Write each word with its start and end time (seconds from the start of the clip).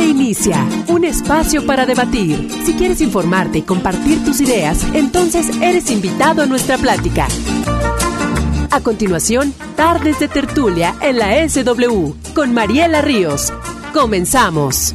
Inicia 0.00 0.66
un 0.88 1.04
espacio 1.04 1.66
para 1.66 1.86
debatir. 1.86 2.48
Si 2.64 2.74
quieres 2.74 3.00
informarte 3.00 3.58
y 3.58 3.62
compartir 3.62 4.24
tus 4.24 4.40
ideas, 4.40 4.84
entonces 4.92 5.50
eres 5.60 5.90
invitado 5.90 6.42
a 6.42 6.46
nuestra 6.46 6.78
plática. 6.78 7.28
A 8.70 8.80
continuación, 8.80 9.54
Tardes 9.76 10.18
de 10.18 10.28
Tertulia 10.28 10.94
en 11.00 11.18
la 11.18 11.48
SW 11.48 12.14
con 12.34 12.52
Mariela 12.52 13.02
Ríos. 13.02 13.52
Comenzamos. 13.92 14.94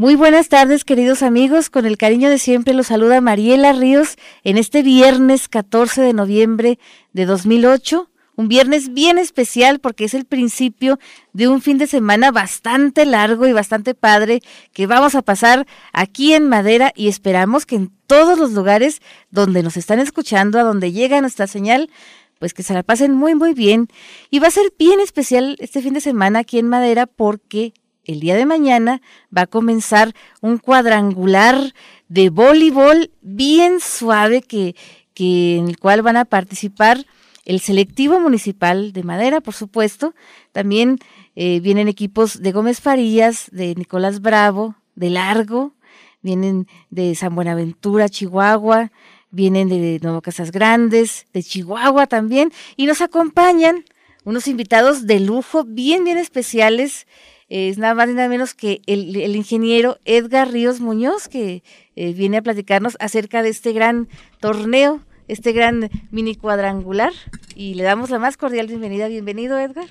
Muy 0.00 0.14
buenas 0.14 0.48
tardes, 0.48 0.86
queridos 0.86 1.22
amigos. 1.22 1.68
Con 1.68 1.84
el 1.84 1.98
cariño 1.98 2.30
de 2.30 2.38
siempre 2.38 2.72
los 2.72 2.86
saluda 2.86 3.20
Mariela 3.20 3.74
Ríos 3.74 4.16
en 4.44 4.56
este 4.56 4.82
viernes 4.82 5.46
14 5.46 6.00
de 6.00 6.14
noviembre 6.14 6.78
de 7.12 7.26
2008. 7.26 8.10
Un 8.34 8.48
viernes 8.48 8.94
bien 8.94 9.18
especial 9.18 9.78
porque 9.78 10.06
es 10.06 10.14
el 10.14 10.24
principio 10.24 10.98
de 11.34 11.48
un 11.48 11.60
fin 11.60 11.76
de 11.76 11.86
semana 11.86 12.30
bastante 12.30 13.04
largo 13.04 13.46
y 13.46 13.52
bastante 13.52 13.94
padre 13.94 14.40
que 14.72 14.86
vamos 14.86 15.14
a 15.14 15.20
pasar 15.20 15.66
aquí 15.92 16.32
en 16.32 16.48
Madera 16.48 16.94
y 16.96 17.08
esperamos 17.08 17.66
que 17.66 17.76
en 17.76 17.92
todos 18.06 18.38
los 18.38 18.52
lugares 18.52 19.02
donde 19.30 19.62
nos 19.62 19.76
están 19.76 20.00
escuchando, 20.00 20.58
a 20.58 20.62
donde 20.62 20.92
llega 20.92 21.20
nuestra 21.20 21.46
señal, 21.46 21.90
pues 22.38 22.54
que 22.54 22.62
se 22.62 22.72
la 22.72 22.82
pasen 22.82 23.12
muy 23.12 23.34
muy 23.34 23.52
bien. 23.52 23.88
Y 24.30 24.38
va 24.38 24.48
a 24.48 24.50
ser 24.50 24.72
bien 24.78 24.98
especial 24.98 25.56
este 25.60 25.82
fin 25.82 25.92
de 25.92 26.00
semana 26.00 26.38
aquí 26.38 26.58
en 26.58 26.68
Madera 26.68 27.04
porque 27.04 27.74
el 28.04 28.20
día 28.20 28.36
de 28.36 28.46
mañana 28.46 29.00
va 29.36 29.42
a 29.42 29.46
comenzar 29.46 30.14
un 30.40 30.58
cuadrangular 30.58 31.74
de 32.08 32.30
voleibol 32.30 33.10
bien 33.20 33.80
suave 33.80 34.42
que, 34.42 34.74
que, 35.14 35.56
en 35.56 35.68
el 35.68 35.78
cual 35.78 36.02
van 36.02 36.16
a 36.16 36.24
participar 36.24 37.06
el 37.44 37.60
selectivo 37.60 38.20
municipal 38.20 38.92
de 38.92 39.02
Madera, 39.02 39.40
por 39.40 39.54
supuesto. 39.54 40.14
También 40.52 40.98
eh, 41.36 41.60
vienen 41.60 41.88
equipos 41.88 42.42
de 42.42 42.52
Gómez 42.52 42.80
Farías, 42.80 43.48
de 43.52 43.74
Nicolás 43.74 44.20
Bravo, 44.20 44.76
de 44.94 45.10
Largo, 45.10 45.74
vienen 46.22 46.66
de 46.90 47.14
San 47.14 47.34
Buenaventura, 47.34 48.08
Chihuahua, 48.08 48.90
vienen 49.30 49.68
de 49.68 50.00
Nuevo 50.02 50.20
Casas 50.20 50.50
Grandes, 50.50 51.26
de 51.32 51.42
Chihuahua 51.42 52.06
también, 52.06 52.52
y 52.76 52.86
nos 52.86 53.00
acompañan 53.00 53.84
unos 54.24 54.48
invitados 54.48 55.06
de 55.06 55.20
lujo 55.20 55.64
bien, 55.64 56.04
bien 56.04 56.18
especiales 56.18 57.06
es 57.50 57.78
nada 57.78 57.94
más 57.94 58.08
y 58.08 58.14
nada 58.14 58.28
menos 58.28 58.54
que 58.54 58.80
el, 58.86 59.16
ingeniero 59.34 59.98
Edgar 60.04 60.52
Ríos 60.52 60.80
Muñoz, 60.80 61.26
que 61.26 61.64
eh, 61.96 62.12
viene 62.14 62.36
a 62.36 62.42
platicarnos 62.42 62.96
acerca 63.00 63.42
de 63.42 63.48
este 63.48 63.72
gran 63.72 64.08
torneo, 64.38 65.00
este 65.26 65.52
gran 65.52 65.90
mini 66.12 66.36
cuadrangular. 66.36 67.12
Y 67.56 67.74
le 67.74 67.82
damos 67.82 68.08
la 68.10 68.20
más 68.20 68.36
cordial 68.36 68.68
bienvenida. 68.68 69.08
Bienvenido, 69.08 69.58
Edgar. 69.58 69.88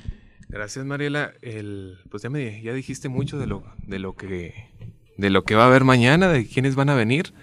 Gracias, 0.48 0.86
Mariela. 0.86 1.34
El, 1.42 1.98
pues 2.10 2.24
ya 2.24 2.30
me 2.30 2.62
ya 2.62 2.74
dijiste 2.74 3.10
mucho 3.10 3.38
de 3.38 3.48
lo, 3.48 3.64
de 3.86 4.00
lo 4.00 4.16
que 4.16 4.70
de 5.18 5.30
lo 5.30 5.44
que 5.44 5.56
va 5.56 5.64
a 5.64 5.68
haber 5.68 5.84
mañana, 5.84 6.30
de 6.30 6.48
quiénes 6.48 6.76
van 6.76 6.90
a 6.90 6.96
venir. 6.96 7.34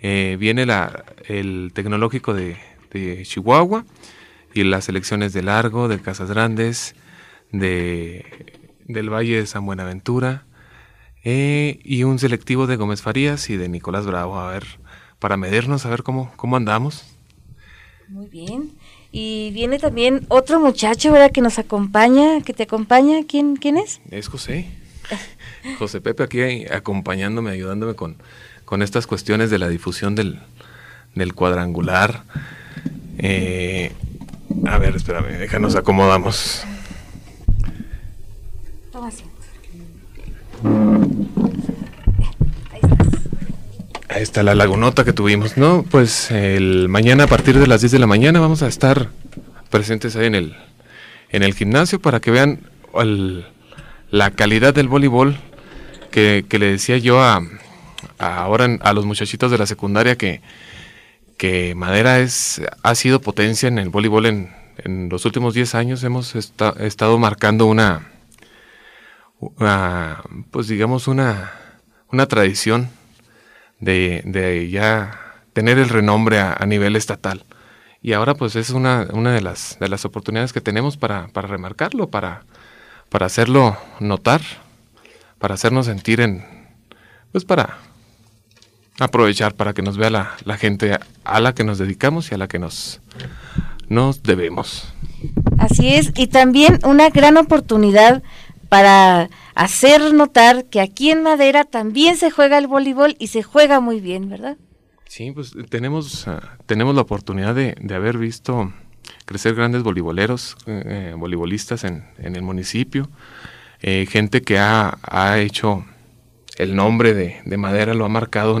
Eh, 0.00 0.36
viene 0.38 0.66
la, 0.66 1.04
el 1.26 1.72
tecnológico 1.74 2.32
de, 2.32 2.56
de 2.92 3.24
Chihuahua 3.24 3.84
y 4.54 4.62
las 4.62 4.88
elecciones 4.88 5.32
de 5.32 5.42
Largo, 5.42 5.88
de 5.88 5.98
Casas 5.98 6.30
Grandes, 6.30 6.94
de 7.50 8.24
del 8.88 9.10
Valle 9.10 9.36
de 9.36 9.46
San 9.46 9.64
Buenaventura 9.64 10.44
eh, 11.22 11.78
y 11.84 12.04
un 12.04 12.18
selectivo 12.18 12.66
de 12.66 12.76
Gómez 12.76 13.02
Farías 13.02 13.50
y 13.50 13.56
de 13.56 13.68
Nicolás 13.68 14.06
Bravo, 14.06 14.38
a 14.40 14.50
ver, 14.50 14.64
para 15.18 15.36
medirnos, 15.36 15.86
a 15.86 15.90
ver 15.90 16.02
cómo, 16.02 16.32
cómo 16.36 16.56
andamos. 16.56 17.04
Muy 18.08 18.26
bien. 18.26 18.72
Y 19.12 19.50
viene 19.52 19.78
también 19.78 20.26
otro 20.28 20.60
muchacho, 20.60 21.12
¿verdad? 21.12 21.30
Que 21.30 21.40
nos 21.40 21.58
acompaña, 21.58 22.40
que 22.42 22.54
te 22.54 22.62
acompaña. 22.64 23.24
¿Quién, 23.28 23.56
quién 23.56 23.76
es? 23.76 24.00
Es 24.10 24.28
José. 24.28 24.68
José 25.78 26.00
Pepe 26.00 26.22
aquí 26.22 26.66
acompañándome, 26.66 27.50
ayudándome 27.50 27.94
con, 27.94 28.16
con 28.64 28.82
estas 28.82 29.06
cuestiones 29.06 29.50
de 29.50 29.58
la 29.58 29.68
difusión 29.68 30.14
del, 30.14 30.40
del 31.14 31.34
cuadrangular. 31.34 32.22
Eh, 33.18 33.92
a 34.66 34.78
ver, 34.78 34.96
espérame, 34.96 35.38
déjanos 35.38 35.74
acomodamos. 35.74 36.64
Ahí 44.08 44.22
está 44.22 44.42
la 44.42 44.54
lagunota 44.54 45.04
que 45.04 45.12
tuvimos, 45.12 45.56
¿no? 45.56 45.84
Pues 45.88 46.30
el 46.30 46.88
mañana 46.88 47.24
a 47.24 47.26
partir 47.26 47.58
de 47.58 47.66
las 47.66 47.82
10 47.82 47.92
de 47.92 47.98
la 47.98 48.06
mañana 48.06 48.40
vamos 48.40 48.62
a 48.62 48.68
estar 48.68 49.10
presentes 49.70 50.16
ahí 50.16 50.26
en 50.26 50.34
el, 50.34 50.56
en 51.30 51.42
el 51.42 51.54
gimnasio 51.54 52.00
para 52.00 52.20
que 52.20 52.30
vean 52.30 52.60
la 54.10 54.30
calidad 54.32 54.74
del 54.74 54.88
voleibol 54.88 55.38
que, 56.10 56.44
le 56.50 56.66
decía 56.66 56.98
yo 56.98 57.22
a, 57.22 57.42
ahora 58.18 58.78
a 58.80 58.92
los 58.92 59.04
muchachitos 59.04 59.50
de 59.50 59.58
la 59.58 59.66
secundaria 59.66 60.16
que, 60.16 60.40
que 61.36 61.74
Madera 61.76 62.18
es, 62.18 62.60
ha 62.82 62.94
sido 62.94 63.20
potencia 63.20 63.68
en 63.68 63.78
el 63.78 63.90
voleibol 63.90 64.26
en, 64.26 64.50
en 64.78 65.08
los 65.08 65.24
últimos 65.26 65.54
10 65.54 65.74
años. 65.74 66.02
Hemos 66.02 66.34
estado 66.34 67.18
marcando 67.18 67.66
una, 67.66 68.17
pues 70.50 70.68
digamos, 70.68 71.08
una, 71.08 71.52
una 72.10 72.26
tradición 72.26 72.90
de, 73.80 74.68
ya 74.70 75.18
tener 75.52 75.78
el 75.78 75.88
renombre 75.88 76.40
a, 76.40 76.64
nivel 76.66 76.96
estatal. 76.96 77.44
Y 78.00 78.12
ahora 78.12 78.34
pues 78.34 78.56
es 78.56 78.70
una, 78.70 79.08
una 79.12 79.32
de, 79.32 79.40
las, 79.40 79.76
de 79.80 79.88
las 79.88 80.04
oportunidades 80.04 80.52
que 80.52 80.60
tenemos 80.60 80.96
para, 80.96 81.28
para 81.28 81.48
remarcarlo, 81.48 82.08
para, 82.08 82.44
para 83.08 83.26
hacerlo 83.26 83.76
notar, 84.00 84.40
para 85.38 85.54
hacernos 85.54 85.86
sentir 85.86 86.20
en, 86.20 86.44
pues 87.32 87.44
para 87.44 87.78
aprovechar, 89.00 89.54
para 89.54 89.74
que 89.74 89.82
nos 89.82 89.96
vea 89.96 90.10
la, 90.10 90.36
la 90.44 90.56
gente 90.56 90.98
a 91.24 91.40
la 91.40 91.54
que 91.54 91.64
nos 91.64 91.78
dedicamos 91.78 92.30
y 92.30 92.34
a 92.34 92.38
la 92.38 92.48
que 92.48 92.58
nos, 92.58 93.00
nos 93.88 94.22
debemos. 94.22 94.92
Así 95.58 95.94
es, 95.94 96.12
y 96.14 96.28
también 96.28 96.78
una 96.84 97.10
gran 97.10 97.36
oportunidad 97.36 98.22
para 98.68 99.30
hacer 99.54 100.12
notar 100.12 100.66
que 100.66 100.80
aquí 100.80 101.10
en 101.10 101.22
Madera 101.22 101.64
también 101.64 102.16
se 102.16 102.30
juega 102.30 102.58
el 102.58 102.66
voleibol 102.66 103.16
y 103.18 103.28
se 103.28 103.42
juega 103.42 103.80
muy 103.80 104.00
bien, 104.00 104.28
¿verdad? 104.28 104.56
Sí, 105.08 105.32
pues 105.32 105.54
tenemos, 105.70 106.28
ah, 106.28 106.58
tenemos 106.66 106.94
la 106.94 107.00
oportunidad 107.00 107.54
de, 107.54 107.74
haber 107.94 108.18
visto 108.18 108.72
crecer 109.24 109.54
grandes 109.54 109.82
voleiboleros, 109.82 110.56
eh, 110.66 110.82
eh, 110.86 111.14
voleibolistas 111.16 111.84
en, 111.84 112.04
el 112.18 112.42
municipio, 112.42 113.08
eh, 113.80 114.06
gente 114.08 114.42
que 114.42 114.58
ha, 114.58 114.98
hecho 115.38 115.86
el 116.58 116.76
nombre 116.76 117.14
de, 117.14 117.56
Madera, 117.56 117.94
lo 117.94 118.04
ha 118.04 118.10
marcado, 118.10 118.60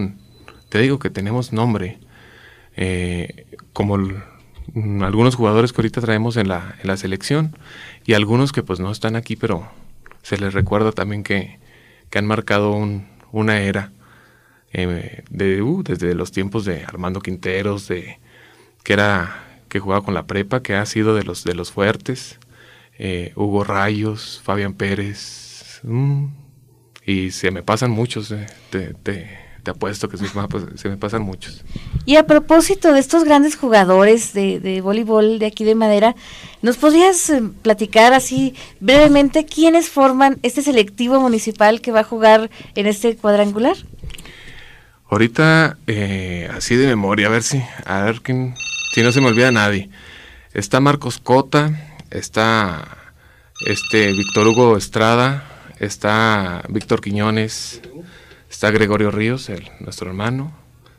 te 0.70 0.78
digo 0.78 0.98
que 0.98 1.10
tenemos 1.10 1.52
nombre, 1.52 1.98
como 3.72 3.98
algunos 5.02 5.34
jugadores 5.34 5.72
que 5.72 5.82
ahorita 5.82 6.00
traemos 6.00 6.36
en 6.36 6.48
la, 6.48 6.76
en 6.80 6.86
la 6.86 6.96
selección 6.96 7.56
y 8.06 8.14
algunos 8.14 8.52
que 8.52 8.62
pues 8.62 8.80
no 8.80 8.90
están 8.90 9.16
aquí, 9.16 9.36
pero 9.36 9.68
se 10.28 10.36
les 10.36 10.52
recuerda 10.52 10.92
también 10.92 11.22
que, 11.22 11.58
han 12.14 12.26
marcado 12.26 12.76
una 13.32 13.60
era 13.60 13.92
eh, 14.72 15.24
de, 15.30 15.62
uh, 15.62 15.82
desde 15.82 16.14
los 16.14 16.32
tiempos 16.32 16.66
de 16.66 16.84
Armando 16.84 17.20
Quinteros, 17.20 17.88
de, 17.88 18.18
que 18.82 18.92
era 18.92 19.44
que 19.70 19.80
jugaba 19.80 20.04
con 20.04 20.12
la 20.12 20.26
prepa, 20.26 20.62
que 20.62 20.74
ha 20.74 20.84
sido 20.84 21.14
de 21.14 21.22
los 21.22 21.44
de 21.44 21.54
los 21.54 21.72
fuertes, 21.72 22.38
eh, 22.98 23.32
Hugo 23.36 23.64
Rayos, 23.64 24.42
Fabián 24.44 24.74
Pérez, 24.74 25.80
mm, 25.84 26.26
y 27.06 27.30
se 27.30 27.50
me 27.50 27.62
pasan 27.62 27.90
muchos, 27.90 28.30
eh, 28.30 28.46
te 28.70 29.47
apuesto 29.68 30.08
que 30.08 30.16
se 30.16 30.88
me 30.88 30.96
pasan 30.96 31.22
muchos. 31.22 31.64
Y 32.04 32.16
a 32.16 32.26
propósito 32.26 32.92
de 32.92 33.00
estos 33.00 33.24
grandes 33.24 33.56
jugadores 33.56 34.32
de, 34.32 34.60
de 34.60 34.80
voleibol 34.80 35.38
de 35.38 35.46
aquí 35.46 35.64
de 35.64 35.74
Madera, 35.74 36.14
¿nos 36.62 36.76
podrías 36.76 37.30
eh, 37.30 37.42
platicar 37.62 38.12
así 38.12 38.54
brevemente 38.80 39.44
quiénes 39.44 39.88
forman 39.88 40.38
este 40.42 40.62
selectivo 40.62 41.20
municipal 41.20 41.80
que 41.80 41.92
va 41.92 42.00
a 42.00 42.04
jugar 42.04 42.50
en 42.74 42.86
este 42.86 43.16
cuadrangular? 43.16 43.76
Ahorita, 45.10 45.78
eh, 45.86 46.50
así 46.54 46.76
de 46.76 46.86
memoria, 46.86 47.28
a 47.28 47.30
ver 47.30 47.42
si, 47.42 47.62
a 47.86 48.02
ver 48.02 48.20
quién, 48.20 48.54
si 48.92 49.02
no 49.02 49.10
se 49.10 49.20
me 49.20 49.28
olvida 49.28 49.50
nadie. 49.50 49.88
Está 50.52 50.80
Marcos 50.80 51.18
Cota, 51.18 51.94
está 52.10 52.98
este 53.66 54.12
Víctor 54.12 54.48
Hugo 54.48 54.76
Estrada, 54.76 55.44
está 55.80 56.62
Víctor 56.68 57.00
Quiñones, 57.00 57.80
Está 58.48 58.70
Gregorio 58.70 59.10
Ríos, 59.10 59.48
el, 59.48 59.68
nuestro 59.80 60.08
hermano. 60.08 60.52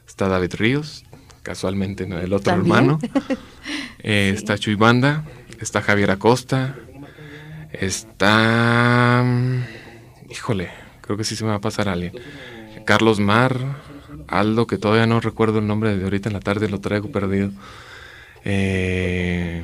Está 0.07 0.27
David 0.27 0.53
Ríos, 0.55 1.05
casualmente 1.43 2.03
el 2.03 2.33
otro 2.33 2.53
hermano. 2.53 2.99
Eh, 4.01 4.31
está 4.33 4.57
Chuy 4.57 4.75
Banda. 4.75 5.25
Está 5.59 5.81
Javier 5.81 6.11
Acosta. 6.11 6.77
Está... 7.73 9.21
Mm, 9.25 9.63
híjole, 10.31 10.69
creo 11.01 11.17
que 11.17 11.25
sí 11.25 11.35
se 11.35 11.43
me 11.43 11.49
va 11.49 11.57
a 11.57 11.61
pasar 11.61 11.89
alguien. 11.89 12.13
Carlos 12.85 13.19
Mar. 13.19 13.59
Aldo, 14.29 14.67
que 14.67 14.77
todavía 14.77 15.05
no 15.05 15.19
recuerdo 15.19 15.59
el 15.59 15.67
nombre 15.67 15.97
de 15.97 16.03
ahorita 16.03 16.29
en 16.29 16.33
la 16.33 16.39
tarde, 16.39 16.69
lo 16.69 16.79
traigo 16.79 17.11
perdido. 17.11 17.51
Eh, 18.45 19.63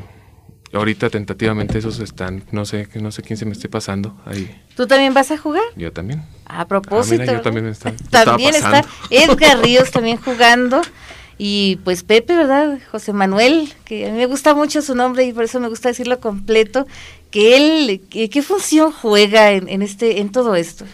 ahorita 0.76 1.10
tentativamente 1.10 1.78
esos 1.78 2.00
están, 2.00 2.44
no 2.52 2.66
sé, 2.66 2.88
no 2.96 3.12
sé 3.12 3.22
quién 3.22 3.38
se 3.38 3.46
me 3.46 3.54
esté 3.54 3.70
pasando 3.70 4.18
ahí. 4.26 4.54
¿Tú 4.76 4.88
también 4.88 5.14
vas 5.14 5.32
a 5.32 5.38
jugar? 5.38 5.64
Yo 5.76 5.92
también. 5.92 6.24
A 6.46 6.68
propósito. 6.68 7.24
Ah, 7.24 7.34
yo 7.34 7.42
también 7.42 7.68
está, 7.68 7.94
también 8.10 8.56
está 8.56 8.86
Edgar 9.10 9.60
Ríos 9.64 9.92
también 9.92 10.18
jugando. 10.18 10.82
Y 11.38 11.80
pues 11.84 12.04
Pepe, 12.04 12.36
¿verdad? 12.36 12.80
José 12.92 13.12
Manuel, 13.12 13.74
que 13.84 14.08
a 14.08 14.12
mí 14.12 14.18
me 14.18 14.26
gusta 14.26 14.54
mucho 14.54 14.82
su 14.82 14.96
nombre 14.96 15.26
y 15.26 15.34
por 15.34 15.44
eso 15.44 15.60
me 15.60 15.68
gusta 15.68 15.90
decirlo 15.90 16.20
completo, 16.22 16.88
que 17.30 17.58
él, 17.58 18.02
¿qué 18.10 18.42
función 18.42 18.94
juega 18.94 19.52
en, 19.52 19.82
este, 19.82 20.22
en 20.22 20.32
todo 20.32 20.56
esto? 20.56 20.86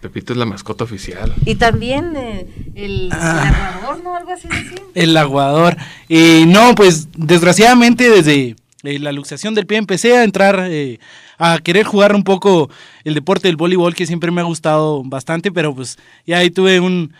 Pepito 0.00 0.32
es 0.32 0.38
la 0.38 0.46
mascota 0.46 0.84
oficial. 0.84 1.32
Y 1.44 1.56
también 1.56 2.14
eh, 2.16 2.46
el, 2.74 3.08
ah. 3.12 3.76
aguador, 3.76 4.04
¿no? 4.04 4.16
Algo 4.16 4.32
así. 4.32 4.48
El 4.94 5.16
aguador. 5.16 5.76
y 6.08 6.44
no, 6.46 6.74
pues 6.74 7.08
desgraciadamente 7.16 8.10
desde 8.10 8.56
eh, 8.84 8.98
la 8.98 9.12
luxación 9.12 9.54
del 9.54 9.66
pie 9.66 9.78
empecé 9.78 10.16
a 10.16 10.24
entrar 10.24 10.66
eh, 10.68 10.98
a 11.38 11.58
querer 11.58 11.84
jugar 11.84 12.14
un 12.16 12.24
poco 12.24 12.68
el 13.04 13.14
deporte 13.14 13.46
del 13.46 13.56
voleibol 13.56 13.94
que 13.94 14.06
siempre 14.06 14.30
me 14.32 14.40
ha 14.40 14.44
gustado 14.44 15.02
bastante, 15.04 15.52
pero 15.52 15.74
pues 15.74 15.98
ya 16.26 16.38
ahí 16.38 16.50
tuve 16.50 16.80
un, 16.80 17.12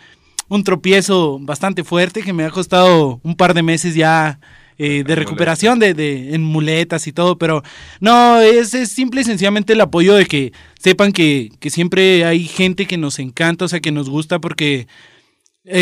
un 0.49 0.63
tropiezo 0.63 1.39
bastante 1.39 1.83
fuerte 1.83 2.21
que 2.21 2.33
me 2.33 2.43
ha 2.43 2.49
costado 2.49 3.21
un 3.23 3.35
par 3.35 3.53
de 3.53 3.63
meses 3.63 3.95
ya 3.95 4.39
eh, 4.77 5.03
de 5.05 5.15
recuperación 5.15 5.79
de, 5.79 5.93
de, 5.93 6.35
en 6.35 6.43
muletas 6.43 7.07
y 7.07 7.13
todo, 7.13 7.37
pero 7.37 7.63
no, 8.01 8.41
es, 8.41 8.73
es, 8.73 8.89
simple 8.91 9.21
y 9.21 9.23
sencillamente 9.23 9.73
el 9.73 9.81
apoyo 9.81 10.15
de 10.15 10.25
que 10.25 10.51
sepan 10.79 11.13
que, 11.13 11.49
que, 11.59 11.69
siempre 11.69 12.25
hay 12.25 12.45
gente 12.45 12.87
que 12.87 12.97
nos 12.97 13.19
encanta, 13.19 13.65
o 13.65 13.67
sea, 13.69 13.79
que 13.79 13.91
nos 13.91 14.09
gusta, 14.09 14.39
porque 14.39 14.87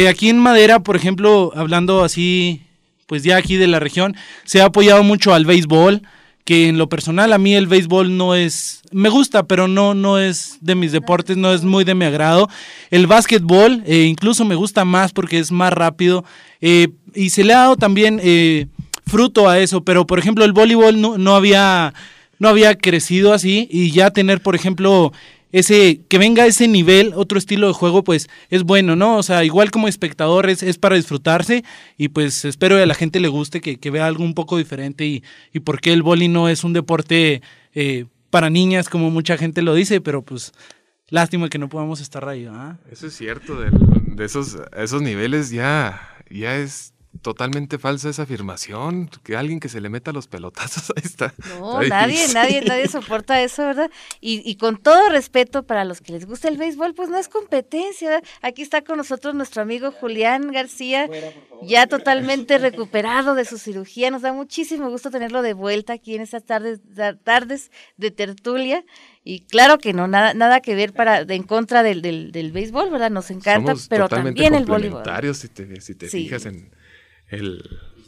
aquí 0.08 0.30
en 0.30 0.38
Madera, 0.38 0.82
por 0.82 0.96
ejemplo, 0.96 1.52
hablando 1.56 2.04
así 2.04 2.62
pues 3.12 3.24
ya 3.24 3.36
aquí 3.36 3.58
de 3.58 3.68
la 3.68 3.82
región, 3.82 4.16
se 4.46 4.62
ha 4.62 4.68
apoyado 4.68 5.04
mucho 5.04 5.34
al 5.34 5.44
béisbol, 5.44 6.02
que 6.46 6.70
en 6.70 6.78
lo 6.78 6.88
personal 6.88 7.34
a 7.34 7.38
mí 7.38 7.54
el 7.54 7.68
béisbol 7.68 8.16
no 8.16 8.36
es, 8.36 8.84
me 8.94 9.10
gusta, 9.10 9.44
pero 9.44 9.68
no, 9.68 9.94
no 9.94 10.18
es 10.18 10.60
de 10.62 10.76
mis 10.76 10.94
deportes, 10.94 11.36
no 11.36 11.52
es 11.52 11.66
muy 11.66 11.84
de 11.84 11.94
mi 11.94 12.06
agrado. 12.06 12.48
El 12.90 13.08
básquetbol 13.08 13.84
eh, 13.86 14.04
incluso 14.04 14.46
me 14.46 14.56
gusta 14.56 14.86
más 14.86 15.12
porque 15.12 15.40
es 15.40 15.52
más 15.52 15.74
rápido 15.74 16.24
eh, 16.62 16.88
y 17.14 17.32
se 17.32 17.44
le 17.44 17.52
ha 17.54 17.58
dado 17.58 17.76
también 17.76 18.22
eh, 18.24 18.68
fruto 19.06 19.50
a 19.50 19.60
eso, 19.60 19.84
pero 19.84 20.08
por 20.08 20.18
ejemplo 20.18 20.46
el 20.46 20.54
voleibol 20.54 21.02
no, 21.02 21.18
no, 21.18 21.36
había, 21.36 21.94
no 22.40 22.48
había 22.48 22.76
crecido 22.76 23.34
así 23.34 23.68
y 23.70 23.92
ya 23.92 24.12
tener, 24.12 24.40
por 24.40 24.56
ejemplo, 24.56 25.12
ese, 25.52 26.02
que 26.08 26.18
venga 26.18 26.46
ese 26.46 26.68
nivel, 26.68 27.14
otro 27.16 27.38
estilo 27.38 27.68
de 27.68 27.74
juego, 27.74 28.04
pues 28.04 28.30
es 28.50 28.64
bueno, 28.64 28.96
¿no? 28.96 29.18
O 29.18 29.24
sea, 29.24 29.44
igual 29.44 29.72
como 29.72 29.88
espectador 29.88 30.50
es, 30.50 30.78
para 30.78 30.96
disfrutarse 30.96 31.64
y 31.98 32.10
pues 32.10 32.46
espero 32.46 32.78
que 32.78 32.84
a 32.84 32.86
la 32.86 32.94
gente 32.94 33.20
le 33.20 33.28
guste, 33.28 33.62
que, 33.62 33.92
vea 33.92 34.06
algo 34.06 34.24
un 34.24 34.34
poco 34.34 34.58
diferente 34.58 35.06
y, 35.06 35.24
y 35.52 35.60
por 35.60 35.82
qué 35.82 35.92
el 35.92 36.04
boli 36.04 36.28
no 36.30 36.48
es 36.48 36.64
un 36.64 36.74
deporte 36.74 37.42
eh, 37.74 38.06
para 38.30 38.50
niñas 38.50 38.88
como 38.88 39.10
mucha 39.10 39.38
gente 39.38 39.62
lo 39.62 39.74
dice, 39.74 40.00
pero 40.00 40.22
pues 40.22 40.54
lástima 41.10 41.50
que 41.50 41.60
no 41.60 41.70
podamos 41.70 42.00
estar 42.00 42.28
ahí, 42.28 42.48
¿ah? 42.50 42.80
Eso 42.90 43.08
es 43.08 43.14
cierto, 43.14 43.60
de, 43.60 43.70
de 44.16 44.26
esos, 44.26 44.58
esos 44.78 45.02
niveles 45.02 45.50
ya, 45.50 46.02
ya 46.30 46.56
es 46.58 46.94
totalmente 47.22 47.78
falsa 47.78 48.10
esa 48.10 48.24
afirmación, 48.24 49.10
que 49.24 49.36
alguien 49.36 49.60
que 49.60 49.70
se 49.70 49.82
le 49.82 49.90
meta 49.90 50.12
los 50.12 50.28
pelotazos, 50.28 50.92
ahí 50.96 51.04
está. 51.04 51.34
No, 51.60 51.82
nadie, 51.84 52.28
nadie, 52.34 52.62
nadie 52.62 52.88
soporta 52.88 53.42
eso, 53.42 53.64
¿verdad? 53.64 53.92
Y, 54.22 54.42
y, 54.50 54.56
con 54.56 54.78
todo 54.78 55.10
respeto 55.10 55.64
para 55.64 55.84
los 55.84 56.02
que 56.02 56.14
les 56.14 56.26
gusta 56.26 56.48
el 56.48 56.58
béisbol, 56.58 56.94
pues 56.94 57.10
no 57.10 57.18
es 57.18 57.28
competencia, 57.28 58.10
¿verdad? 58.10 58.28
Aquí 58.42 58.62
está 58.62 58.82
con 58.84 58.98
nosotros 58.98 59.36
nuestro 59.36 59.62
amigo 59.62 59.92
Julián 59.92 60.52
García, 60.52 61.10
ya 61.62 61.86
totalmente 61.88 62.58
recuperado 62.58 63.36
de 63.36 63.46
su 63.46 63.58
cirugía, 63.58 64.10
nos 64.10 64.22
da 64.22 64.34
muchísimo 64.34 64.90
gusto 64.90 65.12
tenerlo 65.12 65.42
de 65.42 65.54
vuelta 65.54 65.94
aquí 65.94 66.16
en 66.16 66.22
estas 66.22 66.44
tardes, 66.44 66.80
tardes 67.24 67.72
de 67.98 68.12
tertulia. 68.12 68.86
Y 69.24 69.42
claro 69.42 69.78
que 69.78 69.94
no, 69.94 70.08
nada, 70.08 70.34
nada 70.34 70.62
que 70.62 70.74
ver 70.74 70.94
para 70.94 71.20
en 71.20 71.44
contra 71.44 71.84
del, 71.84 72.02
del, 72.02 72.32
del 72.32 72.52
béisbol, 72.52 72.90
¿verdad? 72.90 73.12
Nos 73.12 73.30
encanta, 73.30 73.76
pero 73.88 74.10
también 74.10 74.56
el 74.56 74.66
voleibol. 74.66 75.04
Si 75.36 75.50
te, 75.50 75.80
si 75.82 75.94
te 75.94 76.08
fijas 76.08 76.48
en, 76.48 76.72
el, 77.32 77.64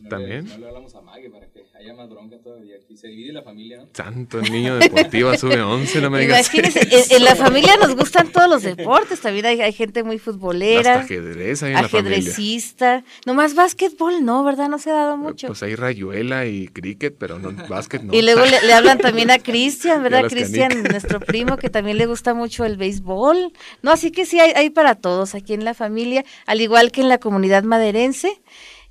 ¿También? 0.10 0.46
No 0.46 0.58
le 0.58 0.68
hablamos 0.68 0.94
a 0.96 1.02
Mague 1.02 1.30
para 1.30 1.48
que 1.48 1.66
haya 1.76 1.94
más 1.94 2.10
bronca 2.10 2.38
todavía. 2.38 2.76
Aquí 2.84 2.98
se 2.98 3.08
divide 3.08 3.34
la 3.34 3.42
familia, 3.42 3.78
¿no? 3.78 3.88
Santo, 3.94 4.40
el 4.40 4.52
niño 4.52 4.76
deportivo 4.76 5.34
sube 5.38 5.62
11, 5.62 6.02
no 6.02 6.10
me 6.10 6.20
digas. 6.20 6.54
Imagínese, 6.54 7.16
en, 7.16 7.24
la 7.24 7.36
familia 7.36 7.78
nos 7.78 7.96
gustan 7.96 8.32
todos 8.32 8.50
los 8.50 8.64
deportes. 8.64 9.22
También 9.22 9.46
hay, 9.46 9.62
hay 9.62 9.72
gente 9.72 10.04
muy 10.04 10.20
futbolera. 10.20 10.96
Hasta 10.96 11.06
ajedrez 11.06 11.64
hay 11.64 11.72
en 11.72 11.78
Ajedrecista. 11.78 12.96
La 12.96 13.04
Nomás 13.26 13.56
básquetbol, 13.56 14.24
no, 14.26 14.44
¿verdad? 14.44 14.70
No 14.70 14.78
se 14.78 14.92
ha 14.92 14.94
dado 14.94 15.18
mucho. 15.18 15.48
Pues 15.48 15.64
hay 15.64 15.76
rayuela 15.76 16.46
y 16.46 16.68
cricket, 16.68 17.16
pero 17.18 17.40
no, 17.40 17.52
básquet 17.68 18.02
no. 18.02 18.14
Y 18.14 18.22
luego 18.22 18.42
le, 18.46 18.74
hablan 18.74 18.98
también 18.98 19.32
a 19.32 19.40
Cristian, 19.44 20.04
¿verdad? 20.04 20.28
Cristian, 20.28 20.84
nuestro 20.84 21.20
primo, 21.20 21.58
que 21.58 21.70
también 21.70 21.98
le 21.98 22.06
gusta 22.06 22.34
mucho 22.34 22.66
el 22.66 22.78
béisbol. 22.78 23.54
No, 23.82 23.92
así 23.92 24.12
que 24.12 24.26
sí, 24.26 24.40
hay, 24.40 24.52
hay 24.52 24.70
para 24.70 24.96
todos 24.96 25.34
aquí 25.34 25.54
en 25.54 25.64
la 25.64 25.74
familia, 25.74 26.26
al 26.46 26.62
igual 26.62 26.92
que 26.92 27.02
en 27.02 27.10
la 27.10 27.20
comunidad 27.20 27.64
maderense. 27.64 28.42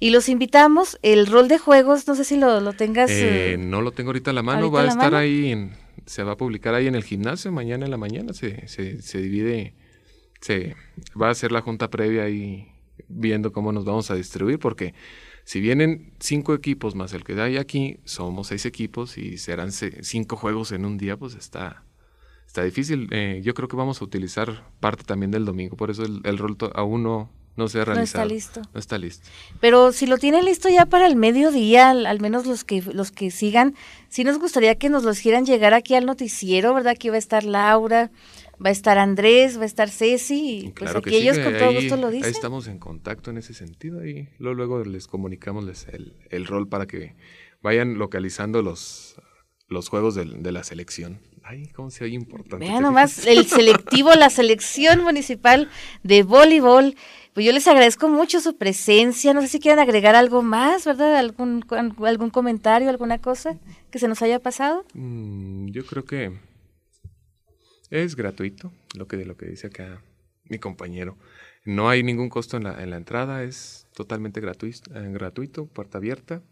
Y 0.02 0.10
los 0.10 0.28
invitamos, 0.28 0.98
el 1.02 1.28
rol 1.28 1.46
de 1.46 1.58
juegos, 1.58 2.08
no 2.08 2.16
sé 2.16 2.24
si 2.24 2.36
lo, 2.36 2.58
lo 2.58 2.72
tengas. 2.72 3.08
Eh, 3.08 3.52
eh, 3.52 3.56
no 3.56 3.82
lo 3.82 3.92
tengo 3.92 4.08
ahorita 4.08 4.32
a 4.32 4.34
la 4.34 4.42
mano, 4.42 4.68
va 4.68 4.82
a 4.82 4.88
estar 4.88 5.14
ahí, 5.14 5.52
en, 5.52 5.76
se 6.06 6.24
va 6.24 6.32
a 6.32 6.36
publicar 6.36 6.74
ahí 6.74 6.88
en 6.88 6.96
el 6.96 7.04
gimnasio, 7.04 7.52
mañana 7.52 7.84
en 7.84 7.92
la 7.92 7.96
mañana 7.98 8.32
se, 8.32 8.66
se, 8.66 9.00
se 9.00 9.18
divide, 9.18 9.76
se 10.40 10.74
va 11.14 11.28
a 11.28 11.30
hacer 11.30 11.52
la 11.52 11.60
junta 11.60 11.88
previa 11.88 12.24
ahí 12.24 12.66
viendo 13.06 13.52
cómo 13.52 13.70
nos 13.70 13.84
vamos 13.84 14.10
a 14.10 14.16
distribuir, 14.16 14.58
porque 14.58 14.92
si 15.44 15.60
vienen 15.60 16.14
cinco 16.18 16.52
equipos 16.52 16.96
más 16.96 17.12
el 17.12 17.22
que 17.22 17.40
hay 17.40 17.56
aquí, 17.56 18.00
somos 18.04 18.48
seis 18.48 18.66
equipos 18.66 19.16
y 19.18 19.38
serán 19.38 19.70
cinco 19.70 20.34
juegos 20.34 20.72
en 20.72 20.84
un 20.84 20.98
día, 20.98 21.16
pues 21.16 21.36
está, 21.36 21.84
está 22.44 22.64
difícil. 22.64 23.06
Eh, 23.12 23.40
yo 23.44 23.54
creo 23.54 23.68
que 23.68 23.76
vamos 23.76 24.02
a 24.02 24.04
utilizar 24.04 24.68
parte 24.80 25.04
también 25.04 25.30
del 25.30 25.44
domingo, 25.44 25.76
por 25.76 25.92
eso 25.92 26.02
el, 26.02 26.22
el 26.24 26.38
rol 26.38 26.56
aún 26.74 27.04
no, 27.04 27.30
no 27.56 27.68
se 27.68 27.80
ha 27.80 27.84
realizado. 27.84 28.24
No 28.24 28.34
está 28.34 28.34
listo. 28.34 28.70
No 28.72 28.80
está 28.80 28.98
listo. 28.98 29.28
Pero 29.60 29.92
si 29.92 30.06
lo 30.06 30.18
tienen 30.18 30.44
listo 30.44 30.68
ya 30.68 30.86
para 30.86 31.06
el 31.06 31.16
mediodía, 31.16 31.90
al, 31.90 32.20
menos 32.20 32.46
los 32.46 32.64
que 32.64 32.82
los 32.82 33.12
que 33.12 33.30
sigan, 33.30 33.74
sí 34.08 34.24
nos 34.24 34.38
gustaría 34.38 34.76
que 34.76 34.88
nos 34.88 35.04
los 35.04 35.20
quieran 35.20 35.44
llegar 35.44 35.74
aquí 35.74 35.94
al 35.94 36.06
noticiero, 36.06 36.72
¿verdad? 36.74 36.92
Aquí 36.92 37.10
va 37.10 37.16
a 37.16 37.18
estar 37.18 37.44
Laura, 37.44 38.10
va 38.64 38.70
a 38.70 38.72
estar 38.72 38.96
Andrés, 38.98 39.58
va 39.58 39.62
a 39.62 39.66
estar 39.66 39.90
Ceci, 39.90 40.58
y 40.66 40.70
pues 40.70 40.94
aquí 40.94 41.14
ellos 41.14 41.38
con 41.38 41.56
todo 41.56 41.72
gusto 41.74 41.96
lo 41.96 42.10
dicen. 42.10 42.26
Ahí 42.26 42.32
estamos 42.32 42.68
en 42.68 42.78
contacto 42.78 43.30
en 43.30 43.38
ese 43.38 43.52
sentido 43.52 44.06
y 44.06 44.28
luego, 44.38 44.54
luego 44.56 44.84
les 44.84 45.06
comunicamos 45.06 45.86
el, 45.92 46.16
el, 46.30 46.46
rol 46.46 46.68
para 46.68 46.86
que 46.86 47.14
vayan 47.60 47.98
localizando 47.98 48.62
los, 48.62 49.16
los 49.68 49.88
juegos 49.88 50.14
de, 50.14 50.24
de 50.24 50.52
la 50.52 50.64
selección. 50.64 51.20
Ay, 51.52 51.66
cómo 51.66 51.90
se 51.90 52.02
oye 52.02 52.14
importante. 52.14 52.64
Vean 52.64 52.82
nomás, 52.82 53.26
el 53.26 53.44
selectivo, 53.46 54.14
la 54.14 54.30
selección 54.30 55.02
municipal 55.02 55.68
de 56.02 56.22
voleibol 56.22 56.96
pues 57.34 57.44
yo 57.44 57.52
les 57.52 57.68
agradezco 57.68 58.08
mucho 58.08 58.40
su 58.40 58.56
presencia. 58.56 59.34
No 59.34 59.42
sé 59.42 59.48
si 59.48 59.60
quieren 59.60 59.78
agregar 59.78 60.14
algo 60.14 60.42
más, 60.42 60.86
¿verdad? 60.86 61.16
¿Algún, 61.16 61.62
algún 61.70 62.30
comentario, 62.30 62.88
alguna 62.88 63.18
cosa 63.18 63.58
que 63.90 63.98
se 63.98 64.08
nos 64.08 64.22
haya 64.22 64.38
pasado? 64.38 64.86
Mm, 64.94 65.68
yo 65.68 65.84
creo 65.84 66.06
que 66.06 66.32
es 67.90 68.16
gratuito, 68.16 68.72
lo 68.96 69.06
que, 69.06 69.22
lo 69.24 69.36
que 69.36 69.46
dice 69.46 69.66
acá 69.66 70.02
mi 70.44 70.58
compañero. 70.58 71.18
No 71.66 71.90
hay 71.90 72.02
ningún 72.02 72.30
costo 72.30 72.56
en 72.56 72.64
la, 72.64 72.82
en 72.82 72.88
la 72.88 72.96
entrada, 72.96 73.44
es 73.44 73.86
totalmente 73.94 74.40
gratuito, 74.40 74.90
eh, 74.94 75.10
gratuito, 75.12 75.66
puerta 75.66 75.98
abierta 75.98 76.42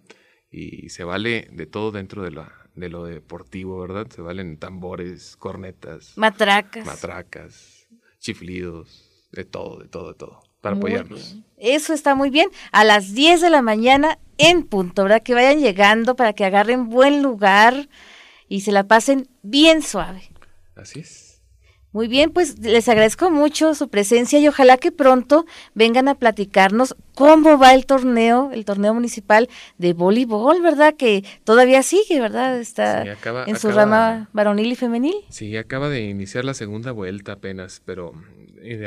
y 0.50 0.88
se 0.88 1.04
vale 1.04 1.49
de 1.52 1.66
todo 1.66 1.92
dentro 1.92 2.23
de, 2.23 2.33
la, 2.33 2.52
de 2.75 2.88
lo 2.88 3.04
deportivo, 3.04 3.80
¿verdad? 3.80 4.09
Se 4.11 4.23
valen 4.23 4.57
tambores, 4.57 5.37
cornetas, 5.37 6.12
matracas, 6.16 6.85
matracas, 6.85 7.87
chiflidos, 8.19 9.28
de 9.33 9.45
todo, 9.45 9.78
de 9.78 9.88
todo, 9.88 10.09
de 10.09 10.14
todo 10.14 10.50
para 10.61 10.76
apoyarnos. 10.76 11.37
Eso 11.57 11.92
está 11.92 12.14
muy 12.14 12.30
bien. 12.30 12.50
A 12.73 12.85
las 12.85 13.14
10 13.14 13.40
de 13.40 13.50
la 13.50 13.62
mañana 13.62 14.19
en 14.38 14.62
punto, 14.62 15.04
¿verdad? 15.04 15.23
Que 15.23 15.35
vayan 15.35 15.61
llegando 15.61 16.16
para 16.16 16.33
que 16.33 16.45
agarren 16.45 16.88
buen 16.88 17.23
lugar 17.23 17.88
y 18.49 18.62
se 18.62 18.73
la 18.73 18.85
pasen 18.85 19.28
bien 19.42 19.83
suave. 19.83 20.23
Así 20.75 21.00
es. 21.00 21.29
Muy 21.92 22.06
bien, 22.06 22.30
pues 22.30 22.59
les 22.61 22.88
agradezco 22.88 23.30
mucho 23.30 23.75
su 23.75 23.88
presencia 23.88 24.38
y 24.38 24.47
ojalá 24.47 24.76
que 24.76 24.92
pronto 24.92 25.44
vengan 25.75 26.06
a 26.06 26.14
platicarnos 26.14 26.94
cómo 27.14 27.59
va 27.59 27.75
el 27.75 27.85
torneo, 27.85 28.50
el 28.52 28.64
torneo 28.64 28.94
municipal 28.94 29.49
de 29.76 29.92
voleibol, 29.92 30.62
¿verdad? 30.62 30.94
Que 30.97 31.25
todavía 31.42 31.82
sigue, 31.82 32.20
¿verdad? 32.20 32.61
Está 32.61 33.04
en 33.47 33.59
su 33.59 33.73
rama 33.73 34.28
varonil 34.32 34.70
y 34.70 34.76
femenil. 34.76 35.16
Sí, 35.30 35.56
acaba 35.56 35.88
de 35.88 36.02
iniciar 36.02 36.44
la 36.44 36.54
segunda 36.54 36.92
vuelta 36.92 37.32
apenas, 37.32 37.82
pero 37.85 38.12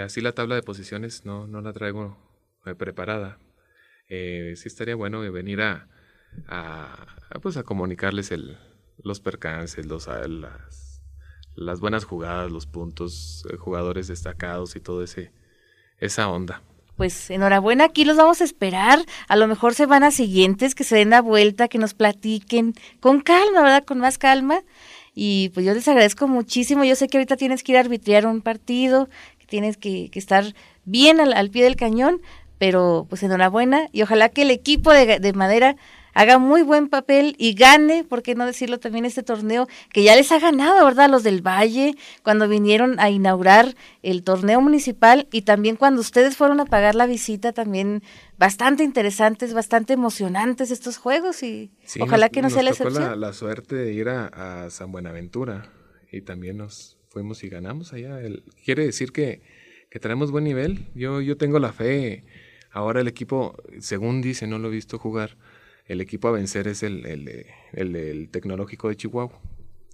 así 0.04 0.22
la 0.22 0.32
tabla 0.32 0.56
de 0.56 0.64
posiciones 0.64 1.26
no, 1.26 1.46
no 1.46 1.60
la 1.60 1.74
traigo 1.74 2.18
eh, 2.66 2.74
preparada. 2.74 3.38
Eh, 4.08 4.54
sí 4.56 4.68
estaría 4.68 4.96
bueno 4.96 5.20
venir 5.32 5.62
a, 5.62 5.90
a, 6.48 7.06
pues 7.42 7.58
a 7.58 7.64
comunicarles 7.64 8.32
el, 8.32 8.58
los 9.04 9.20
percances, 9.20 9.86
los, 9.86 10.08
las, 10.08 10.83
las 11.56 11.80
buenas 11.80 12.06
jugadas, 12.06 12.52
los 12.52 12.66
puntos, 12.66 13.46
eh, 13.52 13.58
jugadores 13.58 14.08
destacados 14.08 14.76
y 14.76 14.80
todo 14.80 15.04
ese 15.04 15.32
esa 16.00 16.30
onda. 16.30 16.62
Pues 16.96 17.32
enhorabuena, 17.32 17.86
aquí 17.86 18.06
los 18.06 18.18
vamos 18.18 18.42
a 18.42 18.44
esperar. 18.44 19.00
A 19.28 19.36
lo 19.36 19.48
mejor 19.48 19.74
se 19.74 19.86
van 19.88 20.04
a 20.04 20.12
siguientes, 20.12 20.76
que 20.76 20.84
se 20.84 20.96
den 20.96 21.10
la 21.10 21.22
vuelta, 21.22 21.68
que 21.68 21.80
nos 21.80 21.94
platiquen 21.94 22.76
con 23.00 23.22
calma, 23.22 23.62
¿verdad? 23.62 23.84
Con 23.84 24.00
más 24.00 24.18
calma. 24.18 24.62
Y 25.16 25.50
pues 25.50 25.66
yo 25.66 25.74
les 25.74 25.88
agradezco 25.88 26.28
muchísimo. 26.28 26.84
Yo 26.84 26.96
sé 26.96 27.08
que 27.08 27.18
ahorita 27.18 27.36
tienes 27.36 27.64
que 27.64 27.72
ir 27.72 27.78
a 27.78 27.82
arbitrar 27.82 28.28
un 28.28 28.42
partido, 28.42 29.10
que 29.40 29.48
tienes 29.48 29.78
que, 29.78 30.12
estar 30.14 30.54
bien 30.86 31.20
al, 31.20 31.50
pie 31.50 31.64
del 31.64 31.76
cañón, 31.76 32.22
pero 32.60 33.08
pues 33.10 33.24
enhorabuena 33.24 33.90
y 33.92 34.04
ojalá 34.04 34.30
que 34.30 34.44
el 34.44 34.52
equipo 34.52 34.92
de, 34.92 35.20
de 35.20 35.34
Madera 35.34 35.76
haga 36.14 36.38
muy 36.38 36.62
buen 36.62 36.88
papel 36.90 37.36
y 37.38 37.54
gane, 37.54 38.04
por 38.04 38.24
qué 38.24 38.36
no 38.36 38.46
decirlo 38.46 38.80
también, 38.80 39.06
este 39.06 39.24
torneo 39.24 39.68
que 39.92 40.04
ya 40.04 40.16
les 40.16 40.32
ha 40.32 40.40
ganado, 40.40 40.86
¿verdad? 40.86 41.10
Los 41.10 41.24
del 41.24 41.46
Valle, 41.46 41.96
cuando 42.24 42.48
vinieron 42.48 43.00
a 43.00 43.10
inaugurar 43.10 43.76
el 44.02 44.24
torneo 44.24 44.62
municipal 44.62 45.28
y 45.32 45.44
también 45.44 45.76
cuando 45.76 46.02
ustedes 46.02 46.38
fueron 46.38 46.60
a 46.60 46.66
pagar 46.66 46.96
la 46.96 47.06
visita, 47.06 47.54
también 47.54 48.04
bastante 48.38 48.84
interesantes, 48.84 49.54
bastante 49.54 49.94
emocionantes 49.94 50.72
estos 50.72 50.98
juegos 50.98 51.44
y 51.44 51.72
ojalá 52.00 52.30
que 52.30 52.42
no 52.42 52.50
sea 52.50 52.64
la 52.64 52.72
excepción. 52.72 53.04
La, 53.04 53.16
la 53.16 53.34
suerte 53.34 53.76
de 53.76 53.94
ir 53.94 54.10
a, 54.10 54.70
San 54.70 54.92
Buenaventura 54.92 55.72
y 56.12 56.22
también 56.22 56.58
nos 56.58 56.98
fuimos 57.10 57.44
y 57.44 57.50
ganamos 57.50 57.94
allá. 57.94 58.20
quiere 58.66 58.86
decir 58.86 59.12
que, 59.12 59.42
que 59.90 60.00
tenemos 60.00 60.32
buen 60.32 60.44
nivel. 60.44 60.88
Yo, 60.96 61.22
yo 61.22 61.38
tengo 61.38 61.60
la 61.60 61.74
fe. 61.74 62.26
Ahora 62.72 63.02
el 63.02 63.08
equipo, 63.08 63.56
según 63.80 64.22
dice, 64.22 64.48
no 64.48 64.58
lo 64.58 64.70
he 64.70 64.72
visto 64.72 64.98
jugar, 64.98 65.38
el 65.86 66.02
equipo 66.02 66.28
a 66.28 66.32
vencer 66.32 66.68
es 66.68 66.84
el, 66.84 67.06
el, 67.74 68.30
tecnológico 68.32 68.90
de 68.90 68.96
Chihuahua. 68.96 69.40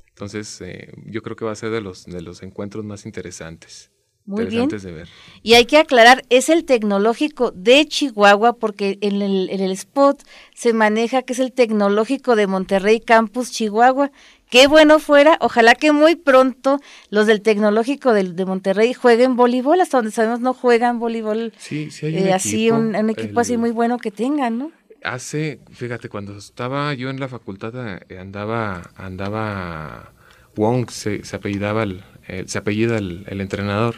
Entonces, 0.09 0.59
eh, 0.61 0.91
yo 1.05 1.21
creo 1.21 1.35
que 1.35 1.45
va 1.45 1.51
a 1.51 1.55
ser 1.55 1.71
de 1.71 1.81
los, 1.81 2.05
de 2.05 2.21
los 2.21 2.43
encuentros 2.43 2.83
más 2.83 3.05
interesantes. 3.05 3.91
Muy 4.29 4.45
bien. 4.45 4.67
De 4.67 4.91
ver. 4.91 5.09
Y 5.41 5.55
hay 5.55 5.65
que 5.65 5.77
aclarar, 5.77 6.23
es 6.29 6.49
el 6.49 6.63
tecnológico 6.63 7.49
de 7.49 7.87
Chihuahua 7.87 8.53
porque 8.53 8.99
en 9.01 9.23
el, 9.23 9.49
en 9.49 9.59
el 9.59 9.71
spot 9.71 10.21
se 10.53 10.71
maneja 10.71 11.23
que 11.23 11.33
es 11.33 11.39
el 11.39 11.51
tecnológico 11.51 12.35
de 12.35 12.45
Monterrey 12.45 12.99
Campus 12.99 13.49
Chihuahua. 13.49 14.11
Qué 14.51 14.67
bueno 14.67 14.99
fuera, 14.99 15.39
ojalá 15.41 15.73
que 15.73 15.91
muy 15.91 16.15
pronto 16.15 16.79
los 17.09 17.25
del 17.25 17.41
tecnológico 17.41 18.13
de, 18.13 18.23
de 18.23 18.45
Monterrey 18.45 18.93
jueguen 18.93 19.35
voleibol, 19.35 19.81
hasta 19.81 19.97
donde 19.97 20.11
sabemos 20.11 20.41
no 20.41 20.53
juegan 20.53 20.99
voleibol. 20.99 21.51
Sí, 21.57 21.89
sí 21.89 22.05
hay 22.05 22.17
un 22.17 22.27
eh, 22.27 22.33
así, 22.33 22.69
un, 22.69 23.09
equipo 23.09 23.39
así 23.39 23.57
muy 23.57 23.71
bueno 23.71 23.97
que 23.97 24.11
tengan, 24.11 24.59
¿no? 24.59 24.71
Hace, 25.03 25.59
fíjate, 25.71 26.09
cuando 26.09 26.37
estaba 26.37 26.93
yo 26.93 27.09
en 27.09 27.19
la 27.19 27.27
facultad 27.27 27.73
eh, 28.09 28.19
andaba, 28.19 28.91
andaba 28.95 30.11
Wong, 30.55 30.89
se, 30.89 31.21
apellidaba 31.33 31.83
el, 31.83 32.03
se 32.47 32.57
apellida 32.57 32.97
el, 32.97 33.41
entrenador, 33.41 33.95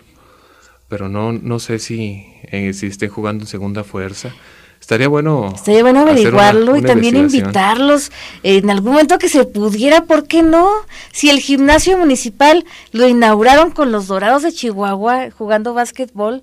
pero 0.88 1.10
no, 1.10 1.32
no 1.32 1.60
sé 1.60 1.80
si, 1.80 2.26
eh, 2.44 2.74
si 2.74 2.88
esté 2.88 3.08
jugando 3.08 3.44
en 3.44 3.48
segunda 3.48 3.84
fuerza. 3.84 4.34
Estaría 4.80 5.08
bueno. 5.08 5.54
Estaría 5.56 5.84
bueno 5.84 6.00
averiguarlo 6.02 6.76
y 6.76 6.82
también 6.82 7.16
invitarlos 7.16 8.12
en 8.42 8.70
algún 8.72 8.94
momento 8.94 9.20
que 9.20 9.30
se 9.30 9.46
pudiera, 9.46 10.06
¿por 10.06 10.28
qué 10.28 10.42
no? 10.42 10.70
Si 11.14 11.30
el 11.30 11.40
gimnasio 11.40 12.00
municipal 12.00 12.66
lo 12.92 13.08
inauguraron 13.08 13.70
con 13.70 13.92
los 13.92 14.08
Dorados 14.08 14.42
de 14.42 14.52
Chihuahua 14.52 15.30
jugando 15.30 15.76
básquetbol, 15.76 16.42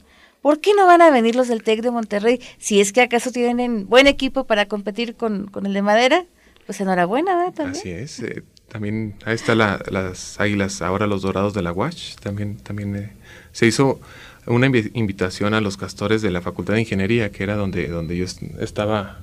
¿Por 0.49 0.61
qué 0.61 0.73
no 0.73 0.87
van 0.87 1.03
a 1.03 1.11
venir 1.11 1.37
los 1.37 1.49
del 1.49 1.63
TEC 1.63 1.83
de 1.83 1.91
Monterrey? 1.91 2.41
Si 2.57 2.81
es 2.81 2.95
que 2.95 3.03
acaso 3.03 3.31
tienen 3.31 3.87
buen 3.87 4.07
equipo 4.07 4.45
para 4.45 4.65
competir 4.65 5.15
con, 5.15 5.51
el 5.63 5.75
de 5.75 5.83
Madera, 5.83 6.25
pues 6.65 6.81
enhorabuena, 6.81 7.37
¿verdad? 7.37 7.53
También. 7.53 7.79
Así 7.79 7.91
es. 7.91 8.21
Eh, 8.21 8.43
también 8.67 9.17
ahí 9.27 9.35
está 9.35 9.55
las 9.55 10.41
águilas, 10.41 10.81
ahora 10.81 11.07
los 11.07 11.21
dorados 11.21 11.53
de 11.53 11.61
la 11.61 11.71
UACH. 11.71 12.15
También, 12.21 12.57
también 12.57 12.97
eh, 12.97 13.13
se 13.53 13.67
hizo 13.67 14.01
una 14.47 14.69
invitación 14.69 15.53
a 15.53 15.61
los 15.61 15.77
castores 15.77 16.23
de 16.23 16.31
la 16.31 16.41
Facultad 16.41 16.73
de 16.73 16.81
Ingeniería, 16.81 17.31
que 17.31 17.43
era 17.43 17.55
donde, 17.55 17.87
donde 17.89 18.17
yo 18.17 18.25
estaba 18.59 19.19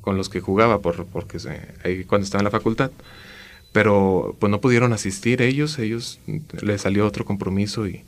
con 0.00 0.16
los 0.16 0.28
que 0.28 0.40
jugaba, 0.40 0.80
por, 0.80 1.06
porque 1.06 1.38
ahí 1.84 2.02
cuando 2.02 2.24
estaba 2.24 2.40
en 2.40 2.46
la 2.46 2.50
facultad. 2.50 2.90
Pero 3.70 4.34
pues 4.40 4.50
no 4.50 4.60
pudieron 4.60 4.92
asistir 4.92 5.40
ellos, 5.40 5.78
ellos 5.78 6.18
les 6.62 6.80
salió 6.80 7.06
otro 7.06 7.24
compromiso 7.24 7.86
y, 7.86 8.02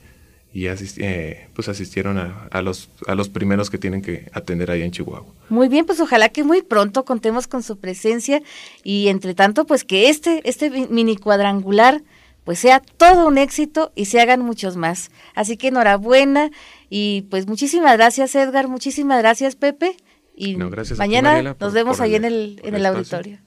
y 0.57 0.69
eh, 0.69 1.49
pues 1.53 1.69
asistieron 1.69 2.17
a, 2.17 2.63
los, 2.63 2.89
a 3.07 3.15
los 3.15 3.29
primeros 3.29 3.69
que 3.69 3.77
tienen 3.77 4.01
que 4.01 4.31
atender 4.33 4.71
allá 4.71 4.87
en 4.87 4.91
Chihuahua. 4.91 5.35
Muy 5.51 5.69
bien, 5.69 5.85
pues 5.85 6.01
ojalá 6.01 6.31
que 6.31 6.45
muy 6.45 6.63
pronto 6.63 7.05
contemos 7.05 7.47
con 7.47 7.63
su 7.63 7.77
presencia 7.77 8.41
y 8.83 9.09
entre 9.09 9.35
tanto 9.35 9.67
pues 9.67 9.85
que 9.85 10.09
este, 10.09 10.41
este 10.49 10.71
mini 10.89 11.19
cuadrangular 11.19 12.03
pues 12.45 12.59
sea 12.59 12.81
todo 12.81 13.29
un 13.29 13.37
éxito 13.37 13.93
y 13.95 14.07
se 14.07 14.19
hagan 14.19 14.41
muchos 14.41 14.79
más. 14.79 15.11
Así 15.35 15.59
que 15.59 15.69
enhorabuena 15.69 16.51
y 16.89 17.27
pues 17.29 17.47
muchísimas 17.47 17.95
gracias 17.95 18.35
Edgar, 18.35 18.67
muchísimas 18.67 19.19
gracias 19.19 19.57
Pepe 19.57 19.95
y 20.35 20.57
mañana 20.97 21.55
nos 21.61 21.73
vemos 21.75 22.01
ahí 22.01 22.15
en 22.15 22.25
el, 22.25 22.63
en 22.65 22.75
el 22.75 22.87
auditorio. 22.87 23.41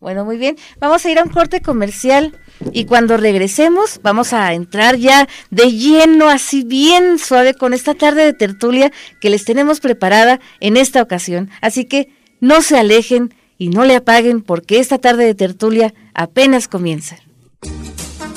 Bueno, 0.00 0.24
muy 0.24 0.36
bien. 0.36 0.56
Vamos 0.78 1.04
a 1.04 1.10
ir 1.10 1.18
a 1.18 1.24
un 1.24 1.30
corte 1.30 1.60
comercial 1.60 2.38
y 2.72 2.84
cuando 2.84 3.16
regresemos 3.16 3.98
vamos 4.02 4.32
a 4.32 4.52
entrar 4.54 4.96
ya 4.96 5.28
de 5.50 5.72
lleno, 5.72 6.28
así 6.28 6.62
bien 6.62 7.18
suave, 7.18 7.54
con 7.54 7.74
esta 7.74 7.94
tarde 7.94 8.24
de 8.24 8.32
tertulia 8.32 8.92
que 9.20 9.30
les 9.30 9.44
tenemos 9.44 9.80
preparada 9.80 10.38
en 10.60 10.76
esta 10.76 11.02
ocasión. 11.02 11.50
Así 11.60 11.84
que 11.84 12.12
no 12.40 12.62
se 12.62 12.78
alejen 12.78 13.34
y 13.58 13.70
no 13.70 13.84
le 13.84 13.96
apaguen 13.96 14.42
porque 14.42 14.78
esta 14.78 14.98
tarde 14.98 15.24
de 15.24 15.34
tertulia 15.34 15.92
apenas 16.14 16.68
comienza. 16.68 17.16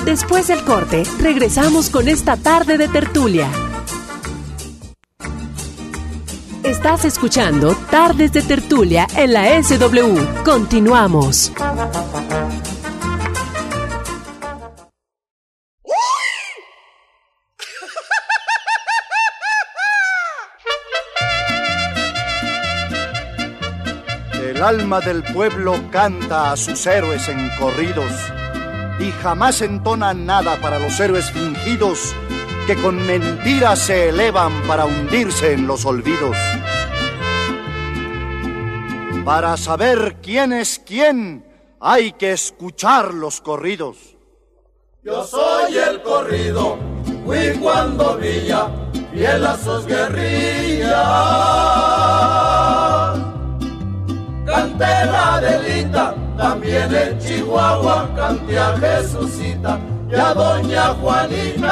Después 0.03 0.47
del 0.47 0.63
corte, 0.63 1.03
regresamos 1.19 1.91
con 1.91 2.07
esta 2.07 2.37
tarde 2.37 2.79
de 2.79 2.87
tertulia. 2.87 3.51
Estás 6.63 7.05
escuchando 7.05 7.75
Tardes 7.89 8.33
de 8.33 8.43
Tertulia 8.43 9.07
en 9.15 9.33
la 9.33 9.61
SW. 9.63 10.43
Continuamos. 10.45 11.51
El 24.33 24.61
alma 24.61 24.99
del 25.01 25.23
pueblo 25.23 25.73
canta 25.91 26.51
a 26.51 26.57
sus 26.57 26.85
héroes 26.85 27.27
en 27.27 27.49
corridos 27.59 28.13
y 28.99 29.11
jamás 29.23 29.63
entona 29.63 30.13
nada 30.13 30.57
para 30.61 30.77
los 30.77 30.99
héroes 30.99 31.31
fingidos 31.31 32.15
que 32.75 32.81
con 32.81 33.05
mentiras 33.05 33.79
se 33.79 34.09
elevan 34.09 34.61
para 34.65 34.85
hundirse 34.85 35.51
en 35.51 35.67
los 35.67 35.85
olvidos. 35.85 36.37
Para 39.25 39.57
saber 39.57 40.17
quién 40.21 40.53
es 40.53 40.79
quién, 40.79 41.45
hay 41.81 42.13
que 42.13 42.31
escuchar 42.31 43.13
los 43.13 43.41
corridos. 43.41 44.15
Yo 45.03 45.25
soy 45.25 45.77
el 45.77 46.01
corrido, 46.01 46.77
fui 47.25 47.57
cuando 47.61 48.15
villa, 48.15 48.69
fiel 49.11 49.45
a 49.45 49.57
sus 49.57 49.85
guerrillas. 49.85 50.91
Canté 54.45 55.05
la 55.07 55.41
delita, 55.41 56.15
también 56.41 56.93
en 56.93 57.19
Chihuahua 57.19 58.09
canté 58.15 58.57
a 58.57 58.75
Jesucita 58.77 59.79
ya 60.09 60.33
doña 60.33 60.87
Juanita. 60.95 61.71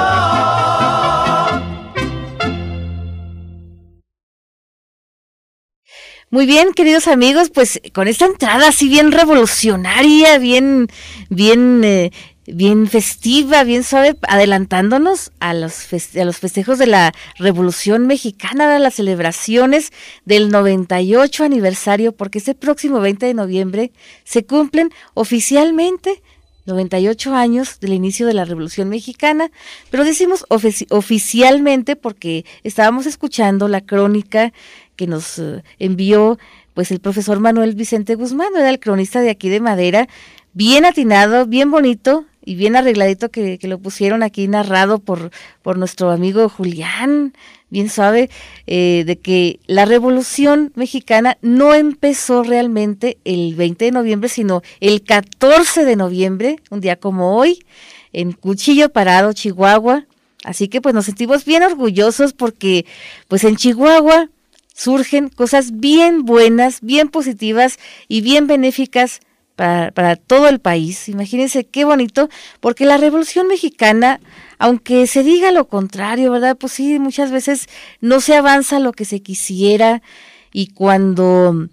Muy 6.32 6.46
bien, 6.46 6.74
queridos 6.74 7.08
amigos, 7.08 7.50
pues 7.50 7.82
con 7.92 8.08
esta 8.08 8.28
entrada 8.28 8.68
así 8.68 8.88
bien 8.88 9.12
revolucionaria, 9.12 10.38
bien, 10.38 10.88
bien, 11.30 11.82
eh, 11.84 12.12
bien 12.54 12.88
festiva, 12.88 13.64
bien 13.64 13.84
suave, 13.84 14.18
adelantándonos 14.28 15.32
a 15.40 15.54
los, 15.54 15.88
a 15.94 16.26
los 16.26 16.38
festejos 16.38 16.78
de 16.78 16.88
la 16.88 17.14
Revolución 17.38 18.08
Mexicana, 18.08 18.72
de 18.72 18.80
las 18.80 18.96
celebraciones 18.96 19.92
del 20.26 20.50
98 20.50 21.44
aniversario, 21.44 22.12
porque 22.12 22.40
ese 22.40 22.56
próximo 22.56 23.00
20 23.00 23.26
de 23.26 23.34
noviembre 23.34 23.92
se 24.24 24.46
cumplen 24.46 24.92
oficialmente 25.14 26.22
98 26.66 27.34
años 27.34 27.80
del 27.80 27.94
inicio 27.94 28.28
de 28.28 28.34
la 28.34 28.46
Revolución 28.46 28.90
Mexicana, 28.90 29.52
pero 29.90 30.06
decimos 30.06 30.46
oficialmente 30.50 31.96
porque 31.96 32.46
estábamos 32.64 33.06
escuchando 33.06 33.68
la 33.68 33.82
crónica 33.82 34.54
que 34.96 35.08
nos 35.08 35.40
eh, 35.40 35.64
envió 35.80 36.38
pues 36.74 36.92
el 36.92 37.00
profesor 37.00 37.40
Manuel 37.40 37.76
Vicente 37.76 38.16
Guzmán, 38.16 38.50
era 38.56 38.70
el 38.70 38.80
cronista 38.80 39.20
de 39.20 39.32
aquí 39.32 39.50
de 39.50 39.60
Madera, 39.60 40.08
bien 40.54 40.86
atinado, 40.86 41.46
bien 41.46 41.72
bonito 41.72 42.26
y 42.44 42.56
bien 42.56 42.76
arregladito 42.76 43.30
que, 43.30 43.60
lo 43.62 43.80
pusieron 43.80 44.24
aquí 44.24 44.48
narrado 44.48 45.00
por, 45.00 45.32
por 45.62 45.78
nuestro 45.78 46.12
amigo 46.12 46.50
Julián, 46.50 47.34
bien 47.70 47.90
sabe, 47.90 48.30
eh, 48.68 49.04
de 49.06 49.18
que 49.18 49.60
la 49.68 49.86
revolución 49.86 50.72
mexicana 50.76 51.38
no 51.42 51.74
empezó 51.74 52.44
realmente 52.44 53.18
el 53.26 53.56
20 53.56 53.86
de 53.86 53.92
noviembre, 53.92 54.30
sino 54.30 54.62
el 54.80 55.04
14 55.04 55.86
de 55.86 55.96
noviembre, 55.96 56.56
un 56.70 56.82
día 56.82 56.96
como 56.96 57.36
hoy, 57.38 57.60
en 58.14 58.32
Cuchillo 58.32 58.90
Parado, 58.90 59.34
Chihuahua. 59.34 60.06
Así 60.44 60.70
que 60.70 60.82
pues 60.82 60.96
nos 60.96 61.06
sentimos 61.06 61.44
bien 61.46 61.64
orgullosos 61.64 62.34
porque 62.34 62.86
pues 63.28 63.44
en 63.44 63.58
Chihuahua 63.58 64.30
surgen 64.74 65.28
cosas 65.28 65.80
bien 65.80 66.24
buenas, 66.24 66.80
bien 66.82 67.10
positivas 67.10 67.78
y 68.08 68.22
bien 68.22 68.48
benéficas 68.48 69.20
para, 69.60 69.92
para, 69.92 70.16
todo 70.16 70.48
el 70.48 70.60
país. 70.60 71.10
Imagínense 71.10 71.66
qué 71.66 71.84
bonito, 71.84 72.30
porque 72.62 72.86
la 72.86 72.96
Revolución 72.96 73.48
Mexicana, 73.50 74.22
aunque 74.58 75.06
se 75.06 75.22
diga 75.22 75.52
lo 75.52 75.68
contrario, 75.68 76.32
¿verdad? 76.32 76.56
Pues 76.56 76.72
sí, 76.72 76.98
muchas 76.98 77.30
veces 77.30 77.68
no 78.00 78.22
se 78.22 78.38
avanza 78.38 78.80
lo 78.80 78.94
que 78.94 79.04
se 79.04 79.22
quisiera 79.22 80.02
y 80.54 80.68
cuando 80.68 81.68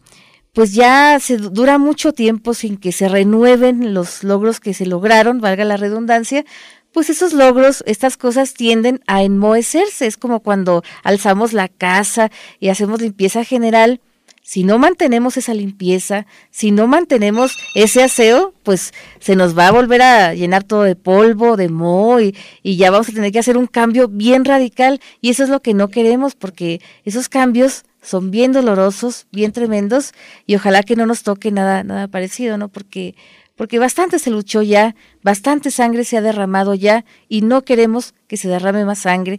pues 0.52 0.74
ya 0.74 1.20
se 1.20 1.36
dura 1.36 1.78
mucho 1.78 2.12
tiempo 2.12 2.54
sin 2.54 2.76
que 2.76 2.90
se 2.90 3.08
renueven 3.08 3.94
los 3.94 4.24
logros 4.24 4.58
que 4.58 4.74
se 4.74 4.86
lograron, 4.86 5.40
valga 5.40 5.64
la 5.64 5.76
redundancia, 5.76 6.44
pues 6.90 7.08
esos 7.08 7.34
logros, 7.34 7.84
estas 7.86 8.16
cosas 8.16 8.54
tienden 8.54 9.00
a 9.06 9.22
enmohecerse. 9.22 10.08
Es 10.08 10.16
como 10.16 10.40
cuando 10.40 10.82
alzamos 11.04 11.52
la 11.52 11.68
casa 11.68 12.32
y 12.58 12.70
hacemos 12.70 13.00
limpieza 13.00 13.44
general. 13.44 14.00
Si 14.46 14.62
no 14.62 14.78
mantenemos 14.78 15.36
esa 15.36 15.54
limpieza, 15.54 16.24
si 16.52 16.70
no 16.70 16.86
mantenemos 16.86 17.56
ese 17.74 18.04
aseo, 18.04 18.54
pues 18.62 18.94
se 19.18 19.34
nos 19.34 19.58
va 19.58 19.66
a 19.66 19.72
volver 19.72 20.02
a 20.02 20.34
llenar 20.34 20.62
todo 20.62 20.84
de 20.84 20.94
polvo, 20.94 21.56
de 21.56 21.68
moho 21.68 22.20
y, 22.20 22.36
y 22.62 22.76
ya 22.76 22.92
vamos 22.92 23.08
a 23.08 23.12
tener 23.12 23.32
que 23.32 23.40
hacer 23.40 23.56
un 23.56 23.66
cambio 23.66 24.06
bien 24.06 24.44
radical 24.44 25.00
y 25.20 25.30
eso 25.30 25.42
es 25.42 25.48
lo 25.48 25.62
que 25.62 25.74
no 25.74 25.88
queremos 25.88 26.36
porque 26.36 26.80
esos 27.04 27.28
cambios 27.28 27.86
son 28.00 28.30
bien 28.30 28.52
dolorosos, 28.52 29.26
bien 29.32 29.50
tremendos 29.50 30.12
y 30.46 30.54
ojalá 30.54 30.84
que 30.84 30.94
no 30.94 31.06
nos 31.06 31.24
toque 31.24 31.50
nada 31.50 31.82
nada 31.82 32.06
parecido, 32.06 32.56
¿no? 32.56 32.68
Porque 32.68 33.16
porque 33.56 33.78
bastante 33.78 34.18
se 34.18 34.30
luchó 34.30 34.62
ya, 34.62 34.94
bastante 35.22 35.70
sangre 35.70 36.04
se 36.04 36.16
ha 36.16 36.20
derramado 36.20 36.74
ya 36.74 37.04
y 37.28 37.40
no 37.40 37.64
queremos 37.64 38.14
que 38.28 38.36
se 38.36 38.48
derrame 38.48 38.84
más 38.84 39.00
sangre. 39.00 39.38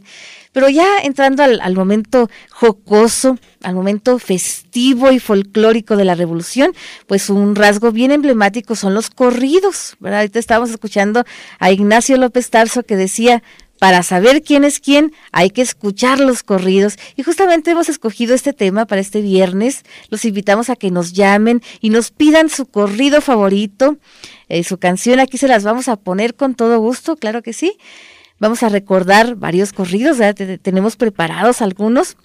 Pero 0.51 0.69
ya 0.69 1.00
entrando 1.03 1.43
al, 1.43 1.75
momento 1.75 2.29
jocoso, 2.51 3.38
al 3.62 3.75
momento 3.75 4.17
festivo 4.17 5.12
y 5.12 5.19
folclórico 5.19 5.95
de 5.95 6.05
la 6.05 6.15
revolución, 6.15 6.74
pues 7.05 7.29
un 7.29 7.55
rasgo 7.55 7.91
bien 7.91 8.12
emblemático 8.12 8.75
son 8.75 8.93
los 8.93 9.09
corridos. 9.09 9.95
¿verdad? 10.00 10.21
Ahorita 10.21 10.39
estábamos 10.39 10.71
escuchando 10.71 11.24
a 11.59 11.71
Ignacio 11.71 12.17
López 12.17 12.50
Tarso 12.50 12.83
que 12.83 12.95
decía, 12.95 13.43
para 13.79 14.03
saber 14.03 14.41
quién 14.41 14.63
es 14.63 14.79
quién 14.79 15.13
hay 15.31 15.50
que 15.50 15.62
escuchar 15.62 16.19
los 16.19 16.43
corridos 16.43 16.98
y 17.15 17.24
justamente 17.24 17.72
hemos 17.72 17.89
escogido 17.89 18.34
este 18.34 18.53
tema 18.53 18.86
para 18.86 19.01
este 19.01 19.22
viernes. 19.22 19.84
Los 20.10 20.25
invitamos 20.25 20.69
a 20.69 20.75
que 20.75 20.91
nos 20.91 21.13
llamen 21.13 21.62
y 21.81 21.89
nos 21.89 22.12
pidan 22.12 22.50
su 22.50 22.65
corrido 22.65 23.22
favorito, 23.22 23.98
eh, 24.50 24.63
su 24.63 24.77
canción. 24.77 25.19
Aquí 25.19 25.38
se 25.38 25.48
las 25.48 25.63
vamos 25.63 25.88
a 25.88 25.96
poner 25.96 26.36
con 26.36 26.55
todo 26.55 26.79
gusto, 26.79 27.17
claro 27.17 27.41
que 27.41 27.53
sí. 27.53 27.77
Vamos 28.39 28.62
a 28.62 28.69
recordar 28.69 29.36
varios 29.36 29.74
corridos, 29.74 30.17
tenemos 30.62 30.96
preparados 30.96 31.62
algunos. 31.62 32.17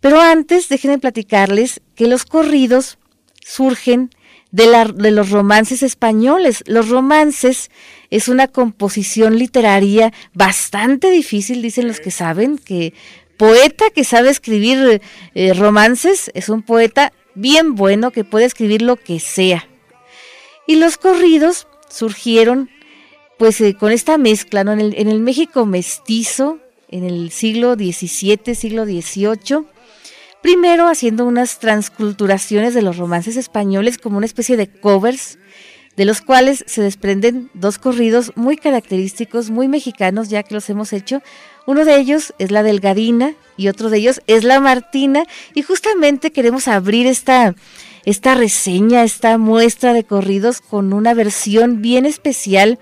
Pero 0.00 0.20
antes, 0.20 0.68
déjenme 0.68 0.98
platicarles 0.98 1.80
que 1.94 2.08
los 2.08 2.24
corridos 2.24 2.98
surgen 3.44 4.10
de, 4.52 4.66
la, 4.66 4.84
de 4.84 5.10
los 5.10 5.30
romances 5.30 5.82
españoles. 5.82 6.62
Los 6.66 6.88
romances 6.88 7.70
es 8.10 8.28
una 8.28 8.48
composición 8.48 9.38
literaria 9.38 10.12
bastante 10.34 11.10
difícil, 11.10 11.62
dicen 11.62 11.88
los 11.88 12.00
que 12.00 12.10
saben, 12.10 12.58
que 12.58 12.92
poeta 13.36 13.86
que 13.94 14.04
sabe 14.04 14.30
escribir 14.30 15.00
eh, 15.34 15.54
romances 15.54 16.30
es 16.34 16.48
un 16.48 16.62
poeta 16.62 17.12
bien 17.34 17.74
bueno 17.74 18.10
que 18.10 18.24
puede 18.24 18.44
escribir 18.44 18.82
lo 18.82 18.96
que 18.96 19.20
sea. 19.20 19.66
Y 20.66 20.76
los 20.76 20.98
corridos 20.98 21.66
surgieron 21.88 22.70
pues 23.38 23.60
eh, 23.60 23.74
con 23.74 23.90
esta 23.90 24.18
mezcla, 24.18 24.64
¿no? 24.64 24.72
en, 24.72 24.80
el, 24.80 24.94
en 24.98 25.08
el 25.08 25.20
México 25.20 25.64
mestizo, 25.64 26.58
en 26.88 27.04
el 27.04 27.30
siglo 27.30 27.74
XVII, 27.74 28.54
siglo 28.54 28.84
XVIII, 28.84 29.64
primero 30.42 30.88
haciendo 30.88 31.24
unas 31.24 31.58
transculturaciones 31.58 32.74
de 32.74 32.82
los 32.82 32.96
romances 32.96 33.36
españoles 33.36 33.98
como 33.98 34.16
una 34.16 34.26
especie 34.26 34.56
de 34.56 34.68
covers, 34.68 35.38
de 35.96 36.04
los 36.04 36.20
cuales 36.20 36.64
se 36.66 36.82
desprenden 36.82 37.50
dos 37.52 37.78
corridos 37.78 38.32
muy 38.36 38.56
característicos, 38.56 39.50
muy 39.50 39.68
mexicanos, 39.68 40.28
ya 40.28 40.42
que 40.42 40.54
los 40.54 40.70
hemos 40.70 40.92
hecho. 40.92 41.20
Uno 41.66 41.84
de 41.84 41.96
ellos 41.96 42.32
es 42.38 42.50
la 42.50 42.62
Delgadina 42.62 43.34
y 43.56 43.68
otro 43.68 43.90
de 43.90 43.98
ellos 43.98 44.22
es 44.26 44.44
la 44.44 44.60
Martina, 44.60 45.24
y 45.54 45.62
justamente 45.62 46.30
queremos 46.30 46.68
abrir 46.68 47.06
esta, 47.06 47.54
esta 48.04 48.34
reseña, 48.34 49.04
esta 49.04 49.36
muestra 49.36 49.92
de 49.92 50.04
corridos 50.04 50.60
con 50.60 50.92
una 50.92 51.12
versión 51.12 51.82
bien 51.82 52.06
especial 52.06 52.78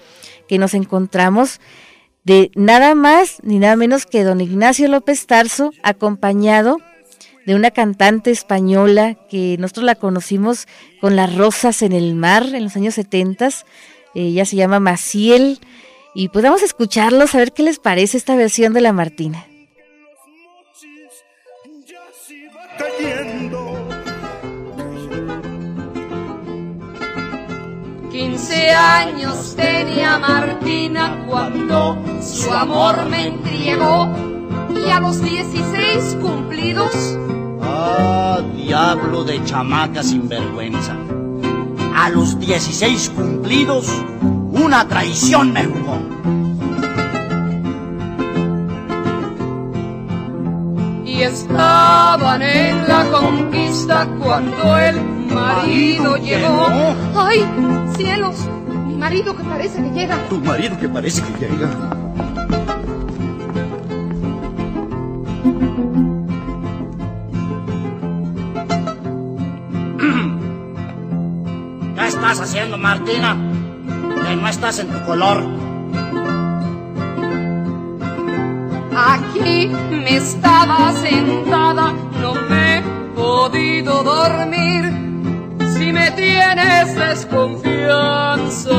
que 0.49 0.59
nos 0.59 0.75
encontramos 0.75 1.61
de 2.25 2.51
nada 2.55 2.95
más 2.95 3.39
ni 3.43 3.59
nada 3.59 3.75
menos 3.75 4.05
que 4.05 4.23
don 4.23 4.41
Ignacio 4.41 4.87
López 4.89 5.27
Tarso, 5.27 5.73
acompañado 5.83 6.79
de 7.49 7.55
una 7.55 7.71
cantante 7.71 8.31
española 8.31 9.15
que 9.31 9.57
nosotros 9.59 9.87
la 9.87 9.95
conocimos 9.95 10.69
con 11.01 11.17
las 11.17 11.35
rosas 11.35 11.81
en 11.81 11.93
el 11.93 12.15
mar 12.15 12.45
en 12.53 12.65
los 12.65 12.77
años 12.77 12.93
70. 12.93 13.49
Ella 14.15 14.45
se 14.45 14.57
llama 14.57 14.81
Maciel. 14.81 15.59
Y 16.15 16.29
podemos 16.29 16.61
pues 16.61 16.71
escucharlos, 16.73 17.35
a 17.35 17.39
ver 17.39 17.53
qué 17.55 17.63
les 17.63 17.79
parece 17.79 18.19
esta 18.19 18.37
versión 18.37 18.75
de 18.75 18.83
la 18.83 18.93
Martina. 18.93 19.47
Quince 28.13 28.71
años 28.73 29.57
tenía 29.57 30.19
Martina 30.19 31.25
cuando 31.27 31.97
su 32.21 32.53
amor 32.53 33.07
me 33.07 33.29
entregó 33.29 34.38
y 34.87 34.91
a 34.91 35.01
los 35.01 35.23
dieciséis 35.23 36.17
cumplidos 36.21 37.19
Ah, 37.63 38.41
diablo 38.57 39.25
de 39.25 39.43
chamaca 39.45 40.03
sin 40.03 40.29
vergüenza. 40.29 40.95
A 41.95 42.09
los 42.11 42.39
16 42.39 43.11
cumplidos, 43.11 43.87
una 44.53 44.87
traición 44.87 45.53
me 45.53 45.65
jugó. 45.65 45.99
Y 51.05 51.23
estaban 51.23 52.43
en 52.43 52.87
la 52.89 53.05
conquista 53.11 54.07
cuando 54.23 54.79
el 54.79 55.03
marido 55.33 56.17
llegó. 56.17 56.67
¡Ay, 57.17 57.45
cielos! 57.97 58.37
Mi 58.87 58.95
marido 58.95 59.37
que 59.37 59.43
parece 59.45 59.83
que 59.83 59.91
llega. 59.91 60.17
Tu 60.29 60.39
marido 60.41 60.79
que 60.79 60.89
parece 60.89 61.23
que 61.23 61.47
llega. 61.49 61.69
Estás 72.19 72.41
haciendo, 72.41 72.77
Martina? 72.77 73.37
Que 74.27 74.35
no 74.35 74.49
estás 74.49 74.81
en 74.81 74.89
tu 74.89 75.05
color. 75.05 75.45
Aquí 78.97 79.71
me 79.91 80.17
estaba 80.17 80.93
sentada, 80.95 81.93
no 82.21 82.35
me 82.51 82.79
he 82.79 82.83
podido 83.15 84.03
dormir. 84.03 84.93
Si 85.75 85.93
me 85.93 86.11
tienes 86.11 86.97
desconfianza. 86.97 88.71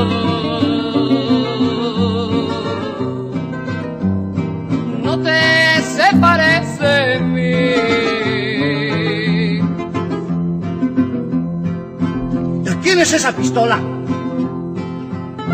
Quién 12.81 12.99
es 12.99 13.13
esa 13.13 13.31
pistola? 13.31 13.79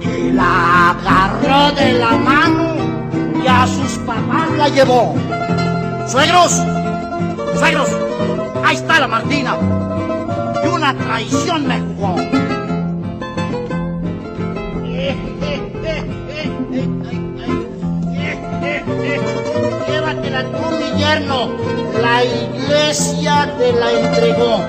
Y 0.00 0.32
la 0.32 0.90
agarró 0.90 1.72
de 1.72 1.92
la 1.92 2.12
mano 2.16 2.76
y 3.42 3.46
a 3.46 3.66
sus 3.66 3.98
papás 3.98 4.50
la 4.56 4.68
llevó. 4.70 5.14
Suegros, 6.06 6.62
suegros, 7.58 7.90
ahí 8.64 8.76
está 8.76 9.00
la 9.00 9.08
Martina. 9.08 9.56
Y 10.64 10.68
una 10.68 10.94
traición 10.94 11.66
me 11.66 11.78
jugó. 11.80 12.43
Llévatela 19.86 20.42
tú, 20.44 20.62
mi 20.78 20.98
yerno. 20.98 21.48
La 22.00 22.24
iglesia 22.24 23.54
te 23.58 23.72
la 23.72 23.92
entregó. 23.92 24.60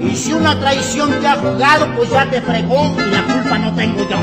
Y 0.00 0.16
si 0.16 0.32
una 0.32 0.58
traición 0.58 1.10
te 1.20 1.28
ha 1.28 1.36
jugado, 1.36 1.86
pues 1.96 2.10
ya 2.10 2.28
te 2.28 2.40
fregó 2.40 2.94
y 2.96 3.10
la 3.10 3.22
culpa 3.22 3.58
no 3.58 3.74
tengo 3.74 4.02
yo. 4.08 4.16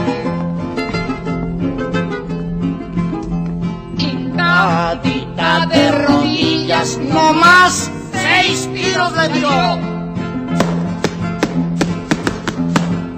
Hincadita 3.98 5.66
de 5.68 5.92
rodillas, 5.92 6.98
no 6.98 7.34
más, 7.34 7.90
seis 8.12 8.70
tiros 8.74 9.16
le 9.16 9.30
dio. 9.30 9.50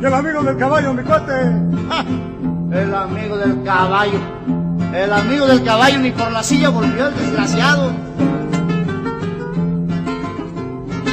Y 0.02 0.06
el 0.06 0.14
amigo 0.14 0.44
del 0.44 0.58
caballo, 0.58 0.94
mi 0.94 1.04
cuate. 1.04 1.34
El 2.72 2.94
amigo 2.94 3.38
del 3.38 3.64
caballo. 3.64 4.20
El 4.94 5.14
amigo 5.14 5.46
del 5.46 5.64
caballo 5.64 6.00
ni 6.00 6.12
por 6.12 6.32
la 6.32 6.42
silla 6.42 6.70
volvió 6.70 7.08
el 7.08 7.16
desgraciado. 7.16 7.92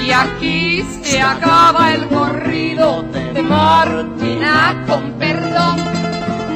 Y 0.05 0.11
aquí 0.11 0.83
se 1.03 1.21
acaba 1.21 1.93
el 1.93 2.07
corrido 2.09 3.03
de 3.13 3.43
Martina 3.43 4.83
con 4.87 5.13
perdón. 5.13 5.77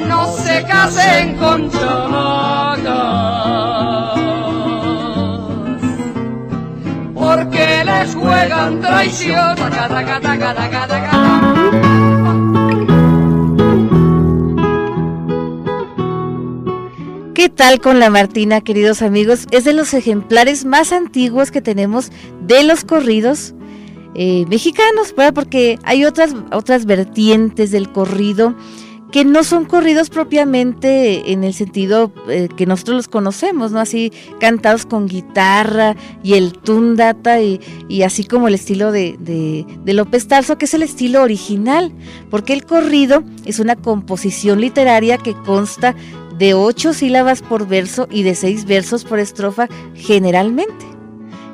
No 0.09 0.27
se 0.33 0.65
casen 0.65 1.37
con 1.37 1.71
chamacas, 1.71 2.91
porque 7.15 7.85
les 7.85 8.15
juegan 8.15 8.81
traición. 8.81 9.61
¿Qué 17.41 17.49
tal 17.49 17.81
con 17.81 18.01
la 18.01 18.11
Martina, 18.11 18.61
queridos 18.61 19.01
amigos? 19.01 19.47
Es 19.51 19.65
de 19.65 19.73
los 19.73 19.95
ejemplares 19.95 20.67
más 20.67 20.93
antiguos 20.93 21.51
que 21.51 21.63
tenemos 21.63 22.13
de 22.43 22.65
los 22.65 22.85
corridos 22.85 23.55
eh, 24.15 24.45
mexicanos. 24.51 25.15
Porque 25.35 25.79
hay 25.83 26.05
otras, 26.05 26.35
otras 26.53 26.85
vertientes 26.85 27.71
del 27.71 27.91
corrido 27.91 28.55
que 29.11 29.25
no 29.25 29.43
son 29.43 29.65
corridos 29.65 30.11
propiamente 30.11 31.33
en 31.33 31.43
el 31.43 31.55
sentido 31.55 32.13
eh, 32.29 32.49
que 32.59 32.67
nosotros 32.67 32.97
los 32.97 33.09
conocemos, 33.09 33.73
¿no? 33.73 33.81
Así 33.81 34.13
cantados 34.39 34.85
con 34.85 35.07
guitarra 35.07 35.97
y 36.23 36.35
el 36.35 36.53
tundata 36.53 37.41
y, 37.41 37.59
y 37.89 38.03
así 38.03 38.25
como 38.25 38.49
el 38.49 38.55
estilo 38.55 38.93
de, 38.93 39.17
de, 39.19 39.65
de 39.83 39.95
López 39.95 40.29
Tarso, 40.29 40.59
que 40.59 40.67
es 40.67 40.75
el 40.75 40.83
estilo 40.83 41.23
original, 41.23 41.91
porque 42.31 42.53
el 42.53 42.67
corrido 42.67 43.25
es 43.47 43.61
una 43.61 43.77
composición 43.77 44.61
literaria 44.61 45.17
que 45.17 45.33
consta 45.33 45.97
de 46.41 46.55
ocho 46.55 46.95
sílabas 46.95 47.43
por 47.43 47.69
verso 47.69 48.09
y 48.11 48.23
de 48.23 48.35
seis 48.35 48.65
versos 48.65 49.05
por 49.05 49.19
estrofa 49.19 49.69
generalmente, 49.95 50.87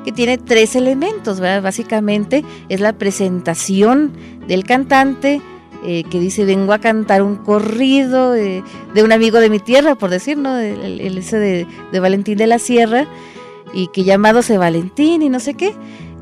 que 0.05 0.13
tiene 0.13 0.37
tres 0.37 0.77
elementos, 0.77 1.41
¿verdad? 1.41 1.61
Básicamente 1.61 2.45
es 2.69 2.79
la 2.79 2.93
presentación 2.93 4.13
del 4.47 4.63
cantante, 4.63 5.41
eh, 5.85 6.05
que 6.09 6.21
dice 6.21 6.45
vengo 6.45 6.71
a 6.71 6.79
cantar 6.79 7.21
un 7.21 7.35
corrido 7.35 8.33
eh, 8.33 8.63
de 8.93 9.03
un 9.03 9.11
amigo 9.11 9.41
de 9.41 9.49
mi 9.49 9.59
tierra, 9.59 9.95
por 9.95 10.09
decir, 10.09 10.37
¿no? 10.37 10.57
El, 10.57 11.17
ese 11.17 11.37
de, 11.37 11.67
de 11.91 11.99
Valentín 11.99 12.37
de 12.37 12.47
la 12.47 12.57
Sierra, 12.57 13.05
y 13.73 13.87
que 13.87 14.05
llamado 14.05 14.41
se 14.41 14.57
Valentín 14.57 15.21
y 15.21 15.27
no 15.27 15.41
sé 15.41 15.53
qué. 15.53 15.73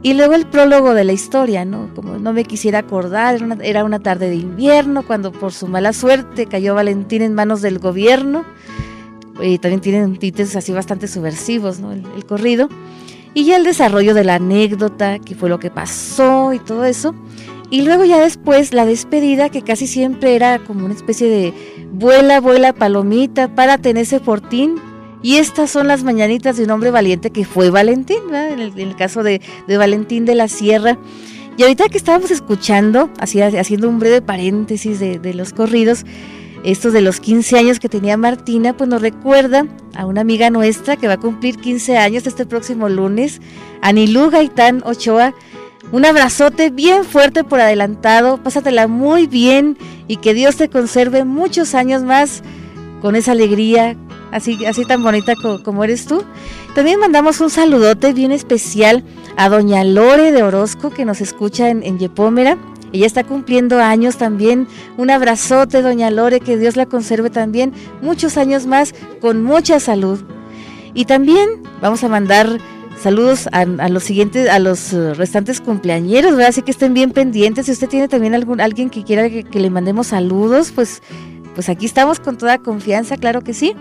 Y 0.01 0.13
luego 0.13 0.33
el 0.33 0.45
prólogo 0.45 0.93
de 0.93 1.03
la 1.03 1.13
historia, 1.13 1.65
¿no? 1.65 1.89
Como 1.95 2.17
no 2.19 2.31
me 2.33 2.43
quisiera 2.43 2.79
acordar, 2.79 3.35
era 3.35 3.45
una, 3.45 3.57
era 3.63 3.83
una 3.83 3.99
tarde 3.99 4.29
de 4.29 4.35
invierno 4.35 5.03
cuando 5.03 5.31
por 5.31 5.51
su 5.51 5.67
mala 5.67 5.93
suerte 5.93 6.45
cayó 6.47 6.75
Valentín 6.75 7.21
en 7.21 7.33
manos 7.33 7.61
del 7.61 7.79
gobierno. 7.79 8.43
Y 9.41 9.57
también 9.57 9.81
tienen 9.81 10.17
títulos 10.17 10.55
así 10.55 10.71
bastante 10.71 11.07
subversivos, 11.07 11.79
¿no? 11.79 11.91
El, 11.91 12.25
corrido. 12.25 12.69
Y 13.33 13.45
ya 13.45 13.57
el 13.57 13.63
desarrollo 13.63 14.13
de 14.13 14.23
la 14.23 14.35
anécdota, 14.35 15.19
qué 15.19 15.35
fue 15.35 15.49
lo 15.49 15.59
que 15.59 15.69
pasó 15.69 16.53
y 16.53 16.59
todo 16.59 16.85
eso. 16.85 17.13
Y 17.69 17.81
luego 17.81 18.05
ya 18.05 18.19
después 18.19 18.73
la 18.73 18.85
despedida, 18.85 19.49
que 19.49 19.61
casi 19.61 19.87
siempre 19.87 20.35
era 20.35 20.59
como 20.59 20.85
una 20.85 20.93
especie 20.93 21.29
de 21.29 21.53
vuela, 21.91 22.39
vuela, 22.39 22.73
palomita, 22.73 23.53
párate 23.53 23.89
en 23.89 24.05
fortín. 24.21 24.75
Y 25.21 25.37
estas 25.37 25.71
son 25.71 25.87
las 25.87 26.03
mañanitas 26.03 26.55
de 26.55 26.63
un 26.63 26.71
hombre 26.71 26.91
valiente 26.91 27.31
que 27.31 27.45
fue 27.45 27.71
Valentín, 27.71 28.19
¿verdad? 28.27 28.51
En 28.51 28.59
el, 28.59 28.95
caso 28.95 29.23
de, 29.23 29.41
Valentín 29.67 30.23
de 30.25 30.35
la 30.35 30.47
Sierra. 30.47 30.97
Y 31.57 31.63
ahorita 31.63 31.89
que 31.89 31.97
estábamos 31.97 32.31
escuchando, 32.31 33.09
así 33.19 33.41
haciendo 33.41 33.89
un 33.89 33.97
breve 33.97 34.21
paréntesis 34.21 34.99
de 34.99 35.33
los 35.33 35.51
corridos, 35.51 36.05
estos 36.65 36.93
de 36.93 37.01
los 37.01 37.19
15 37.19 37.57
años 37.57 37.79
que 37.79 37.89
tenía 37.89 38.17
Martina, 38.17 38.75
pues 38.75 38.89
nos 38.89 39.01
recuerda 39.01 39.65
a 39.95 40.05
una 40.05 40.21
amiga 40.21 40.49
nuestra 40.49 40.97
que 40.97 41.07
va 41.07 41.13
a 41.13 41.19
cumplir 41.19 41.57
15 41.57 41.97
años 41.97 42.25
este 42.27 42.45
próximo 42.45 42.89
lunes, 42.89 43.39
Anilú 43.81 44.29
Gaitán 44.29 44.81
Ochoa. 44.85 45.33
Un 45.91 46.03
abrazote 46.05 46.71
bien 46.71 47.03
fuerte 47.05 47.43
por 47.43 47.59
adelantado, 47.59 48.41
pásatela 48.41 48.87
muy 48.87 49.27
bien 49.27 49.77
y 50.07 50.17
que 50.17 50.33
Dios 50.33 50.55
te 50.57 50.67
conserve 50.69 51.23
muchos 51.23 51.75
años 51.75 52.01
más 52.01 52.41
con 53.01 53.15
esa 53.15 53.33
alegría, 53.33 53.95
así, 54.31 54.65
así 54.65 54.83
tan 54.85 55.03
bonita 55.03 55.33
co- 55.35 55.61
como 55.61 55.83
eres 55.83 56.07
tú. 56.07 56.23
También 56.73 56.99
mandamos 56.99 57.39
un 57.39 57.51
saludote 57.51 58.13
bien 58.13 58.31
especial 58.31 59.03
a 59.37 59.47
doña 59.49 59.83
Lore 59.83 60.31
de 60.31 60.41
Orozco 60.41 60.89
que 60.89 61.05
nos 61.05 61.21
escucha 61.21 61.69
en, 61.69 61.83
en 61.83 61.99
Yepómera. 61.99 62.57
Ella 62.93 63.05
está 63.05 63.23
cumpliendo 63.23 63.79
años 63.79 64.17
también. 64.17 64.67
Un 64.97 65.09
abrazote, 65.09 65.81
doña 65.81 66.09
Lore, 66.11 66.39
que 66.39 66.57
Dios 66.57 66.75
la 66.75 66.85
conserve 66.85 67.29
también 67.29 67.73
muchos 68.01 68.37
años 68.37 68.65
más 68.65 68.93
con 69.21 69.43
mucha 69.43 69.79
salud. 69.79 70.21
Y 70.93 71.05
también 71.05 71.49
vamos 71.81 72.03
a 72.03 72.07
mandar 72.07 72.59
saludos 73.01 73.49
a, 73.51 73.65
los 73.65 74.03
siguientes, 74.03 74.49
a 74.49 74.59
los 74.59 74.93
eh, 74.93 75.13
restantes 75.13 75.59
cumpleañeros, 75.59 76.31
¿verdad? 76.31 76.47
Así 76.49 76.61
que 76.61 76.71
estén 76.71 76.93
bien 76.93 77.11
pendientes. 77.11 77.65
Si 77.65 77.73
usted 77.73 77.89
tiene 77.89 78.07
también 78.07 78.33
algún, 78.33 78.61
alguien 78.61 78.89
que 78.89 79.03
quiera 79.03 79.29
que, 79.29 79.59
le 79.59 79.69
mandemos 79.69 80.07
saludos, 80.07 80.71
pues, 80.73 81.01
pues 81.53 81.67
aquí 81.67 81.85
estamos 81.85 82.19
con 82.19 82.37
toda 82.37 82.57
confianza, 82.59 83.17
claro 83.17 83.41
que 83.41 83.53
sí. 83.53 83.73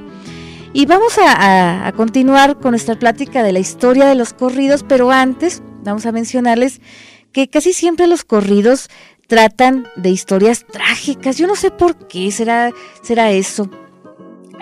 Y 0.72 0.86
vamos 0.86 1.16
a- 1.18 1.86
a 1.86 1.92
continuar 1.92 2.58
con 2.58 2.72
nuestra 2.72 2.98
plática 2.98 3.44
de 3.44 3.52
la 3.52 3.60
historia 3.60 4.06
de 4.06 4.16
los 4.16 4.32
corridos, 4.32 4.84
pero 4.86 5.12
antes 5.12 5.62
vamos 5.84 6.04
a 6.06 6.10
mencionarles 6.10 6.80
que 7.34 7.48
casi 7.48 7.72
siempre 7.74 8.06
los 8.06 8.24
corridos 8.24 8.88
tratan 9.26 9.86
de 9.96 10.08
historias 10.08 10.64
trágicas. 10.64 11.36
Yo 11.36 11.46
no 11.46 11.56
sé 11.56 11.70
por 11.70 12.06
qué 12.06 12.30
será, 12.30 12.70
será 13.02 13.32
eso. 13.32 13.68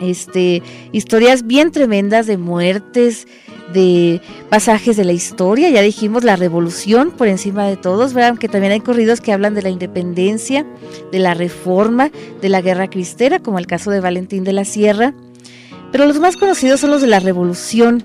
Este, 0.01 0.63
historias 0.91 1.47
bien 1.47 1.71
tremendas 1.71 2.27
de 2.27 2.39
muertes, 2.39 3.29
de 3.75 4.21
pasajes 4.49 4.97
de 4.97 5.05
la 5.05 5.13
historia, 5.13 5.71
ya 5.71 5.83
dijimos 5.83 6.25
la 6.25 6.35
revolución 6.35 7.11
por 7.11 7.29
encima 7.29 7.67
de 7.67 7.77
todos, 7.77 8.15
¿verdad? 8.15 8.31
aunque 8.31 8.49
también 8.49 8.73
hay 8.73 8.81
corridos 8.81 9.21
que 9.21 9.33
hablan 9.33 9.55
de 9.55 9.63
la 9.63 9.71
independencia, 9.71 10.67
de 11.13 11.19
la 11.19 11.35
reforma, 11.35 12.11
de 12.41 12.49
la 12.49 12.63
guerra 12.63 12.89
cristera, 12.89 13.39
como 13.39 13.59
el 13.59 13.67
caso 13.67 13.91
de 13.91 14.01
Valentín 14.01 14.45
de 14.45 14.53
la 14.53 14.65
Sierra, 14.65 15.15
pero 15.93 16.07
los 16.07 16.19
más 16.19 16.37
conocidos 16.37 16.81
son 16.81 16.91
los 16.91 17.03
de 17.03 17.07
la 17.07 17.21
revolución, 17.21 18.05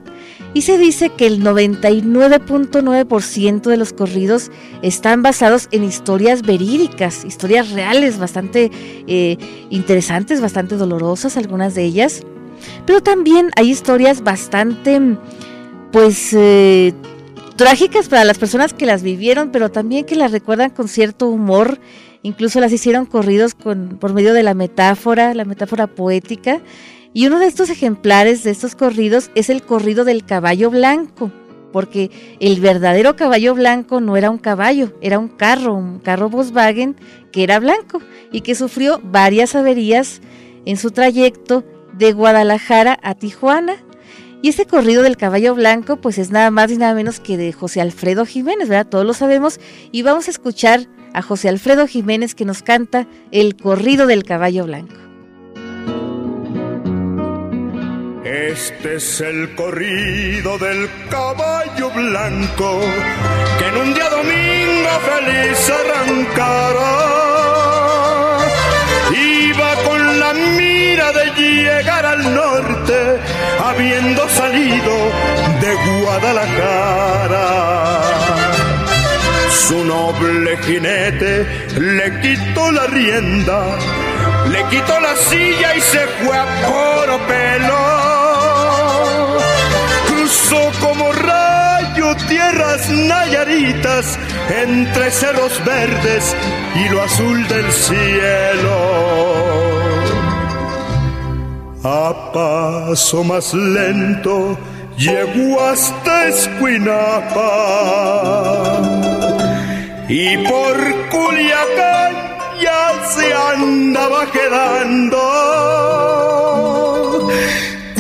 y 0.58 0.62
se 0.64 0.80
dice 0.80 1.12
que 1.12 1.28
el 1.28 1.44
99.9% 1.44 3.62
de 3.62 3.78
los 3.78 3.94
corridos 3.94 4.50
están 4.82 5.22
basados 5.22 5.68
en 5.70 5.84
historias 5.84 6.42
verídicas, 6.42 7.24
historias 7.26 7.70
reales, 7.70 8.18
bastante 8.18 8.72
eh, 9.06 9.38
interesantes, 9.70 10.42
bastante 10.42 10.76
dolorosas, 10.76 11.38
algunas 11.38 11.76
de 11.76 11.84
ellas. 11.84 12.24
Pero 12.88 13.04
también 13.04 13.52
hay 13.56 13.70
historias 13.70 14.24
bastante, 14.24 15.00
pues, 15.92 16.34
eh, 16.34 16.92
trágicas 17.56 18.10
para 18.10 18.26
las 18.26 18.40
personas 18.40 18.74
que 18.74 18.88
las 18.88 19.04
vivieron, 19.04 19.52
pero 19.52 19.70
también 19.70 20.06
que 20.06 20.16
las 20.16 20.32
recuerdan 20.32 20.72
con 20.72 20.88
cierto 20.88 21.28
humor. 21.28 21.78
Incluso 22.24 22.60
las 22.60 22.74
hicieron 22.74 23.06
corridos 23.06 23.54
con, 23.54 24.00
por 24.00 24.16
medio 24.16 24.34
de 24.34 24.42
la 24.42 24.56
metáfora, 24.56 25.36
la 25.36 25.46
metáfora 25.46 25.86
poética. 25.86 26.62
Y 27.14 27.28
uno 27.28 27.40
de 27.40 27.48
estos 27.48 27.70
ejemplares 27.70 28.44
de 28.44 28.52
estos 28.52 28.76
corridos 28.76 29.32
es 29.36 29.50
el 29.50 29.64
corrido 29.64 30.06
del 30.06 30.26
caballo 30.26 30.70
blanco, 30.70 31.32
porque 31.72 32.12
el 32.40 32.60
verdadero 32.60 33.16
caballo 33.16 33.56
blanco 33.56 34.00
no 34.02 34.18
era 34.18 34.30
un 34.30 34.38
caballo, 34.38 34.94
era 35.02 35.20
un 35.20 35.28
carro, 35.28 35.74
un 35.74 36.00
carro 36.00 36.30
Volkswagen 36.30 36.96
que 37.32 37.44
era 37.44 37.60
blanco 37.60 38.02
y 38.32 38.42
que 38.42 38.56
sufrió 38.56 39.00
varias 39.04 39.56
averías 39.56 40.22
en 40.66 40.78
su 40.78 40.92
trayecto 40.92 41.64
de 41.94 42.14
Guadalajara 42.14 43.00
a 43.02 43.16
Tijuana. 43.16 43.76
Y 44.42 44.50
ese 44.50 44.66
corrido 44.66 45.02
del 45.02 45.18
caballo 45.18 45.56
blanco, 45.56 45.98
pues 45.98 46.20
es 46.20 46.30
nada 46.30 46.52
más 46.52 46.72
y 46.72 46.78
nada 46.78 46.94
menos 46.94 47.20
que 47.20 47.38
de 47.38 47.52
José 47.54 47.82
Alfredo 47.82 48.26
Jiménez, 48.26 48.70
¿verdad? 48.70 48.88
Todos 48.88 49.06
lo 49.06 49.14
sabemos. 49.14 49.60
Y 49.92 50.04
vamos 50.04 50.28
a 50.28 50.32
escuchar 50.32 50.88
a 51.14 51.24
José 51.24 51.50
Alfredo 51.50 51.88
Jiménez 51.88 52.36
que 52.36 52.46
nos 52.46 52.62
canta 52.62 53.08
el 53.32 53.56
corrido 53.56 54.06
del 54.06 54.24
caballo 54.24 54.66
blanco. 54.66 55.07
Este 58.28 58.96
es 58.96 59.22
el 59.22 59.56
corrido 59.56 60.58
del 60.58 60.90
caballo 61.10 61.90
blanco 61.92 62.82
que 63.58 63.68
en 63.68 63.78
un 63.78 63.94
día 63.94 64.10
domingo 64.10 64.90
feliz 65.08 65.72
arrancará. 65.72 66.98
Iba 69.16 69.76
con 69.86 70.20
la 70.20 70.34
mira 70.34 71.14
de 71.14 71.42
llegar 71.42 72.06
al 72.06 72.36
norte, 72.36 73.18
habiendo 73.64 74.28
salido 74.28 74.94
de 75.62 76.02
Guadalajara. 76.02 77.48
Su 79.50 79.86
noble 79.86 80.58
jinete 80.66 81.46
le 81.80 82.20
quitó 82.20 82.72
la 82.74 82.88
rienda, 82.88 83.78
le 84.50 84.64
quitó 84.70 85.00
la 85.00 85.16
silla 85.16 85.76
y 85.76 85.82
se 85.82 86.08
fue 86.08 86.38
a 86.38 86.46
poro 86.66 87.18
pelo 87.28 88.08
cruzó 90.08 90.72
como 90.80 91.12
rayo 91.12 92.16
tierras 92.28 92.90
nayaritas 92.90 94.18
entre 94.50 95.12
cerros 95.12 95.64
verdes 95.66 96.36
y 96.76 96.90
lo 96.90 97.02
azul 97.02 97.48
del 97.48 97.72
cielo. 97.72 98.78
A 101.84 102.32
paso 102.34 103.24
más 103.24 103.54
lento 103.54 104.58
llegó 104.98 105.62
hasta 105.62 106.28
Escuinapa 106.28 107.52
y 110.10 110.38
por 110.38 110.76
Culiacán 111.10 112.07
andaba 113.64 114.26
quedando 114.32 115.18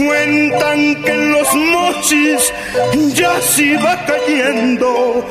cuentan 0.07 1.03
que 1.03 1.11
en 1.11 1.31
los 1.31 1.53
mochis 1.55 2.53
ya 3.13 3.41
se 3.41 3.63
iba 3.63 4.05
cayendo, 4.05 5.25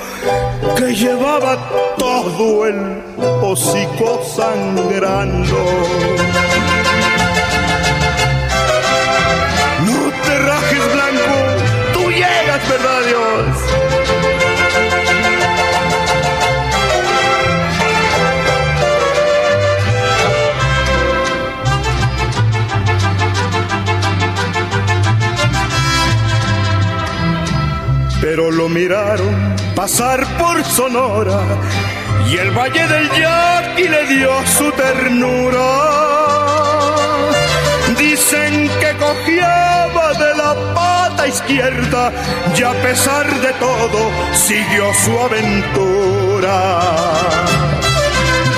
que 0.77 0.95
llevaba 0.95 1.57
todo 1.99 2.67
el 2.67 3.03
hocico 3.43 4.23
sangrando. 4.37 5.57
Pero 28.37 28.51
lo 28.51 28.69
miraron 28.69 29.35
pasar 29.75 30.23
por 30.37 30.63
Sonora 30.63 31.41
y 32.31 32.37
el 32.37 32.51
Valle 32.51 32.87
del 32.87 33.11
Yaqui 33.13 33.89
le 33.89 34.07
dio 34.09 34.31
su 34.59 34.71
ternura. 34.73 35.69
Dicen 37.97 38.69
que 38.79 38.93
cogiaba 38.99 40.13
de 40.13 40.35
la 40.37 40.55
pata 40.75 41.27
izquierda 41.27 42.13
y 42.55 42.63
a 42.63 42.73
pesar 42.83 43.27
de 43.41 43.55
todo 43.55 44.11
siguió 44.35 44.93
su 45.03 45.19
aventura. 45.19 46.81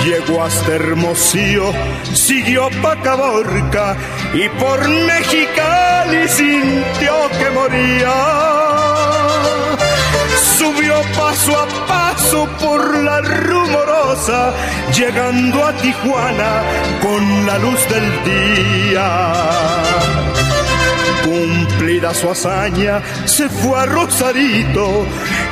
Llegó 0.03 0.43
hasta 0.43 0.73
Hermosillo, 0.73 1.71
siguió 2.13 2.69
pa' 2.81 2.97
Caborca 3.01 3.95
y 4.33 4.49
por 4.59 4.85
Mexicali 4.89 6.27
sintió 6.27 7.29
que 7.39 7.49
moría 7.51 8.68
subió 10.59 10.93
paso 11.15 11.57
a 11.57 11.65
paso 11.87 12.45
por 12.59 12.97
la 12.97 13.21
rumorosa, 13.21 14.53
llegando 14.93 15.65
a 15.65 15.71
Tijuana 15.73 16.63
con 17.01 17.45
la 17.47 17.57
luz 17.59 17.79
del 17.87 18.07
día. 18.25 19.33
Cumplida 21.23 22.13
su 22.13 22.29
hazaña, 22.29 23.01
se 23.23 23.47
fue 23.47 23.79
a 23.79 23.85
Rosarito 23.85 25.05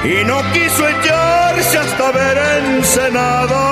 y 0.03 0.25
no 0.25 0.41
quiso 0.51 0.85
echarse 0.89 1.77
hasta 1.77 2.11
ver 2.11 2.37
Ensenada. 2.65 3.63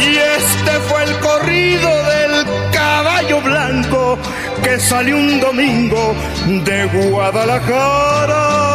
Y 0.00 0.16
este 0.40 0.72
fue 0.88 1.04
el 1.04 1.18
corrido 1.18 1.90
del 2.12 2.46
caballo 2.72 3.42
blanco 3.42 4.18
que 4.62 4.80
salió 4.80 5.16
un 5.16 5.38
domingo 5.38 6.14
de 6.64 6.86
Guadalajara. 6.86 8.71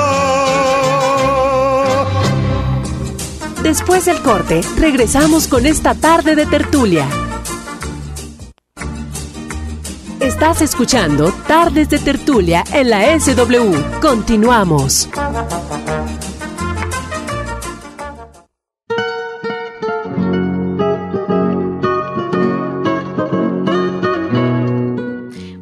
Después 3.68 4.06
del 4.06 4.22
corte, 4.22 4.62
regresamos 4.78 5.50
con 5.50 5.66
esta 5.66 5.94
tarde 5.94 6.38
de 6.38 6.46
tertulia. 6.46 7.06
Estás 10.22 10.62
escuchando 10.62 11.34
Tardes 11.50 11.90
de 11.90 12.00
Tertulia 12.00 12.64
en 12.72 12.90
la 12.90 13.20
SW. 13.20 14.00
Continuamos. 14.00 15.10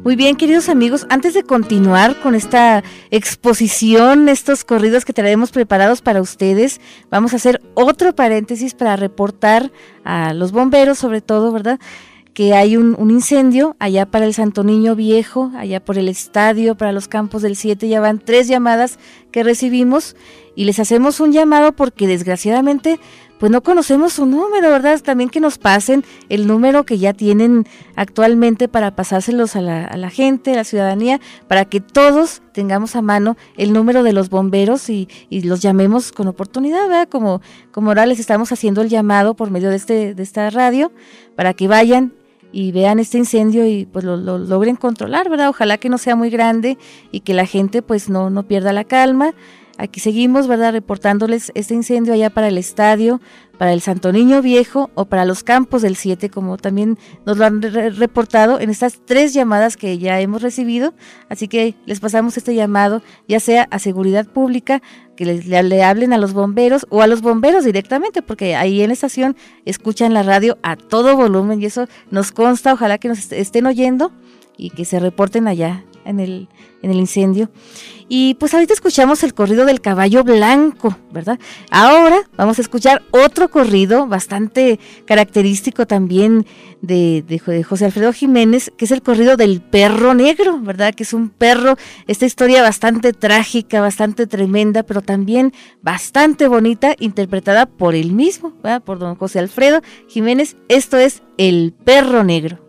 Muy 0.06 0.14
bien, 0.14 0.36
queridos 0.36 0.68
amigos, 0.68 1.04
antes 1.10 1.34
de 1.34 1.42
continuar 1.42 2.20
con 2.20 2.36
esta 2.36 2.84
exposición, 3.10 4.28
estos 4.28 4.64
corridos 4.64 5.04
que 5.04 5.12
traemos 5.12 5.50
preparados 5.50 6.00
para 6.00 6.22
ustedes, 6.22 6.80
vamos 7.10 7.32
a 7.32 7.36
hacer 7.38 7.60
otro 7.74 8.14
paréntesis 8.14 8.74
para 8.74 8.94
reportar 8.94 9.72
a 10.04 10.32
los 10.32 10.52
bomberos, 10.52 10.98
sobre 10.98 11.22
todo, 11.22 11.50
¿verdad? 11.50 11.80
que 12.36 12.52
hay 12.52 12.76
un, 12.76 13.10
incendio 13.10 13.76
allá 13.78 14.04
para 14.04 14.26
el 14.26 14.34
Santo 14.34 14.62
Niño 14.62 14.94
Viejo, 14.94 15.50
allá 15.56 15.82
por 15.82 15.96
el 15.96 16.06
estadio, 16.06 16.76
para 16.76 16.92
los 16.92 17.08
campos 17.08 17.40
del 17.40 17.56
7, 17.56 17.88
ya 17.88 17.98
van 17.98 18.18
tres 18.18 18.46
llamadas 18.46 18.98
que 19.32 19.42
recibimos 19.42 20.16
y 20.54 20.66
les 20.66 20.78
hacemos 20.78 21.18
un 21.18 21.32
llamado 21.32 21.72
porque 21.72 22.06
desgraciadamente 22.06 23.00
pues 23.38 23.52
no 23.52 23.62
conocemos 23.62 24.14
su 24.14 24.26
número, 24.26 24.70
¿verdad? 24.70 25.00
También 25.00 25.28
que 25.30 25.40
nos 25.40 25.58
pasen 25.58 26.04
el 26.28 26.46
número 26.46 26.84
que 26.84 26.98
ya 26.98 27.12
tienen 27.12 27.66
actualmente 27.94 28.68
para 28.68 28.96
pasárselos 28.96 29.56
a 29.56 29.60
la, 29.60 29.84
a 29.84 29.96
la 29.96 30.10
gente, 30.10 30.52
a 30.52 30.56
la 30.56 30.64
ciudadanía, 30.64 31.20
para 31.48 31.64
que 31.64 31.80
todos 31.80 32.42
tengamos 32.52 32.96
a 32.96 33.02
mano 33.02 33.36
el 33.56 33.72
número 33.72 34.02
de 34.02 34.12
los 34.12 34.30
bomberos 34.30 34.88
y, 34.88 35.08
y 35.28 35.42
los 35.42 35.60
llamemos 35.60 36.12
con 36.12 36.28
oportunidad, 36.28 36.88
¿verdad? 36.88 37.08
Como, 37.08 37.42
como 37.72 37.90
ahora 37.90 38.06
les 38.06 38.18
estamos 38.18 38.52
haciendo 38.52 38.80
el 38.82 38.88
llamado 38.88 39.34
por 39.34 39.50
medio 39.50 39.70
de, 39.70 39.76
este, 39.76 40.14
de 40.14 40.22
esta 40.22 40.48
radio, 40.50 40.92
para 41.34 41.52
que 41.52 41.68
vayan 41.68 42.14
y 42.52 42.72
vean 42.72 42.98
este 42.98 43.18
incendio 43.18 43.66
y 43.66 43.84
pues 43.84 44.04
lo, 44.04 44.16
lo, 44.16 44.38
logren 44.38 44.76
controlar, 44.76 45.28
¿verdad? 45.28 45.50
Ojalá 45.50 45.76
que 45.78 45.90
no 45.90 45.98
sea 45.98 46.16
muy 46.16 46.30
grande 46.30 46.78
y 47.12 47.20
que 47.20 47.34
la 47.34 47.44
gente 47.44 47.82
pues 47.82 48.08
no, 48.08 48.30
no 48.30 48.44
pierda 48.44 48.72
la 48.72 48.84
calma. 48.84 49.34
Aquí 49.78 50.00
seguimos, 50.00 50.46
¿verdad? 50.46 50.72
Reportándoles 50.72 51.52
este 51.54 51.74
incendio 51.74 52.14
allá 52.14 52.30
para 52.30 52.48
el 52.48 52.56
estadio, 52.56 53.20
para 53.58 53.74
el 53.74 53.82
Santo 53.82 54.10
Niño 54.10 54.40
Viejo 54.40 54.90
o 54.94 55.04
para 55.04 55.26
los 55.26 55.44
campos 55.44 55.82
del 55.82 55.96
7, 55.96 56.30
como 56.30 56.56
también 56.56 56.98
nos 57.26 57.36
lo 57.36 57.44
han 57.44 57.60
reportado 57.60 58.58
en 58.58 58.70
estas 58.70 59.00
tres 59.04 59.34
llamadas 59.34 59.76
que 59.76 59.98
ya 59.98 60.18
hemos 60.20 60.40
recibido. 60.40 60.94
Así 61.28 61.46
que 61.46 61.74
les 61.84 62.00
pasamos 62.00 62.38
este 62.38 62.54
llamado, 62.54 63.02
ya 63.28 63.38
sea 63.38 63.68
a 63.70 63.78
seguridad 63.78 64.26
pública, 64.26 64.80
que 65.14 65.26
les, 65.26 65.46
le, 65.46 65.62
le, 65.62 65.82
hablen 65.82 66.14
a 66.14 66.18
los 66.18 66.32
bomberos 66.32 66.86
o 66.88 67.02
a 67.02 67.06
los 67.06 67.20
bomberos 67.20 67.64
directamente, 67.64 68.22
porque 68.22 68.56
ahí 68.56 68.80
en 68.80 68.88
la 68.88 68.94
estación 68.94 69.36
escuchan 69.66 70.14
la 70.14 70.22
radio 70.22 70.56
a 70.62 70.76
todo 70.76 71.16
volumen 71.16 71.60
y 71.60 71.66
eso 71.66 71.86
nos 72.10 72.32
consta, 72.32 72.72
ojalá 72.72 72.96
que 72.96 73.08
nos 73.08 73.30
estén 73.30 73.66
oyendo 73.66 74.10
y 74.56 74.70
que 74.70 74.86
se 74.86 75.00
reporten 75.00 75.48
allá 75.48 75.84
en 76.06 76.20
el, 76.20 76.48
en 76.82 76.90
el 76.90 76.96
incendio. 76.96 77.50
Y 78.08 78.34
pues 78.34 78.54
ahorita 78.54 78.72
escuchamos 78.72 79.24
el 79.24 79.34
corrido 79.34 79.64
del 79.66 79.80
caballo 79.80 80.22
blanco, 80.22 80.96
¿verdad? 81.10 81.40
Ahora 81.70 82.22
vamos 82.36 82.58
a 82.58 82.62
escuchar 82.62 83.02
otro 83.10 83.50
corrido 83.50 84.06
bastante 84.06 84.78
característico 85.06 85.86
también 85.86 86.46
de, 86.82 87.24
de, 87.26 87.62
José 87.64 87.84
Alfredo 87.84 88.12
Jiménez, 88.12 88.70
que 88.76 88.84
es 88.84 88.92
el 88.92 89.02
corrido 89.02 89.36
del 89.36 89.60
perro 89.60 90.14
negro, 90.14 90.60
¿verdad? 90.60 90.94
Que 90.94 91.02
es 91.02 91.12
un 91.12 91.30
perro, 91.30 91.76
esta 92.06 92.26
historia 92.26 92.62
bastante 92.62 93.12
trágica, 93.12 93.80
bastante 93.80 94.28
tremenda, 94.28 94.84
pero 94.84 95.02
también 95.02 95.52
bastante 95.82 96.46
bonita, 96.46 96.94
interpretada 97.00 97.66
por 97.66 97.96
él 97.96 98.12
mismo, 98.12 98.52
¿verdad? 98.62 98.82
Por 98.82 99.00
don 99.00 99.16
José 99.16 99.40
Alfredo 99.40 99.80
Jiménez. 100.06 100.56
Esto 100.68 100.96
es 100.96 101.22
El 101.38 101.74
perro 101.84 102.22
negro. 102.22 102.65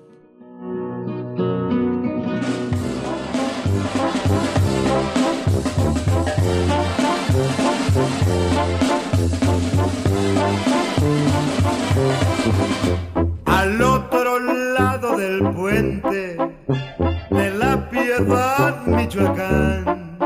De 15.67 17.51
la 17.57 17.89
piedad, 17.89 18.85
Michoacán, 18.85 20.17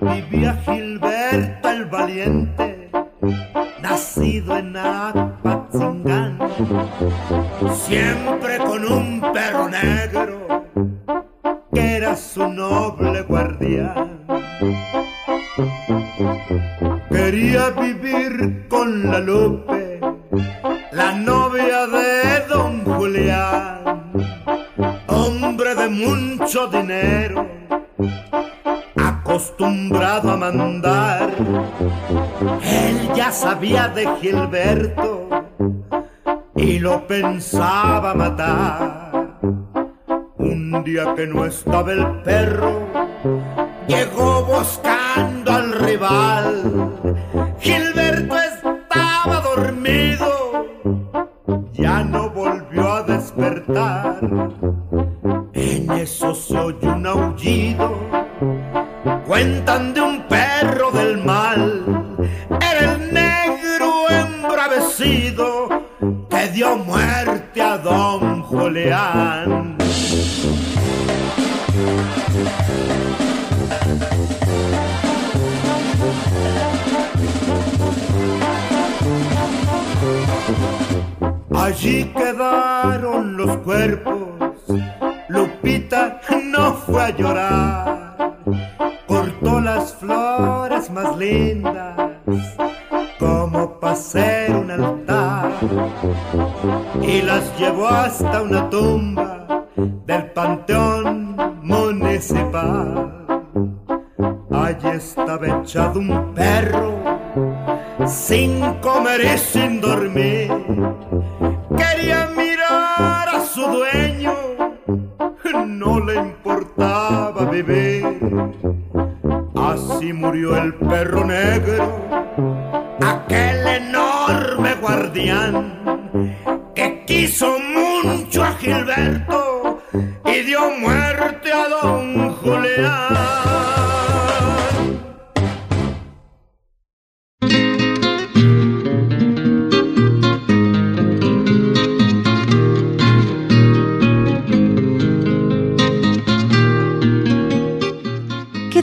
vivía 0.00 0.54
Gilberto 0.64 1.70
el 1.70 1.84
valiente, 1.86 2.90
nacido 3.80 4.56
en 4.56 4.76
Apatzingán, 4.76 6.38
siempre 7.72 8.58
con 8.58 8.84
un 8.84 9.20
perro 9.32 9.68
negro 9.68 10.64
que 11.72 11.96
era 11.96 12.16
su 12.16 12.48
noble 12.48 13.22
guardián. 13.22 14.26
Quería 17.10 17.70
vivir 17.70 18.66
con 18.68 19.08
la 19.08 19.20
Lupe 19.20 20.00
la 20.90 21.12
novia 21.12 21.86
de 21.86 22.46
don 22.48 22.84
Julián, 22.84 23.97
hombre 25.06 25.74
de 25.74 25.88
mucho 25.88 26.68
dinero, 26.68 27.46
acostumbrado 28.96 30.32
a 30.32 30.36
mandar. 30.36 31.30
Él 32.62 33.10
ya 33.14 33.32
sabía 33.32 33.88
de 33.88 34.08
Gilberto 34.20 35.28
y 36.56 36.78
lo 36.78 37.06
pensaba 37.06 38.14
matar. 38.14 39.38
Un 40.36 40.82
día 40.84 41.14
que 41.14 41.26
no 41.26 41.44
estaba 41.44 41.92
el 41.92 42.06
perro, 42.22 42.88
llegó 43.86 44.44
buscando 44.44 45.52
al 45.52 45.72
rival. 45.72 46.92
Gilberto 47.60 48.47
las 97.78 97.88
llevó 97.88 97.88
hasta 97.88 98.42
una 98.42 98.70
tumba 98.70 99.07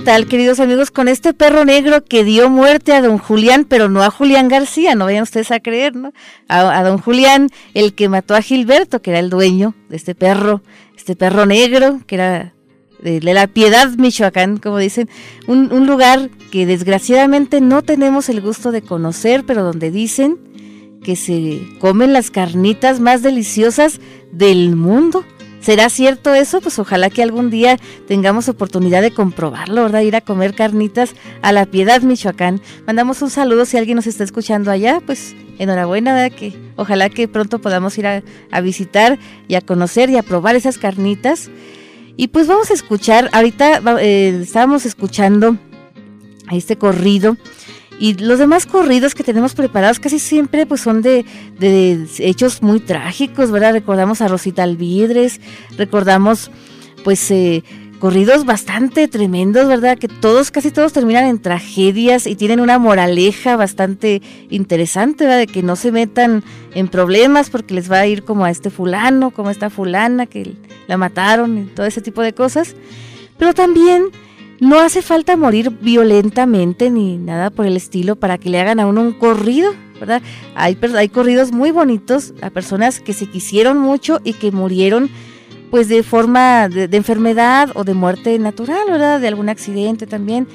tal, 0.06 0.28
queridos 0.28 0.60
amigos? 0.60 0.92
Con 0.92 1.08
este 1.08 1.34
perro 1.34 1.66
negro 1.66 2.06
que 2.06 2.24
dio 2.24 2.48
muerte 2.48 2.94
a 2.94 3.02
don 3.02 3.18
Julián, 3.18 3.66
pero 3.68 3.90
no 3.90 4.04
a 4.04 4.12
Julián 4.12 4.50
García, 4.50 4.94
no 4.94 5.06
vayan 5.06 5.24
ustedes 5.24 5.50
a 5.50 5.60
creer, 5.60 5.96
¿no? 5.96 6.14
A, 6.48 6.84
don 6.84 7.00
Julián, 7.00 7.50
el 7.74 7.96
que 7.96 8.08
mató 8.08 8.36
a 8.36 8.44
Gilberto, 8.44 9.02
que 9.02 9.10
era 9.10 9.20
el 9.20 9.32
dueño 9.32 9.74
de 9.90 9.96
este 9.96 10.14
perro, 10.14 10.62
este 10.96 11.16
perro 11.16 11.48
negro, 11.48 12.02
que 12.06 12.16
era 12.16 12.54
de, 13.02 13.20
la 13.20 13.48
Piedad, 13.48 13.90
Michoacán, 13.98 14.58
como 14.58 14.78
dicen, 14.78 15.10
un, 15.48 15.74
un 15.74 15.88
lugar 15.88 16.30
que 16.52 16.68
desgraciadamente 16.68 17.60
no 17.60 17.82
tenemos 17.82 18.30
el 18.30 18.42
gusto 18.42 18.72
de 18.72 18.84
conocer, 18.84 19.44
pero 19.44 19.64
donde 19.64 19.90
dicen 19.90 20.38
que 21.04 21.16
se 21.16 21.62
comen 21.80 22.14
las 22.14 22.30
carnitas 22.30 23.00
más 23.00 23.24
deliciosas 23.24 24.00
del 24.32 24.76
mundo. 24.76 25.26
¿Será 25.66 25.90
cierto 25.90 26.36
eso? 26.36 26.62
Pues 26.62 26.78
ojalá 26.78 27.10
que 27.10 27.24
algún 27.24 27.50
día 27.50 27.80
tengamos 28.08 28.50
oportunidad 28.50 29.02
de 29.02 29.10
comprobarlo, 29.10 29.82
¿verdad? 29.82 30.02
Ir 30.02 30.16
a 30.16 30.22
comer 30.22 30.54
carnitas 30.54 31.16
a 31.42 31.52
la 31.52 31.66
Piedad, 31.66 32.04
Michoacán. 32.04 32.62
Mandamos 32.86 33.24
un 33.24 33.32
saludo 33.32 33.66
si 33.66 33.76
alguien 33.76 33.96
nos 33.96 34.06
está 34.06 34.24
escuchando 34.24 34.70
allá, 34.70 35.02
pues 35.04 35.36
enhorabuena, 35.58 36.14
¿verdad? 36.14 36.38
Que 36.38 36.54
ojalá 36.76 37.10
que 37.10 37.28
pronto 37.28 37.58
podamos 37.58 37.98
ir 37.98 38.06
a, 38.06 38.22
visitar 38.62 39.18
y 39.48 39.56
a 39.56 39.62
conocer 39.62 40.12
y 40.12 40.18
a 40.18 40.22
probar 40.22 40.56
esas 40.56 40.78
carnitas. 40.78 41.50
Y 42.16 42.28
pues 42.28 42.46
vamos 42.46 42.70
a 42.70 42.76
escuchar, 42.76 43.32
ahorita 43.34 43.82
eh, 44.02 44.42
estábamos 44.44 44.86
escuchando 44.86 45.58
este 46.52 46.76
corrido 46.76 47.38
y 48.00 48.16
los 48.16 48.40
demás 48.40 48.66
corridos 48.66 49.16
que 49.16 49.24
tenemos 49.24 49.54
preparados 49.54 50.00
casi 50.00 50.20
siempre 50.20 50.66
pues 50.66 50.82
son 50.82 51.02
de, 51.02 51.26
hechos 52.20 52.62
muy 52.62 52.80
trágicos, 52.80 53.52
¿verdad? 53.52 53.74
Recordamos 53.74 54.22
a 54.22 54.28
Rosita 54.28 54.64
Alvidres, 54.64 55.40
recordamos 55.78 56.52
pues 57.04 57.30
eh, 57.32 57.64
corridos 58.00 58.46
bastante 58.46 59.08
tremendos, 59.08 59.68
¿verdad? 59.68 59.98
Que 59.98 60.08
todos, 60.08 60.52
casi 60.52 60.72
todos 60.72 60.92
terminan 60.92 61.26
en 61.26 61.42
tragedias 61.42 62.28
y 62.28 62.36
tienen 62.36 62.60
una 62.60 62.80
moraleja 62.80 63.56
bastante 63.56 64.22
interesante, 64.50 65.24
¿verdad? 65.24 65.40
De 65.40 65.48
que 65.48 65.64
no 65.64 65.76
se 65.76 65.92
metan 65.92 66.44
en 66.74 66.88
problemas 66.88 67.50
porque 67.50 67.74
les 67.74 67.90
va 67.90 68.00
a 68.00 68.08
ir 68.08 68.24
como 68.24 68.44
a 68.46 68.52
este 68.52 68.70
fulano, 68.70 69.32
como 69.32 69.50
a 69.50 69.52
esta 69.52 69.70
fulana 69.70 70.26
que 70.26 70.54
la 70.88 70.98
mataron 70.98 71.58
y 71.58 71.64
todo 71.66 71.86
ese 71.86 72.02
tipo 72.02 72.22
de 72.22 72.34
cosas. 72.34 72.76
Pero 73.38 73.54
también 73.54 74.10
no 74.60 74.80
hace 74.80 75.02
falta 75.02 75.36
morir 75.36 75.72
violentamente 75.82 76.90
ni 76.90 77.18
nada 77.18 77.50
por 77.50 77.66
el 77.66 77.76
estilo 77.76 78.16
para 78.16 78.38
que 78.38 78.50
le 78.50 78.60
hagan 78.60 78.80
a 78.80 78.88
uno 78.88 79.02
un 79.02 79.14
corrido, 79.14 79.74
¿verdad? 80.00 80.22
Hay, 80.56 80.78
hay 80.96 81.10
corridos 81.10 81.52
muy 81.52 81.72
bonitos 81.72 82.34
a 82.42 82.50
personas 82.50 83.00
que 83.00 83.14
se 83.14 83.28
quisieron 83.28 83.78
mucho 83.78 84.22
y 84.24 84.34
que 84.34 84.52
murieron 84.52 85.10
pues 85.72 85.90
de 85.90 86.04
forma 86.04 86.70
de, 86.70 86.88
de, 86.88 86.98
enfermedad 86.98 87.72
o 87.76 87.84
de 87.84 87.94
muerte 87.94 88.38
natural, 88.40 88.86
¿verdad? 88.90 89.20
De 89.20 89.28
algún 89.28 89.50
accidente 89.50 90.08
también. 90.08 90.48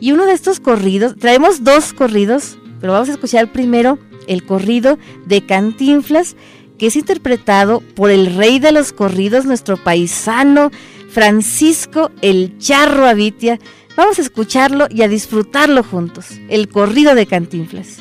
Y 0.00 0.12
uno 0.12 0.26
de 0.26 0.32
estos 0.32 0.60
corridos, 0.60 1.16
traemos 1.18 1.64
dos 1.64 1.92
corridos, 1.92 2.56
pero 2.80 2.92
vamos 2.92 3.08
a 3.08 3.12
escuchar 3.12 3.50
primero 3.52 3.98
el 4.28 4.44
corrido 4.44 4.98
de 5.26 5.44
Cantinflas, 5.44 6.36
que 6.78 6.86
es 6.86 6.96
interpretado 6.96 7.82
por 7.94 8.10
el 8.10 8.36
rey 8.36 8.58
de 8.58 8.72
los 8.72 8.92
corridos, 8.92 9.44
nuestro 9.44 9.76
paisano 9.76 10.70
Francisco 11.12 12.10
El 12.22 12.56
Charro 12.58 13.06
Avitia. 13.06 13.58
Vamos 13.96 14.18
a 14.18 14.22
escucharlo 14.22 14.86
y 14.88 15.02
a 15.02 15.08
disfrutarlo 15.08 15.82
juntos. 15.82 16.26
El 16.48 16.68
corrido 16.68 17.14
de 17.14 17.26
Cantinflas. 17.26 17.98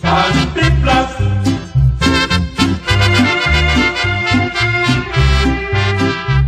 Cantinflas. 0.00 1.10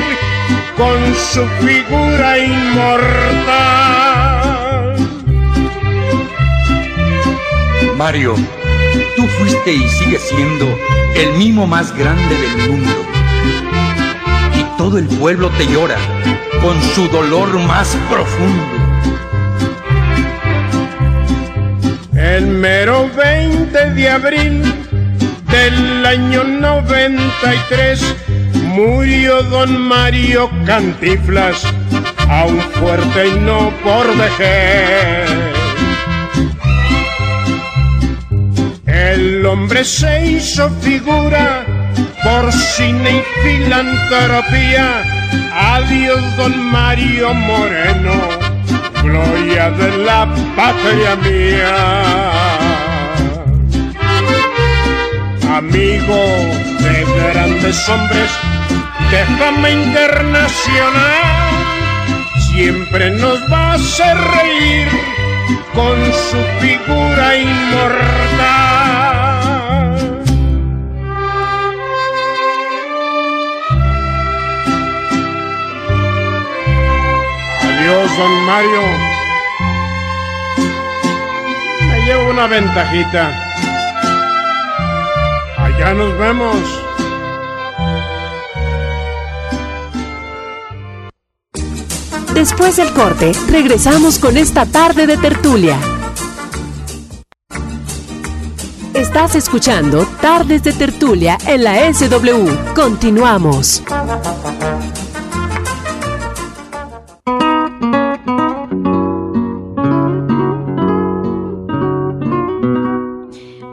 con 0.77 1.15
su 1.15 1.47
figura 1.65 2.37
inmortal. 2.37 2.97
Mario, 7.97 8.35
tú 9.15 9.29
fuiste 9.39 9.73
y 9.73 9.89
sigues 9.89 10.23
siendo 10.23 10.67
el 11.15 11.33
mimo 11.35 11.69
más 11.69 11.97
grande 11.97 12.35
del 12.35 12.57
mundo. 12.69 13.07
Y 14.59 14.65
todo 14.77 14.99
el 14.99 15.07
pueblo 15.07 15.49
te 15.51 15.69
llora 15.69 15.99
con 16.61 16.83
su 16.93 17.07
dolor 17.07 17.57
más 17.61 17.97
profundo. 18.11 18.90
El 22.41 22.47
mero 22.47 23.11
20 23.15 23.91
de 23.91 24.09
abril 24.09 24.63
del 25.51 26.07
año 26.07 26.43
93 26.43 28.17
murió 28.65 29.43
don 29.43 29.79
Mario 29.79 30.51
Cantiflas, 30.65 31.63
aún 32.31 32.59
fuerte 32.81 33.29
y 33.29 33.41
no 33.41 33.71
por 33.85 34.07
vejez. 34.17 35.31
El 38.87 39.45
hombre 39.45 39.85
se 39.85 40.25
hizo 40.31 40.71
figura 40.81 41.67
por 42.25 42.51
cine 42.51 43.19
y 43.19 43.23
filantropía. 43.45 45.03
Adiós, 45.53 46.37
don 46.39 46.59
Mario 46.73 47.35
Moreno, 47.35 48.50
gloria 49.03 49.71
de 49.71 49.97
la 49.99 50.27
patria 50.57 51.17
mía. 51.17 51.77
Amigo 55.57 56.23
de 56.81 56.95
grandes 57.33 57.89
hombres 57.89 58.31
de 59.11 59.25
fama 59.39 59.71
internacional, 59.71 61.51
siempre 62.53 63.11
nos 63.11 63.41
va 63.53 63.73
a 63.73 63.75
hacer 63.75 64.17
reír 64.17 64.89
con 65.75 65.97
su 66.13 66.41
figura 66.61 67.37
inmortal. 67.37 68.80
Adiós, 77.91 78.17
don 78.17 78.45
Mario. 78.45 78.83
Me 81.89 82.01
llevo 82.05 82.31
una 82.31 82.47
ventajita. 82.47 83.33
Allá 85.59 85.95
nos 85.95 86.17
vemos. 86.17 86.57
Después 92.33 92.77
del 92.77 92.93
corte, 92.93 93.33
regresamos 93.49 94.21
con 94.21 94.37
esta 94.37 94.67
tarde 94.67 95.09
de 95.09 95.17
tertulia. 95.17 95.77
Estás 98.95 99.35
escuchando 99.35 100.07
Tardes 100.21 100.63
de 100.63 100.73
Tertulia 100.73 101.39
en 101.45 101.65
la 101.65 101.93
SW. 101.93 102.73
Continuamos. 102.75 103.83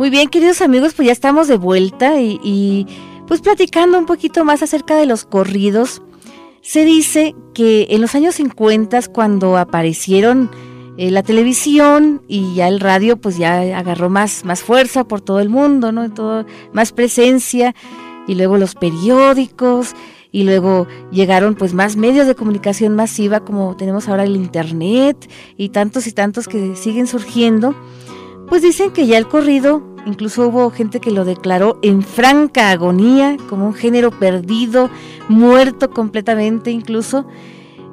Muy 0.07 0.11
bien, 0.15 0.29
queridos 0.29 0.61
amigos, 0.61 0.93
pues 0.93 1.07
ya 1.07 1.11
estamos 1.11 1.49
de 1.49 1.57
vuelta 1.57 2.21
y, 2.21 2.87
pues 3.27 3.41
platicando 3.41 3.99
un 3.99 4.05
poquito 4.05 4.45
más 4.45 4.63
acerca 4.63 4.95
de 4.95 5.05
los 5.05 5.25
corridos. 5.25 6.01
Se 6.61 6.85
dice 6.85 7.35
que 7.53 7.87
en 7.89 7.99
los 7.99 8.15
años 8.15 8.35
50, 8.35 9.01
cuando 9.11 9.57
aparecieron 9.57 10.49
eh, 10.95 11.11
la 11.11 11.23
televisión 11.23 12.21
y 12.29 12.55
ya 12.55 12.69
el 12.69 12.79
radio, 12.79 13.17
pues 13.17 13.37
ya 13.37 13.59
agarró 13.77 14.09
más, 14.09 14.45
más 14.45 14.61
fuerza 14.61 15.03
por 15.03 15.19
todo 15.19 15.41
el 15.41 15.49
mundo, 15.49 15.91
¿no? 15.91 16.09
Todo, 16.13 16.45
más 16.71 16.93
presencia, 16.93 17.75
y 18.29 18.35
luego 18.35 18.57
los 18.57 18.75
periódicos, 18.75 19.93
y 20.31 20.45
luego 20.45 20.87
llegaron 21.11 21.55
pues 21.55 21.73
más 21.73 21.97
medios 21.97 22.27
de 22.27 22.35
comunicación 22.35 22.95
masiva, 22.95 23.41
como 23.41 23.75
tenemos 23.75 24.07
ahora 24.07 24.23
el 24.23 24.37
internet, 24.37 25.29
y 25.57 25.67
tantos 25.67 26.07
y 26.07 26.13
tantos 26.13 26.47
que 26.47 26.77
siguen 26.77 27.07
surgiendo. 27.07 27.75
Pues 28.47 28.61
dicen 28.61 28.91
que 28.91 29.05
ya 29.05 29.17
el 29.17 29.27
corrido, 29.27 29.96
incluso 30.07 30.47
hubo 30.47 30.71
gente 30.71 30.99
que 30.99 31.11
lo 31.11 31.25
declaró 31.25 31.77
en 31.81 32.01
franca 32.01 32.71
agonía, 32.71 33.37
como 33.49 33.67
un 33.67 33.73
género 33.73 34.11
perdido, 34.11 34.89
muerto 35.27 35.89
completamente 35.89 36.71
incluso, 36.71 37.27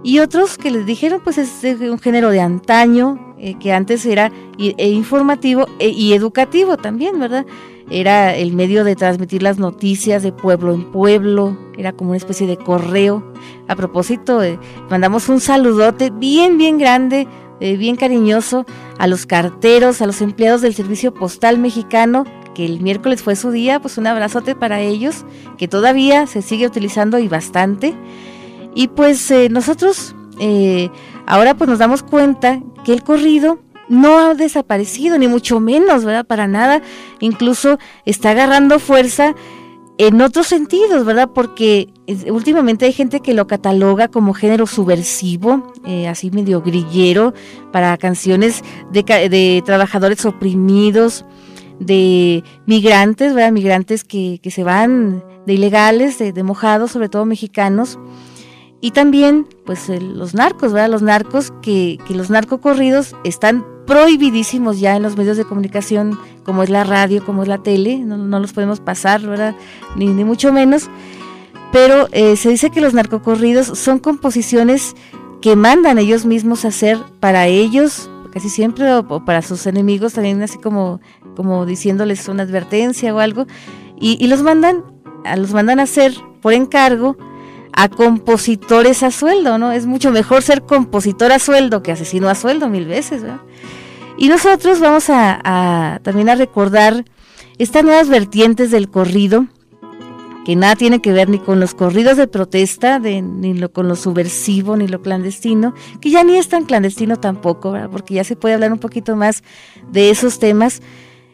y 0.03 0.21
otros 0.21 0.59
que 0.59 0.71
les 0.71 0.87
dijeron 0.87 1.21
pues 1.25 1.39
es 1.39 1.81
un 1.81 1.99
género 1.99 2.31
de 2.31 2.41
antaño, 2.41 3.35
eh, 3.39 3.55
que 3.59 3.73
antes 3.73 4.07
era 4.07 4.31
e 4.59 4.89
informativo 4.91 5.67
e, 5.79 5.89
y 5.89 6.13
educativo 6.13 6.77
también, 6.77 7.19
¿verdad? 7.19 7.45
Era 7.91 8.35
el 8.35 8.55
medio 8.55 8.85
de 8.85 8.97
transmitir 8.97 9.43
las 9.43 9.59
noticias 9.59 10.23
de 10.23 10.33
pueblo 10.33 10.73
en 10.73 10.91
pueblo, 10.91 11.57
era 11.77 11.93
como 11.93 12.11
una 12.11 12.17
especie 12.17 12.47
de 12.47 12.57
correo. 12.57 13.23
A 13.69 13.77
propósito, 13.77 14.43
eh, 14.43 14.59
mandamos 14.89 15.29
un 15.29 15.41
saludote 15.41 16.11
bien, 16.11 16.57
bien 16.57 16.79
grande 16.79 17.27
eh, 17.61 17.77
bien 17.77 17.97
cariñoso 17.97 18.67
a 18.99 19.07
los 19.07 19.27
carteros, 19.27 20.03
a 20.03 20.07
los 20.07 20.21
empleados 20.21 20.61
del 20.61 20.75
Servicio 20.75 21.15
Postal 21.15 21.59
Mexicano, 21.59 22.25
que 22.55 22.65
el 22.65 22.81
miércoles 22.81 23.23
fue 23.23 23.37
su 23.37 23.51
día, 23.51 23.81
pues 23.81 23.99
un 23.99 24.07
abrazote 24.07 24.55
para 24.55 24.81
ellos, 24.81 25.25
que 25.59 25.69
todavía 25.69 26.27
se 26.27 26.43
sigue 26.43 26.67
utilizando 26.67 27.19
y 27.19 27.29
bastante. 27.29 27.95
Y 28.75 28.89
pues 28.89 29.31
eh, 29.31 29.49
nosotros 29.51 30.15
eh, 30.41 30.91
ahora 31.27 31.55
pues 31.55 31.69
nos 31.69 31.79
damos 31.79 32.03
cuenta 32.03 32.61
que 32.85 32.93
el 32.93 33.03
corrido 33.03 33.61
no 33.89 34.19
ha 34.19 34.35
desaparecido, 34.35 35.19
ni 35.19 35.29
mucho 35.29 35.61
menos, 35.61 36.05
¿verdad? 36.05 36.27
Para 36.27 36.47
nada, 36.49 36.81
incluso 37.21 37.79
está 38.05 38.31
agarrando 38.31 38.79
fuerza 38.79 39.35
en 39.99 40.21
otros 40.21 40.49
sentidos, 40.49 41.05
¿verdad? 41.05 41.31
Porque 41.33 41.89
últimamente 42.29 42.87
hay 42.87 42.93
gente 42.93 43.21
que 43.21 43.35
lo 43.35 43.47
cataloga 43.47 44.09
como 44.09 44.35
género 44.35 44.67
subversivo, 44.67 45.73
eh, 45.87 46.09
así 46.09 46.31
medio 46.31 46.63
grillero, 46.63 47.33
para 47.73 47.97
canciones 47.97 48.63
de, 48.91 49.03
de, 49.03 49.63
trabajadores 49.65 50.25
oprimidos, 50.25 51.25
de 51.79 52.43
migrantes, 52.67 53.35
¿verdad? 53.35 53.53
Migrantes 53.53 54.03
que, 54.03 54.41
que 54.43 54.51
se 54.51 54.65
van 54.65 55.23
de 55.47 55.55
ilegales, 55.55 56.19
de, 56.19 56.43
mojados, 56.43 56.91
sobre 56.93 57.09
todo 57.09 57.25
mexicanos. 57.25 57.99
Y 58.81 58.91
también, 58.91 59.47
pues, 59.65 59.89
los 59.89 60.35
narcos, 60.35 60.73
¿verdad? 60.73 60.91
Los 60.91 61.03
narcos, 61.03 61.53
que, 61.63 61.99
que 62.07 62.15
los 62.15 62.31
narcocorridos 62.31 63.15
están 63.25 63.65
prohibidísimos 63.87 64.81
ya 64.81 64.97
en 64.97 65.03
los 65.03 65.17
medios 65.17 65.37
de 65.37 65.45
comunicación, 65.45 66.19
como 66.45 66.63
es 66.63 66.71
la 66.71 66.85
radio, 66.85 67.25
como 67.25 67.43
es 67.43 67.49
la 67.49 67.59
tele, 67.59 67.99
no, 67.99 68.39
los 68.39 68.53
podemos 68.53 68.81
pasar, 68.81 69.21
¿verdad? 69.23 69.55
Ni, 69.97 70.07
ni 70.07 70.25
mucho 70.25 70.53
menos. 70.53 70.91
Pero 71.73 72.09
eh, 72.13 72.37
se 72.37 72.51
dice 72.51 72.71
que 72.71 72.81
los 72.81 72.95
narcocorridos 72.95 73.67
son 73.79 73.99
composiciones 73.99 74.95
que 75.41 75.57
mandan 75.57 75.99
ellos 75.99 76.25
mismos 76.25 76.65
a 76.65 76.69
hacer 76.69 76.99
para 77.21 77.47
ellos, 77.47 78.09
casi 78.33 78.49
siempre, 78.49 78.93
o, 78.95 79.25
para 79.25 79.43
sus 79.43 79.67
enemigos, 79.67 80.15
también 80.15 80.43
así 80.43 80.59
como, 80.59 81.01
como 81.37 81.67
diciéndoles 81.67 82.29
una 82.29 82.45
advertencia 82.45 83.15
o 83.15 83.19
algo, 83.19 83.47
y, 84.01 84.17
y 84.25 84.29
los 84.29 84.43
mandan, 84.43 84.85
los 85.37 85.53
mandan 85.53 85.81
a 85.81 85.85
hacer 85.85 86.15
por 86.41 86.53
encargo 86.53 87.17
a 87.73 87.89
compositores 87.89 89.03
a 89.03 89.11
sueldo, 89.11 89.59
¿no? 89.59 89.73
Es 89.73 89.85
mucho 89.87 90.13
mejor 90.13 90.43
ser 90.43 90.63
compositor 90.63 91.33
a 91.33 91.39
sueldo 91.39 91.83
que 91.83 91.93
asesino 91.93 92.29
a 92.29 92.35
sueldo 92.35 92.69
mil 92.69 92.87
veces, 92.87 93.23
¿verdad? 93.23 93.41
Y 94.17 94.29
nosotros 94.29 94.81
vamos 94.81 95.07
a, 95.09 96.01
también 96.03 96.29
a 96.29 96.37
recordar 96.37 97.05
estas 97.59 97.85
nuevas 97.85 98.09
vertientes 98.09 98.71
del 98.71 98.89
corrido, 98.89 99.47
que 100.45 100.57
nada 100.57 100.77
tiene 100.77 101.01
que 101.01 101.13
ver 101.13 101.29
ni 101.29 101.39
con 101.39 101.59
los 101.59 101.75
corridos 101.75 102.17
de 102.17 102.27
protesta, 102.27 102.99
ni 102.99 103.55
lo, 103.55 103.73
con 103.73 103.89
lo 103.89 103.97
subversivo, 103.97 104.77
ni 104.77 104.87
lo 104.87 105.03
clandestino, 105.03 105.75
que 106.01 106.11
ya 106.11 106.23
ni 106.23 106.37
es 106.37 106.49
tan 106.49 106.65
clandestino 106.65 107.17
tampoco, 107.17 107.73
¿verdad? 107.73 107.91
porque 107.91 108.15
ya 108.15 108.25
se 108.25 108.37
puede 108.37 108.55
hablar 108.55 108.73
un 108.73 108.79
poquito 108.79 109.17
más 109.17 109.43
de 109.91 110.11
esos 110.11 110.39
temas 110.39 110.83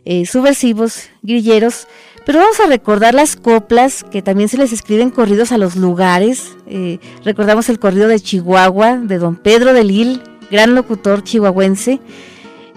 eh, 0.05 0.24
subversivos, 0.26 1.09
grilleros, 1.22 1.87
pero 2.24 2.39
vamos 2.39 2.61
a 2.61 2.66
recordar 2.66 3.14
las 3.14 3.37
coplas 3.37 4.05
que 4.05 4.22
también 4.22 4.49
se 4.49 4.57
les 4.57 4.72
escriben 4.72 5.11
corridos 5.11 5.53
a 5.53 5.59
los 5.59 5.76
lugares. 5.76 6.57
Eh, 6.66 6.99
recordamos 7.24 7.68
el 7.68 7.78
corrido 7.78 8.09
de 8.09 8.20
Chihuahua 8.20 8.99
de 8.99 9.18
don 9.18 9.37
Pedro 9.37 9.72
de 9.72 9.85
Lil, 9.85 10.22
gran 10.51 10.74
locutor 10.74 11.22
chihuahuense. 11.22 12.01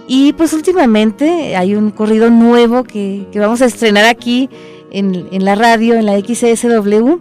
Y 0.07 0.33
pues 0.33 0.53
últimamente 0.53 1.55
hay 1.55 1.75
un 1.75 1.91
corrido 1.91 2.29
nuevo 2.29 2.83
que, 2.83 3.25
vamos 3.35 3.61
a 3.61 3.65
estrenar 3.65 4.05
aquí 4.05 4.49
en, 4.91 5.43
la 5.43 5.55
radio, 5.55 5.95
en 5.95 6.05
la 6.05 6.19
XSW, 6.19 7.19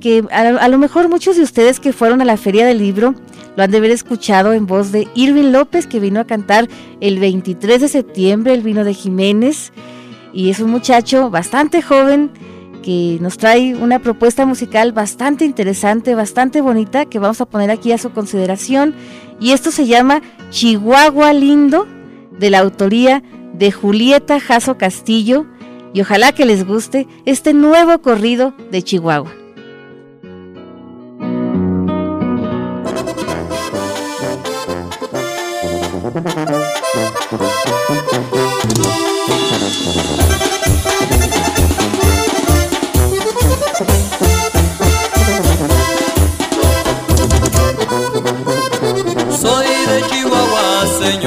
que 0.00 0.24
a, 0.30 0.40
a, 0.40 0.68
lo 0.68 0.78
mejor 0.78 1.08
muchos 1.08 1.36
de 1.36 1.42
ustedes 1.42 1.80
que 1.80 1.92
fueron 1.92 2.20
a 2.20 2.24
la 2.24 2.36
feria 2.36 2.66
del 2.66 2.78
libro 2.78 3.14
lo 3.56 3.64
han 3.64 3.70
de 3.72 3.78
haber 3.78 3.90
escuchado 3.90 4.52
en 4.52 4.66
voz 4.66 4.92
de 4.92 5.08
Irving 5.14 5.50
López, 5.50 5.88
que 5.88 5.98
vino 5.98 6.20
a 6.20 6.24
cantar 6.24 6.68
el 7.00 7.18
23 7.18 7.80
de 7.80 7.88
septiembre, 7.88 8.54
el 8.54 8.62
vino 8.62 8.84
de 8.84 8.94
Jiménez 8.94 9.72
y 10.32 10.50
es 10.50 10.60
un 10.60 10.70
muchacho 10.70 11.30
bastante 11.30 11.82
joven 11.82 12.30
que 12.82 13.18
nos 13.20 13.38
trae 13.38 13.74
una 13.74 13.98
propuesta 13.98 14.46
musical 14.46 14.92
bastante 14.92 15.44
interesante, 15.44 16.14
bastante 16.14 16.60
bonita, 16.60 17.06
que 17.06 17.18
vamos 17.18 17.40
a 17.40 17.46
poner 17.46 17.70
aquí 17.70 17.92
a 17.92 17.98
su 17.98 18.10
consideración. 18.10 18.94
Y 19.40 19.50
esto 19.50 19.70
se 19.70 19.86
llama 19.86 20.22
Chihuahua 20.50 21.32
Lindo, 21.32 21.86
de 22.38 22.50
la 22.50 22.60
autoría 22.60 23.22
de 23.54 23.72
Julieta 23.72 24.40
Jasso 24.40 24.78
Castillo. 24.78 25.46
Y 25.92 26.02
ojalá 26.02 26.32
que 26.32 26.44
les 26.44 26.66
guste 26.66 27.06
este 27.24 27.54
nuevo 27.54 28.00
corrido 28.00 28.54
de 28.70 28.82
Chihuahua. 28.82 29.32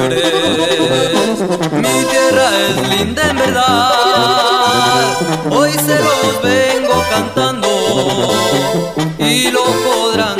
mi 0.02 0.08
tierra 0.08 0.41
es 2.52 2.88
linda 2.88 3.30
en 3.30 3.36
verdad. 3.36 3.92
Hoy 5.50 5.72
se 5.72 5.98
los 6.02 6.42
vengo 6.42 7.04
cantando 7.10 7.68
y 9.18 9.50
lo 9.50 9.64
podrán 9.64 10.31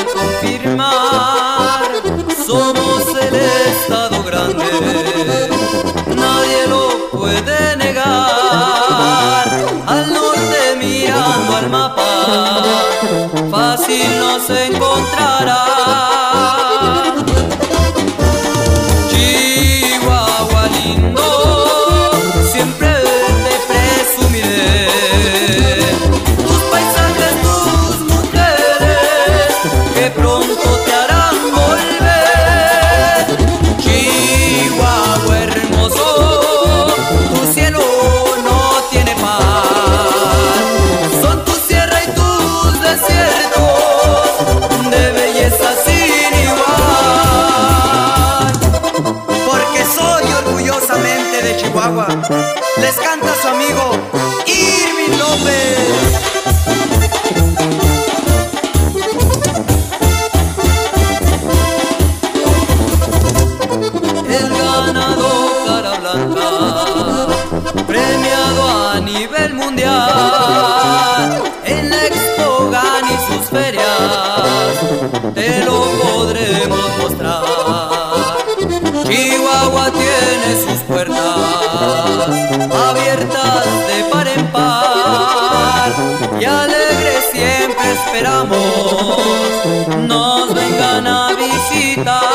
visitar. 91.97 92.32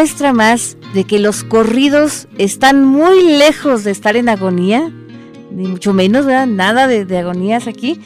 Muestra 0.00 0.32
más 0.32 0.78
de 0.94 1.04
que 1.04 1.18
los 1.18 1.44
corridos 1.44 2.26
están 2.38 2.86
muy 2.86 3.22
lejos 3.22 3.84
de 3.84 3.90
estar 3.90 4.16
en 4.16 4.30
agonía, 4.30 4.90
ni 5.50 5.68
mucho 5.68 5.92
menos, 5.92 6.24
nada 6.24 6.86
de, 6.86 7.18
agonías 7.18 7.66
aquí, 7.66 8.00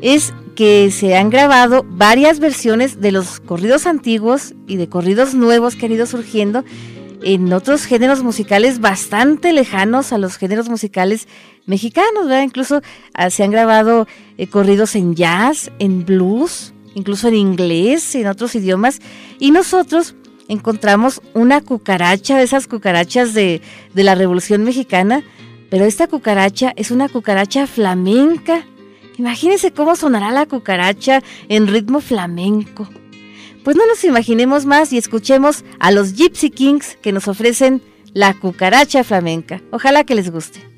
es 0.00 0.32
que 0.54 0.90
se 0.90 1.14
han 1.14 1.28
grabado 1.28 1.84
varias 1.90 2.40
versiones 2.40 3.02
de 3.02 3.12
los 3.12 3.38
corridos 3.40 3.84
antiguos 3.84 4.54
y 4.66 4.76
de 4.76 4.88
corridos 4.88 5.34
nuevos 5.34 5.76
que 5.76 5.84
han 5.84 5.92
ido 5.92 6.06
surgiendo 6.06 6.64
en 7.22 7.52
otros 7.52 7.84
géneros 7.84 8.22
musicales 8.22 8.80
bastante 8.80 9.52
lejanos 9.52 10.14
a 10.14 10.18
los 10.18 10.38
géneros 10.38 10.70
musicales 10.70 11.28
mexicanos, 11.66 12.30
Incluso 12.42 12.80
ah, 13.12 13.28
se 13.28 13.44
han 13.44 13.50
grabado 13.50 14.08
eh, 14.38 14.46
corridos 14.46 14.96
en 14.96 15.14
jazz, 15.14 15.70
en 15.80 16.06
blues, 16.06 16.72
incluso 16.94 17.28
en 17.28 17.34
inglés, 17.34 18.14
en 18.14 18.26
otros 18.26 18.54
idiomas, 18.54 19.00
y 19.38 19.50
nosotros 19.50 20.14
encontramos 20.48 21.20
una 21.34 21.60
cucaracha, 21.60 22.36
de 22.36 22.44
esas 22.44 22.66
cucarachas 22.66 23.34
de, 23.34 23.60
la 23.94 24.14
Revolución 24.14 24.64
Mexicana, 24.64 25.22
pero 25.70 25.84
esta 25.84 26.06
cucaracha 26.06 26.72
es 26.76 26.90
una 26.90 27.08
cucaracha 27.08 27.66
flamenca 27.66 28.64
Imagínense 29.18 29.72
cómo 29.72 29.96
sonará 29.96 30.30
la 30.30 30.46
cucaracha 30.46 31.22
en 31.48 31.66
ritmo 31.66 32.00
flamenco. 32.00 32.88
Pues 33.64 33.76
no 33.76 33.86
nos 33.86 34.04
imaginemos 34.04 34.66
más 34.66 34.92
y 34.92 34.98
escuchemos 34.98 35.64
a 35.78 35.90
los 35.90 36.12
Gypsy 36.12 36.50
Kings 36.50 36.96
que 37.00 37.12
nos 37.12 37.26
ofrecen 37.26 37.82
la 38.12 38.34
cucaracha 38.34 39.04
flamenca. 39.04 39.62
Ojalá 39.70 40.04
que 40.04 40.14
les 40.14 40.30
guste. 40.30 40.75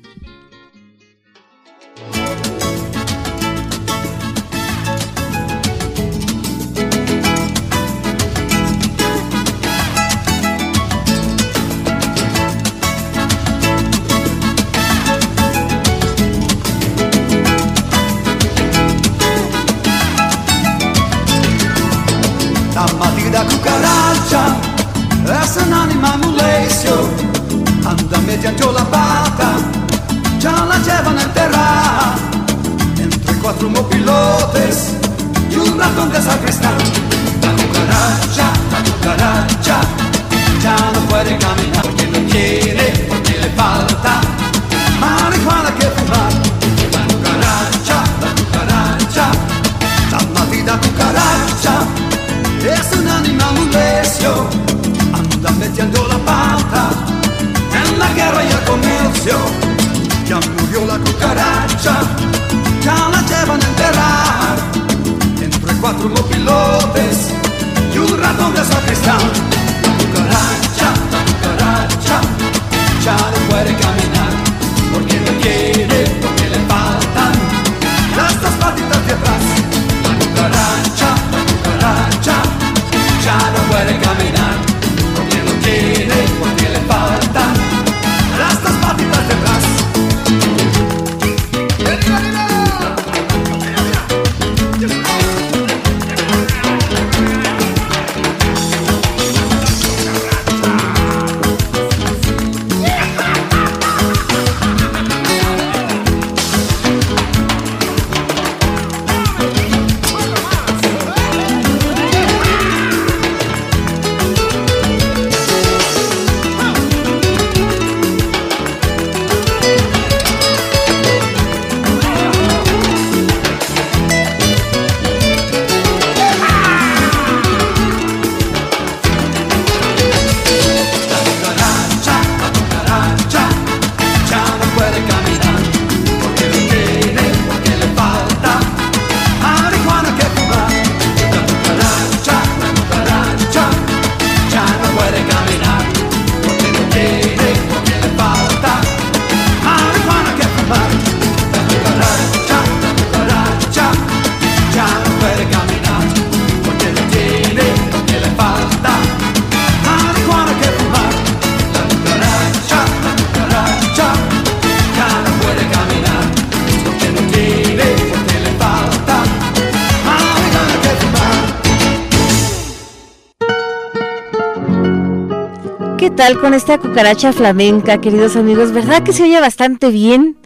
Con 176.37 176.53
esta 176.53 176.77
cucaracha 176.77 177.33
flamenca, 177.33 177.99
queridos 177.99 178.35
amigos? 178.35 178.71
¿Verdad 178.71 179.01
que 179.03 179.13
se 179.13 179.23
oye 179.23 179.39
bastante 179.39 179.89
bien? 179.89 180.37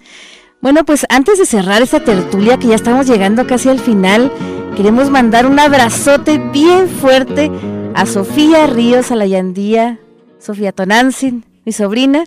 Bueno, 0.62 0.86
pues 0.86 1.06
antes 1.10 1.40
de 1.40 1.46
cerrar 1.46 1.82
esta 1.82 2.04
tertulia, 2.04 2.58
que 2.58 2.68
ya 2.68 2.76
estamos 2.76 3.08
llegando 3.08 3.46
casi 3.46 3.68
al 3.70 3.80
final, 3.80 4.32
queremos 4.78 5.10
mandar 5.10 5.46
un 5.46 5.60
abrazote 5.60 6.38
bien 6.38 6.88
fuerte 6.88 7.52
a 7.96 8.06
Sofía 8.06 8.68
Ríos 8.68 9.12
Alayandía, 9.12 10.00
Sofía 10.40 10.72
Tonantzin, 10.72 11.44
mi 11.66 11.74
sobrina, 11.74 12.24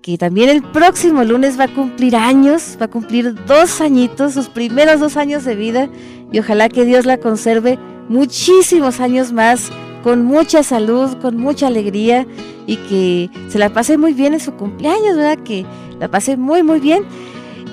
que 0.00 0.16
también 0.16 0.48
el 0.48 0.62
próximo 0.62 1.24
lunes 1.24 1.58
va 1.58 1.64
a 1.64 1.74
cumplir 1.74 2.14
años, 2.14 2.76
va 2.80 2.86
a 2.86 2.90
cumplir 2.90 3.34
dos 3.46 3.80
añitos, 3.80 4.34
sus 4.34 4.48
primeros 4.48 5.00
dos 5.00 5.16
años 5.16 5.44
de 5.44 5.56
vida, 5.56 5.88
y 6.30 6.38
ojalá 6.38 6.68
que 6.68 6.84
Dios 6.84 7.06
la 7.06 7.16
conserve 7.16 7.78
muchísimos 8.08 9.00
años 9.00 9.32
más, 9.32 9.70
con 10.04 10.22
mucha 10.22 10.62
salud, 10.62 11.16
con 11.22 11.38
mucha 11.38 11.66
alegría, 11.66 12.26
y 12.66 12.76
que 12.76 13.30
se 13.48 13.58
la 13.58 13.72
pase 13.72 13.96
muy 13.96 14.12
bien 14.12 14.34
en 14.34 14.40
su 14.40 14.52
cumpleaños, 14.52 15.16
¿verdad? 15.16 15.38
Que 15.42 15.64
la 15.98 16.10
pase 16.10 16.36
muy, 16.36 16.62
muy 16.62 16.78
bien. 16.78 17.04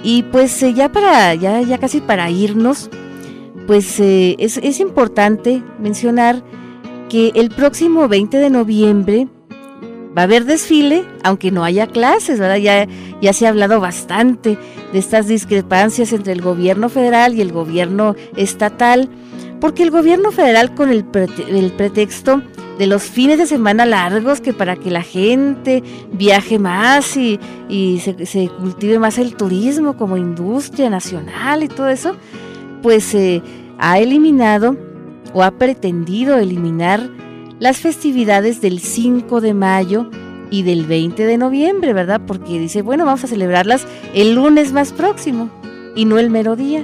Y 0.02 0.24
pues 0.24 0.64
eh, 0.64 0.74
ya 0.74 0.90
para, 0.94 1.36
ya, 1.36 1.62
ya 1.62 1.78
casi 1.78 2.00
para 2.00 2.30
irnos, 2.30 2.90
pues 3.68 4.00
eh, 4.00 4.38
es, 4.40 4.58
es 4.58 4.80
importante 4.80 5.62
mencionar 5.78 6.42
que 7.10 7.34
el 7.36 7.50
próximo 7.50 8.08
20 8.08 8.38
de 8.38 8.50
noviembre 8.50 9.28
va 10.18 10.22
a 10.22 10.24
haber 10.24 10.46
desfile, 10.46 11.04
aunque 11.24 11.52
no 11.52 11.66
haya 11.66 11.86
clases, 11.88 12.40
¿verdad? 12.40 12.58
Ya, 12.58 12.88
ya 13.22 13.34
se 13.34 13.46
ha 13.46 13.50
hablado 13.50 13.82
bastante 13.82 14.58
de 14.94 15.00
estas 15.00 15.28
discrepancias 15.28 16.14
entre 16.14 16.32
el 16.32 16.42
gobierno 16.42 16.88
federal 16.88 17.36
y 17.36 17.42
el 17.42 17.52
gobierno 17.52 18.16
estatal, 18.38 19.10
porque 19.62 19.84
el 19.84 19.92
gobierno 19.92 20.32
federal 20.32 20.76
con 20.76 20.90
el, 20.90 21.06
prete- 21.06 21.48
el 21.48 21.72
pretexto 21.72 22.42
de 22.78 22.88
los 22.88 23.04
fines 23.04 23.38
de 23.38 23.46
semana 23.46 23.86
largos, 23.86 24.42
que 24.42 24.54
para 24.54 24.76
que 24.76 24.90
la 24.92 25.04
gente 25.04 25.84
viaje 26.12 26.58
más 26.60 27.16
y, 27.16 27.40
y 27.70 28.00
se, 28.00 28.26
se 28.26 28.50
cultive 28.50 28.98
más 29.00 29.18
el 29.20 29.36
turismo 29.36 29.96
como 29.96 30.18
industria 30.18 30.90
nacional 30.90 31.64
y 31.64 31.68
todo 31.68 31.88
eso, 31.90 32.16
pues 32.82 33.14
eh, 33.14 33.42
ha 33.78 34.00
eliminado 34.00 34.76
o 35.34 35.44
ha 35.44 35.52
pretendido 35.52 36.38
eliminar 36.40 37.08
las 37.60 37.78
festividades 37.78 38.60
del 38.62 38.80
5 38.80 39.40
de 39.42 39.54
mayo 39.54 40.10
y 40.50 40.64
del 40.64 40.86
20 40.86 41.24
de 41.26 41.38
noviembre, 41.38 41.94
¿verdad? 41.94 42.22
Porque 42.26 42.58
dice, 42.60 42.82
bueno, 42.82 43.06
vamos 43.06 43.24
a 43.24 43.28
celebrarlas 43.28 43.86
el 44.16 44.34
lunes 44.34 44.74
más 44.74 44.92
próximo 44.92 45.50
y 45.96 46.06
no 46.06 46.18
el 46.18 46.32
mero 46.32 46.56
día. 46.56 46.84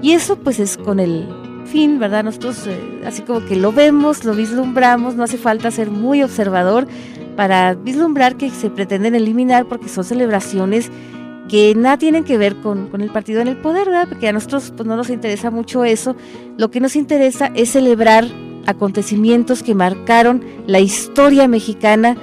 Y 0.00 0.12
eso 0.12 0.36
pues 0.36 0.60
es 0.60 0.76
con 0.76 1.00
el 1.00 1.26
fin, 1.70 1.98
¿verdad? 1.98 2.24
Nosotros 2.24 2.66
eh, 2.66 3.02
así 3.06 3.22
como 3.22 3.44
que 3.44 3.56
lo 3.56 3.72
vemos, 3.72 4.24
lo 4.24 4.34
vislumbramos, 4.34 5.14
no 5.14 5.24
hace 5.24 5.38
falta 5.38 5.70
ser 5.70 5.90
muy 5.90 6.22
observador 6.22 6.86
para 7.36 7.74
vislumbrar 7.74 8.36
que 8.36 8.50
se 8.50 8.70
pretenden 8.70 9.14
eliminar 9.14 9.66
porque 9.66 9.88
son 9.88 10.04
celebraciones 10.04 10.90
que 11.48 11.74
nada 11.74 11.96
tienen 11.96 12.24
que 12.24 12.36
ver 12.36 12.56
con, 12.56 12.88
con 12.88 13.00
el 13.00 13.10
partido 13.10 13.40
en 13.40 13.48
el 13.48 13.56
poder, 13.56 13.86
¿verdad? 13.86 14.08
Porque 14.08 14.28
a 14.28 14.32
nosotros 14.32 14.72
pues, 14.76 14.86
no 14.86 14.96
nos 14.96 15.10
interesa 15.10 15.50
mucho 15.50 15.84
eso. 15.84 16.14
Lo 16.56 16.70
que 16.70 16.80
nos 16.80 16.96
interesa 16.96 17.50
es 17.54 17.70
celebrar 17.70 18.26
acontecimientos 18.66 19.62
que 19.62 19.74
marcaron 19.74 20.44
la 20.66 20.80
historia 20.80 21.48
mexicana 21.48 22.16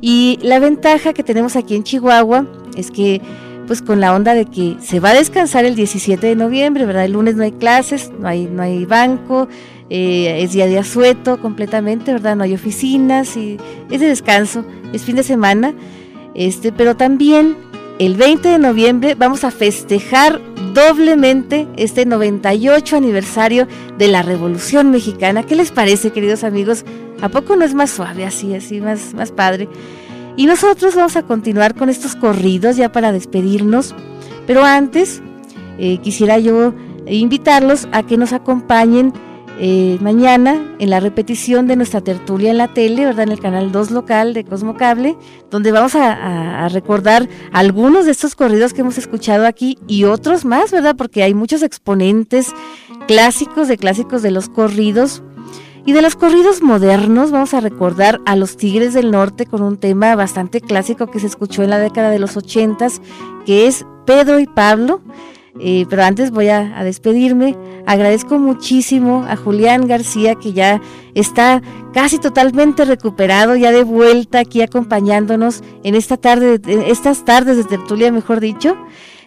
y 0.00 0.38
la 0.42 0.58
ventaja 0.58 1.12
que 1.12 1.22
tenemos 1.22 1.56
aquí 1.56 1.76
en 1.76 1.84
Chihuahua 1.84 2.46
es 2.76 2.90
que 2.90 3.22
pues 3.66 3.82
con 3.82 4.00
la 4.00 4.14
onda 4.14 4.34
de 4.34 4.46
que 4.46 4.76
se 4.80 5.00
va 5.00 5.10
a 5.10 5.14
descansar 5.14 5.64
el 5.64 5.74
17 5.74 6.26
de 6.26 6.36
noviembre, 6.36 6.86
¿verdad? 6.86 7.04
El 7.04 7.12
lunes 7.12 7.36
no 7.36 7.44
hay 7.44 7.52
clases, 7.52 8.12
no 8.18 8.28
hay, 8.28 8.46
no 8.46 8.62
hay 8.62 8.84
banco, 8.84 9.48
eh, 9.90 10.42
es 10.42 10.52
día 10.52 10.66
de 10.66 10.78
asueto 10.78 11.40
completamente, 11.40 12.12
¿verdad? 12.12 12.36
No 12.36 12.44
hay 12.44 12.54
oficinas 12.54 13.36
y 13.36 13.58
es 13.90 14.00
de 14.00 14.06
descanso, 14.06 14.64
es 14.92 15.02
fin 15.02 15.16
de 15.16 15.22
semana, 15.22 15.74
este, 16.34 16.72
pero 16.72 16.96
también 16.96 17.56
el 17.98 18.16
20 18.16 18.48
de 18.48 18.58
noviembre 18.58 19.14
vamos 19.14 19.44
a 19.44 19.50
festejar 19.50 20.40
doblemente 20.74 21.68
este 21.76 22.06
98 22.06 22.96
aniversario 22.96 23.68
de 23.96 24.08
la 24.08 24.22
Revolución 24.22 24.90
Mexicana. 24.90 25.44
¿Qué 25.44 25.54
les 25.54 25.70
parece, 25.70 26.10
queridos 26.10 26.42
amigos? 26.42 26.84
¿A 27.22 27.28
poco 27.28 27.54
no 27.54 27.64
es 27.64 27.74
más 27.74 27.90
suave 27.90 28.24
así, 28.24 28.54
así, 28.54 28.80
más, 28.80 29.14
más 29.14 29.30
padre? 29.30 29.68
Y 30.36 30.46
nosotros 30.46 30.94
vamos 30.94 31.16
a 31.16 31.22
continuar 31.22 31.74
con 31.74 31.88
estos 31.88 32.16
corridos 32.16 32.76
ya 32.76 32.90
para 32.90 33.12
despedirnos, 33.12 33.94
pero 34.46 34.64
antes 34.64 35.22
eh, 35.78 35.98
quisiera 35.98 36.38
yo 36.38 36.74
invitarlos 37.06 37.88
a 37.92 38.02
que 38.02 38.16
nos 38.16 38.32
acompañen 38.32 39.12
eh, 39.60 39.98
mañana 40.00 40.60
en 40.80 40.90
la 40.90 40.98
repetición 40.98 41.68
de 41.68 41.76
nuestra 41.76 42.00
tertulia 42.00 42.50
en 42.50 42.58
la 42.58 42.74
tele, 42.74 43.04
¿verdad? 43.04 43.26
En 43.26 43.32
el 43.32 43.38
canal 43.38 43.70
2 43.70 43.92
local 43.92 44.34
de 44.34 44.44
Cosmo 44.44 44.74
Cable, 44.76 45.16
donde 45.48 45.70
vamos 45.70 45.94
a, 45.94 46.64
a, 46.64 46.68
recordar 46.70 47.28
algunos 47.52 48.04
de 48.04 48.10
estos 48.10 48.34
corridos 48.34 48.74
que 48.74 48.80
hemos 48.80 48.98
escuchado 48.98 49.46
aquí 49.46 49.78
y 49.86 50.04
otros 50.04 50.44
más, 50.44 50.72
¿verdad? 50.72 50.96
Porque 50.96 51.22
hay 51.22 51.34
muchos 51.34 51.62
exponentes 51.62 52.52
clásicos 53.06 53.68
de 53.68 53.76
clásicos 53.76 54.22
de 54.22 54.32
los 54.32 54.48
corridos. 54.48 55.22
Y 55.86 55.92
de 55.92 56.00
los 56.00 56.16
corridos 56.16 56.62
modernos 56.62 57.30
vamos 57.30 57.52
a 57.52 57.60
recordar 57.60 58.20
a 58.24 58.36
los 58.36 58.56
Tigres 58.56 58.94
del 58.94 59.10
Norte 59.10 59.44
con 59.44 59.60
un 59.60 59.76
tema 59.76 60.16
bastante 60.16 60.62
clásico 60.62 61.10
que 61.10 61.20
se 61.20 61.26
escuchó 61.26 61.62
en 61.62 61.70
la 61.70 61.78
década 61.78 62.08
de 62.08 62.18
los 62.18 62.38
ochentas, 62.38 63.02
que 63.44 63.66
es 63.66 63.84
Pedro 64.06 64.40
y 64.40 64.46
Pablo. 64.46 65.02
Eh, 65.60 65.86
pero 65.88 66.02
antes 66.02 66.30
voy 66.30 66.48
a, 66.48 66.76
a, 66.76 66.84
despedirme. 66.84 67.56
Agradezco 67.86 68.38
muchísimo 68.38 69.24
a 69.28 69.36
Julián 69.36 69.86
García 69.86 70.34
que 70.34 70.52
ya 70.52 70.80
está 71.14 71.62
casi 71.92 72.18
totalmente 72.18 72.84
recuperado, 72.86 73.54
ya 73.54 73.70
de 73.70 73.84
vuelta 73.84 74.40
aquí 74.40 74.62
acompañándonos 74.62 75.62
en 75.84 75.94
esta 75.94 76.16
tarde, 76.16 76.60
en 76.66 76.80
estas 76.82 77.24
tardes 77.24 77.58
de 77.58 77.64
tertulia, 77.64 78.10
mejor 78.10 78.40
dicho. 78.40 78.74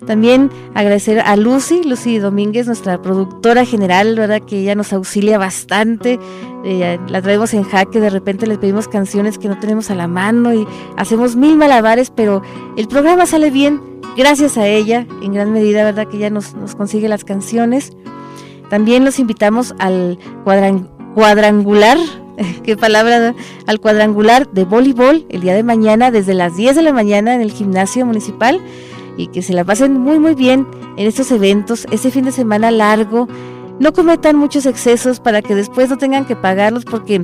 También 0.06 0.52
agradecer 0.76 1.20
a 1.20 1.36
Lucy, 1.36 1.84
Lucy 1.84 2.20
Domínguez, 2.20 2.68
nuestra 2.68 3.02
productora 3.02 3.66
general, 3.66 4.16
¿verdad? 4.16 4.42
Que 4.42 4.60
ella 4.60 4.76
nos 4.76 4.94
auxilia 4.94 5.38
bastante. 5.38 6.20
La 6.64 7.22
traemos 7.22 7.54
en 7.54 7.64
jaque, 7.64 8.00
de 8.00 8.10
repente 8.10 8.46
le 8.46 8.58
pedimos 8.58 8.88
canciones 8.88 9.38
que 9.38 9.48
no 9.48 9.60
tenemos 9.60 9.90
a 9.90 9.96
la 9.96 10.08
mano 10.08 10.54
y 10.54 10.68
hacemos 10.98 11.36
mil 11.36 11.56
malabares, 11.56 12.12
pero 12.12 12.42
el 12.76 12.88
programa 12.88 13.26
sale 13.26 13.50
bien 13.50 13.82
gracias 14.18 14.58
a 14.58 14.68
ella, 14.68 15.06
en 15.22 15.34
gran 15.34 15.52
medida, 15.52 15.84
¿verdad? 15.84 16.08
Que 16.08 16.18
ella 16.18 16.30
nos, 16.30 16.54
consigue 16.76 17.08
las 17.08 17.24
canciones. 17.24 17.94
También 18.70 19.06
los 19.06 19.20
invitamos 19.20 19.74
al 19.80 20.20
cuadran, 20.44 20.90
cuadrangular, 21.16 21.98
qué 22.64 22.76
palabra, 22.76 23.34
al 23.66 23.80
cuadrangular 23.80 24.52
de 24.52 24.66
voleibol 24.66 25.26
el 25.30 25.42
día 25.42 25.56
de 25.56 25.64
mañana 25.64 26.12
desde 26.12 26.34
las 26.34 26.58
10 26.58 26.76
de 26.76 26.82
la 26.82 26.94
mañana 26.94 27.34
en 27.34 27.42
el 27.42 27.52
gimnasio 27.52 28.06
municipal 28.06 28.62
y 29.18 29.28
que 29.28 29.42
se 29.42 29.54
la 29.54 29.64
pasen 29.64 30.00
muy 30.00 30.20
muy 30.20 30.36
bien 30.36 30.68
en 30.96 31.08
estos 31.08 31.32
eventos, 31.32 31.86
este 31.92 32.12
fin 32.12 32.26
de 32.26 32.32
semana 32.32 32.72
largo. 32.72 33.28
No 33.80 33.94
cometan 33.94 34.36
muchos 34.36 34.66
excesos 34.66 35.20
para 35.20 35.42
que 35.42 35.54
después 35.54 35.90
no 35.90 35.98
tengan 35.98 36.26
que 36.26 36.36
pagarlos 36.36 36.84
porque 36.84 37.22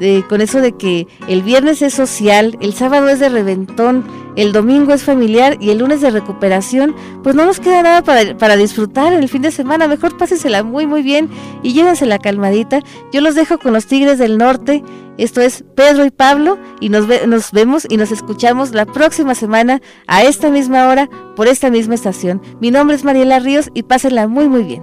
eh, 0.00 0.22
con 0.28 0.40
eso 0.40 0.60
de 0.60 0.72
que 0.72 1.08
el 1.26 1.42
viernes 1.42 1.82
es 1.82 1.94
social, 1.94 2.56
el 2.60 2.72
sábado 2.72 3.08
es 3.08 3.18
de 3.18 3.28
reventón, 3.28 4.04
el 4.38 4.52
domingo 4.52 4.92
es 4.92 5.02
familiar 5.02 5.56
y 5.60 5.70
el 5.70 5.78
lunes 5.78 6.00
de 6.00 6.10
recuperación, 6.10 6.94
pues 7.24 7.34
no 7.34 7.44
nos 7.44 7.58
queda 7.58 7.82
nada 7.82 8.02
para, 8.02 8.38
para 8.38 8.56
disfrutar 8.56 9.12
el 9.12 9.28
fin 9.28 9.42
de 9.42 9.50
semana. 9.50 9.88
Mejor 9.88 10.16
pásensela 10.16 10.62
muy 10.62 10.86
muy 10.86 11.02
bien 11.02 11.28
y 11.64 11.72
llévensela 11.72 12.20
calmadita. 12.20 12.80
Yo 13.12 13.20
los 13.20 13.34
dejo 13.34 13.58
con 13.58 13.72
los 13.72 13.86
Tigres 13.86 14.18
del 14.18 14.38
Norte. 14.38 14.84
Esto 15.18 15.40
es 15.40 15.64
Pedro 15.74 16.04
y 16.04 16.12
Pablo 16.12 16.56
y 16.80 16.88
nos, 16.88 17.06
nos 17.26 17.50
vemos 17.50 17.84
y 17.90 17.96
nos 17.96 18.12
escuchamos 18.12 18.70
la 18.70 18.86
próxima 18.86 19.34
semana 19.34 19.82
a 20.06 20.22
esta 20.22 20.50
misma 20.50 20.86
hora 20.86 21.10
por 21.34 21.48
esta 21.48 21.68
misma 21.68 21.96
estación. 21.96 22.40
Mi 22.60 22.70
nombre 22.70 22.94
es 22.94 23.02
Mariela 23.02 23.40
Ríos 23.40 23.70
y 23.74 23.82
pásenla 23.82 24.28
muy 24.28 24.48
muy 24.48 24.62
bien. 24.62 24.82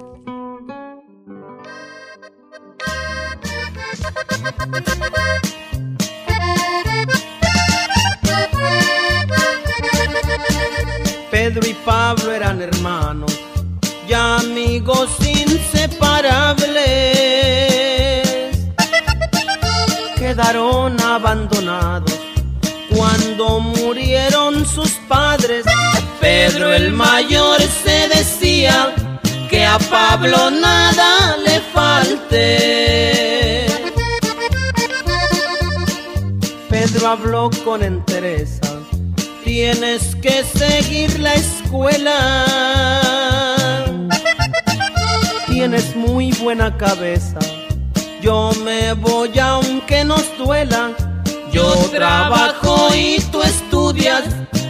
Quedaron 20.36 21.00
abandonados 21.00 22.20
cuando 22.94 23.62
murieron 23.62 24.66
sus 24.66 24.92
padres. 25.08 25.64
Pedro 26.20 26.74
el 26.74 26.92
mayor 26.92 27.62
se 27.62 28.10
decía 28.10 28.94
que 29.50 29.66
a 29.66 29.80
Pablo 29.80 30.52
nada 30.52 31.38
le 31.38 31.62
falte. 31.62 33.66
Pedro 36.70 37.08
habló 37.08 37.50
con 37.64 37.82
entereza 37.82 38.76
tienes 39.46 40.16
que 40.16 40.44
seguir 40.44 41.20
la 41.20 41.36
escuela. 41.36 42.46
Tienes 45.48 45.96
muy 45.96 46.34
buena 46.34 46.76
cabeza, 46.76 47.40
yo 48.26 48.52
me 48.64 48.94
voy 48.94 49.38
aunque 49.40 50.04
nos 50.04 50.26
duela. 50.38 50.92
Yo 51.52 51.72
trabajo 51.92 52.90
y 52.96 53.20
tú 53.32 53.42
estudias, 53.42 54.24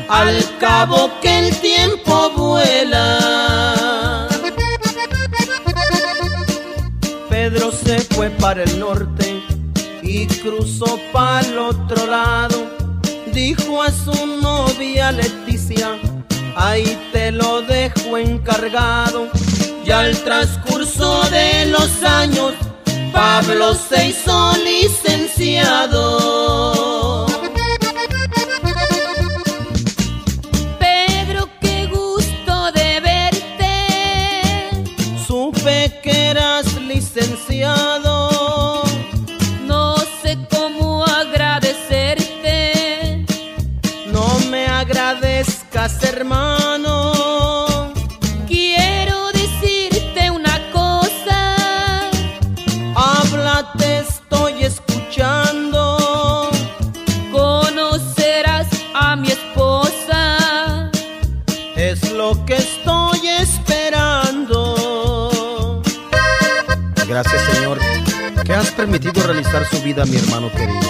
al 0.10 0.38
cabo 0.60 1.10
que 1.22 1.40
el 1.40 1.56
tiempo 1.62 2.30
vuela. 2.36 4.28
Pedro 7.30 7.72
se 7.72 8.00
fue 8.14 8.30
para 8.30 8.64
el 8.64 8.78
norte 8.80 9.42
y 10.04 10.28
cruzó 10.28 11.00
para 11.14 11.48
el 11.48 11.58
otro 11.58 12.06
lado 12.08 12.76
dijo 13.36 13.84
a 13.84 13.92
su 13.92 14.26
novia 14.42 15.12
Leticia, 15.12 16.00
ahí 16.56 16.98
te 17.12 17.34
lo 17.34 17.62
dejo 17.62 18.18
encargado. 18.18 19.28
Y 19.86 19.92
al 19.92 20.18
transcurso 20.24 21.22
de 21.30 21.66
los 21.66 22.02
años, 22.02 22.54
Pablo 23.16 23.74
se 23.74 24.10
hizo 24.10 24.52
licenciado. 24.58 25.98
Pedro, 30.78 31.50
qué 31.62 31.88
gusto 31.88 32.72
de 32.74 33.00
verte. 33.00 33.72
Supe 35.26 35.98
que 36.04 36.32
eras 36.32 36.74
licenciado. 36.82 38.84
No 39.66 39.96
sé 40.22 40.38
cómo 40.52 41.06
agradecerte 41.06 42.36
agradezcas, 44.86 46.04
hermano. 46.04 46.55
Estoy 54.26 54.64
escuchando. 54.64 55.98
Conocerás 57.32 58.68
a 58.94 59.16
mi 59.16 59.30
esposa. 59.30 60.92
Es 61.76 62.12
lo 62.12 62.46
que 62.46 62.56
estoy 62.56 63.28
esperando. 63.28 64.64
Gracias, 67.08 67.42
Señor, 67.54 67.80
que 68.44 68.54
has 68.54 68.72
permitido 68.72 69.22
realizar 69.24 69.66
su 69.68 69.82
vida 69.82 70.06
mi 70.06 70.18
hermano 70.18 70.52
querido. 70.52 70.90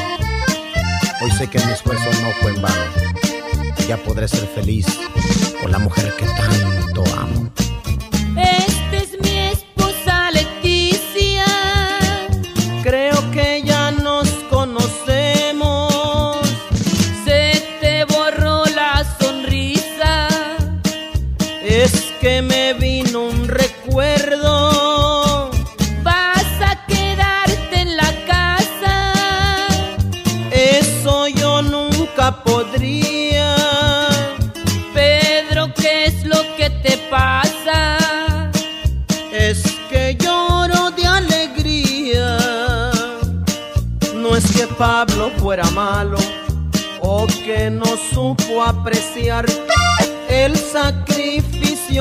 Hoy 1.22 1.32
sé 1.32 1.50
que 1.50 1.60
mi 1.60 1.72
esfuerzo 1.72 2.06
no 2.22 2.32
fue 2.42 2.52
en 2.52 2.62
vano 2.62 3.06
ya 3.88 3.98
podré 3.98 4.28
ser 4.28 4.48
feliz 4.48 4.88
con 5.62 5.72
la 5.72 5.78
mujer 5.78 6.12
que 6.18 6.26
tanto 6.26 7.04
amo. 7.16 7.45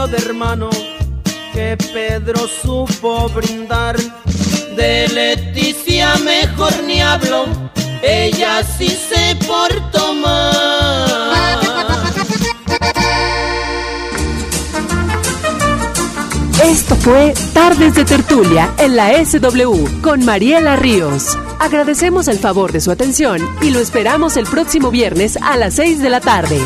De 0.07 0.19
hermano 0.19 0.69
que 1.53 1.77
Pedro 1.93 2.47
supo 2.47 3.29
brindar. 3.31 3.97
De 4.77 5.09
Leticia 5.09 6.15
mejor 6.17 6.73
ni 6.85 7.01
hablo, 7.01 7.47
ella 8.03 8.63
sí 8.63 8.89
se 8.89 9.37
portó 9.47 10.15
mal. 10.15 11.25
Esto 16.63 16.97
fue 16.97 17.35
Tardes 17.53 17.95
de 17.95 18.05
Tertulia 18.05 18.75
en 18.79 18.97
la 18.97 19.25
SW 19.25 20.01
con 20.03 20.25
Mariela 20.25 20.77
Ríos. 20.77 21.37
Agradecemos 21.61 22.29
el 22.29 22.39
favor 22.39 22.73
de 22.73 22.81
su 22.81 22.91
atención 22.91 23.41
y 23.63 23.71
lo 23.71 23.79
esperamos 23.79 24.37
el 24.37 24.47
próximo 24.47 24.91
viernes 24.91 25.39
a 25.41 25.57
las 25.57 25.75
6 25.75 26.03
de 26.03 26.11
la 26.11 26.21
tarde. 26.21 26.59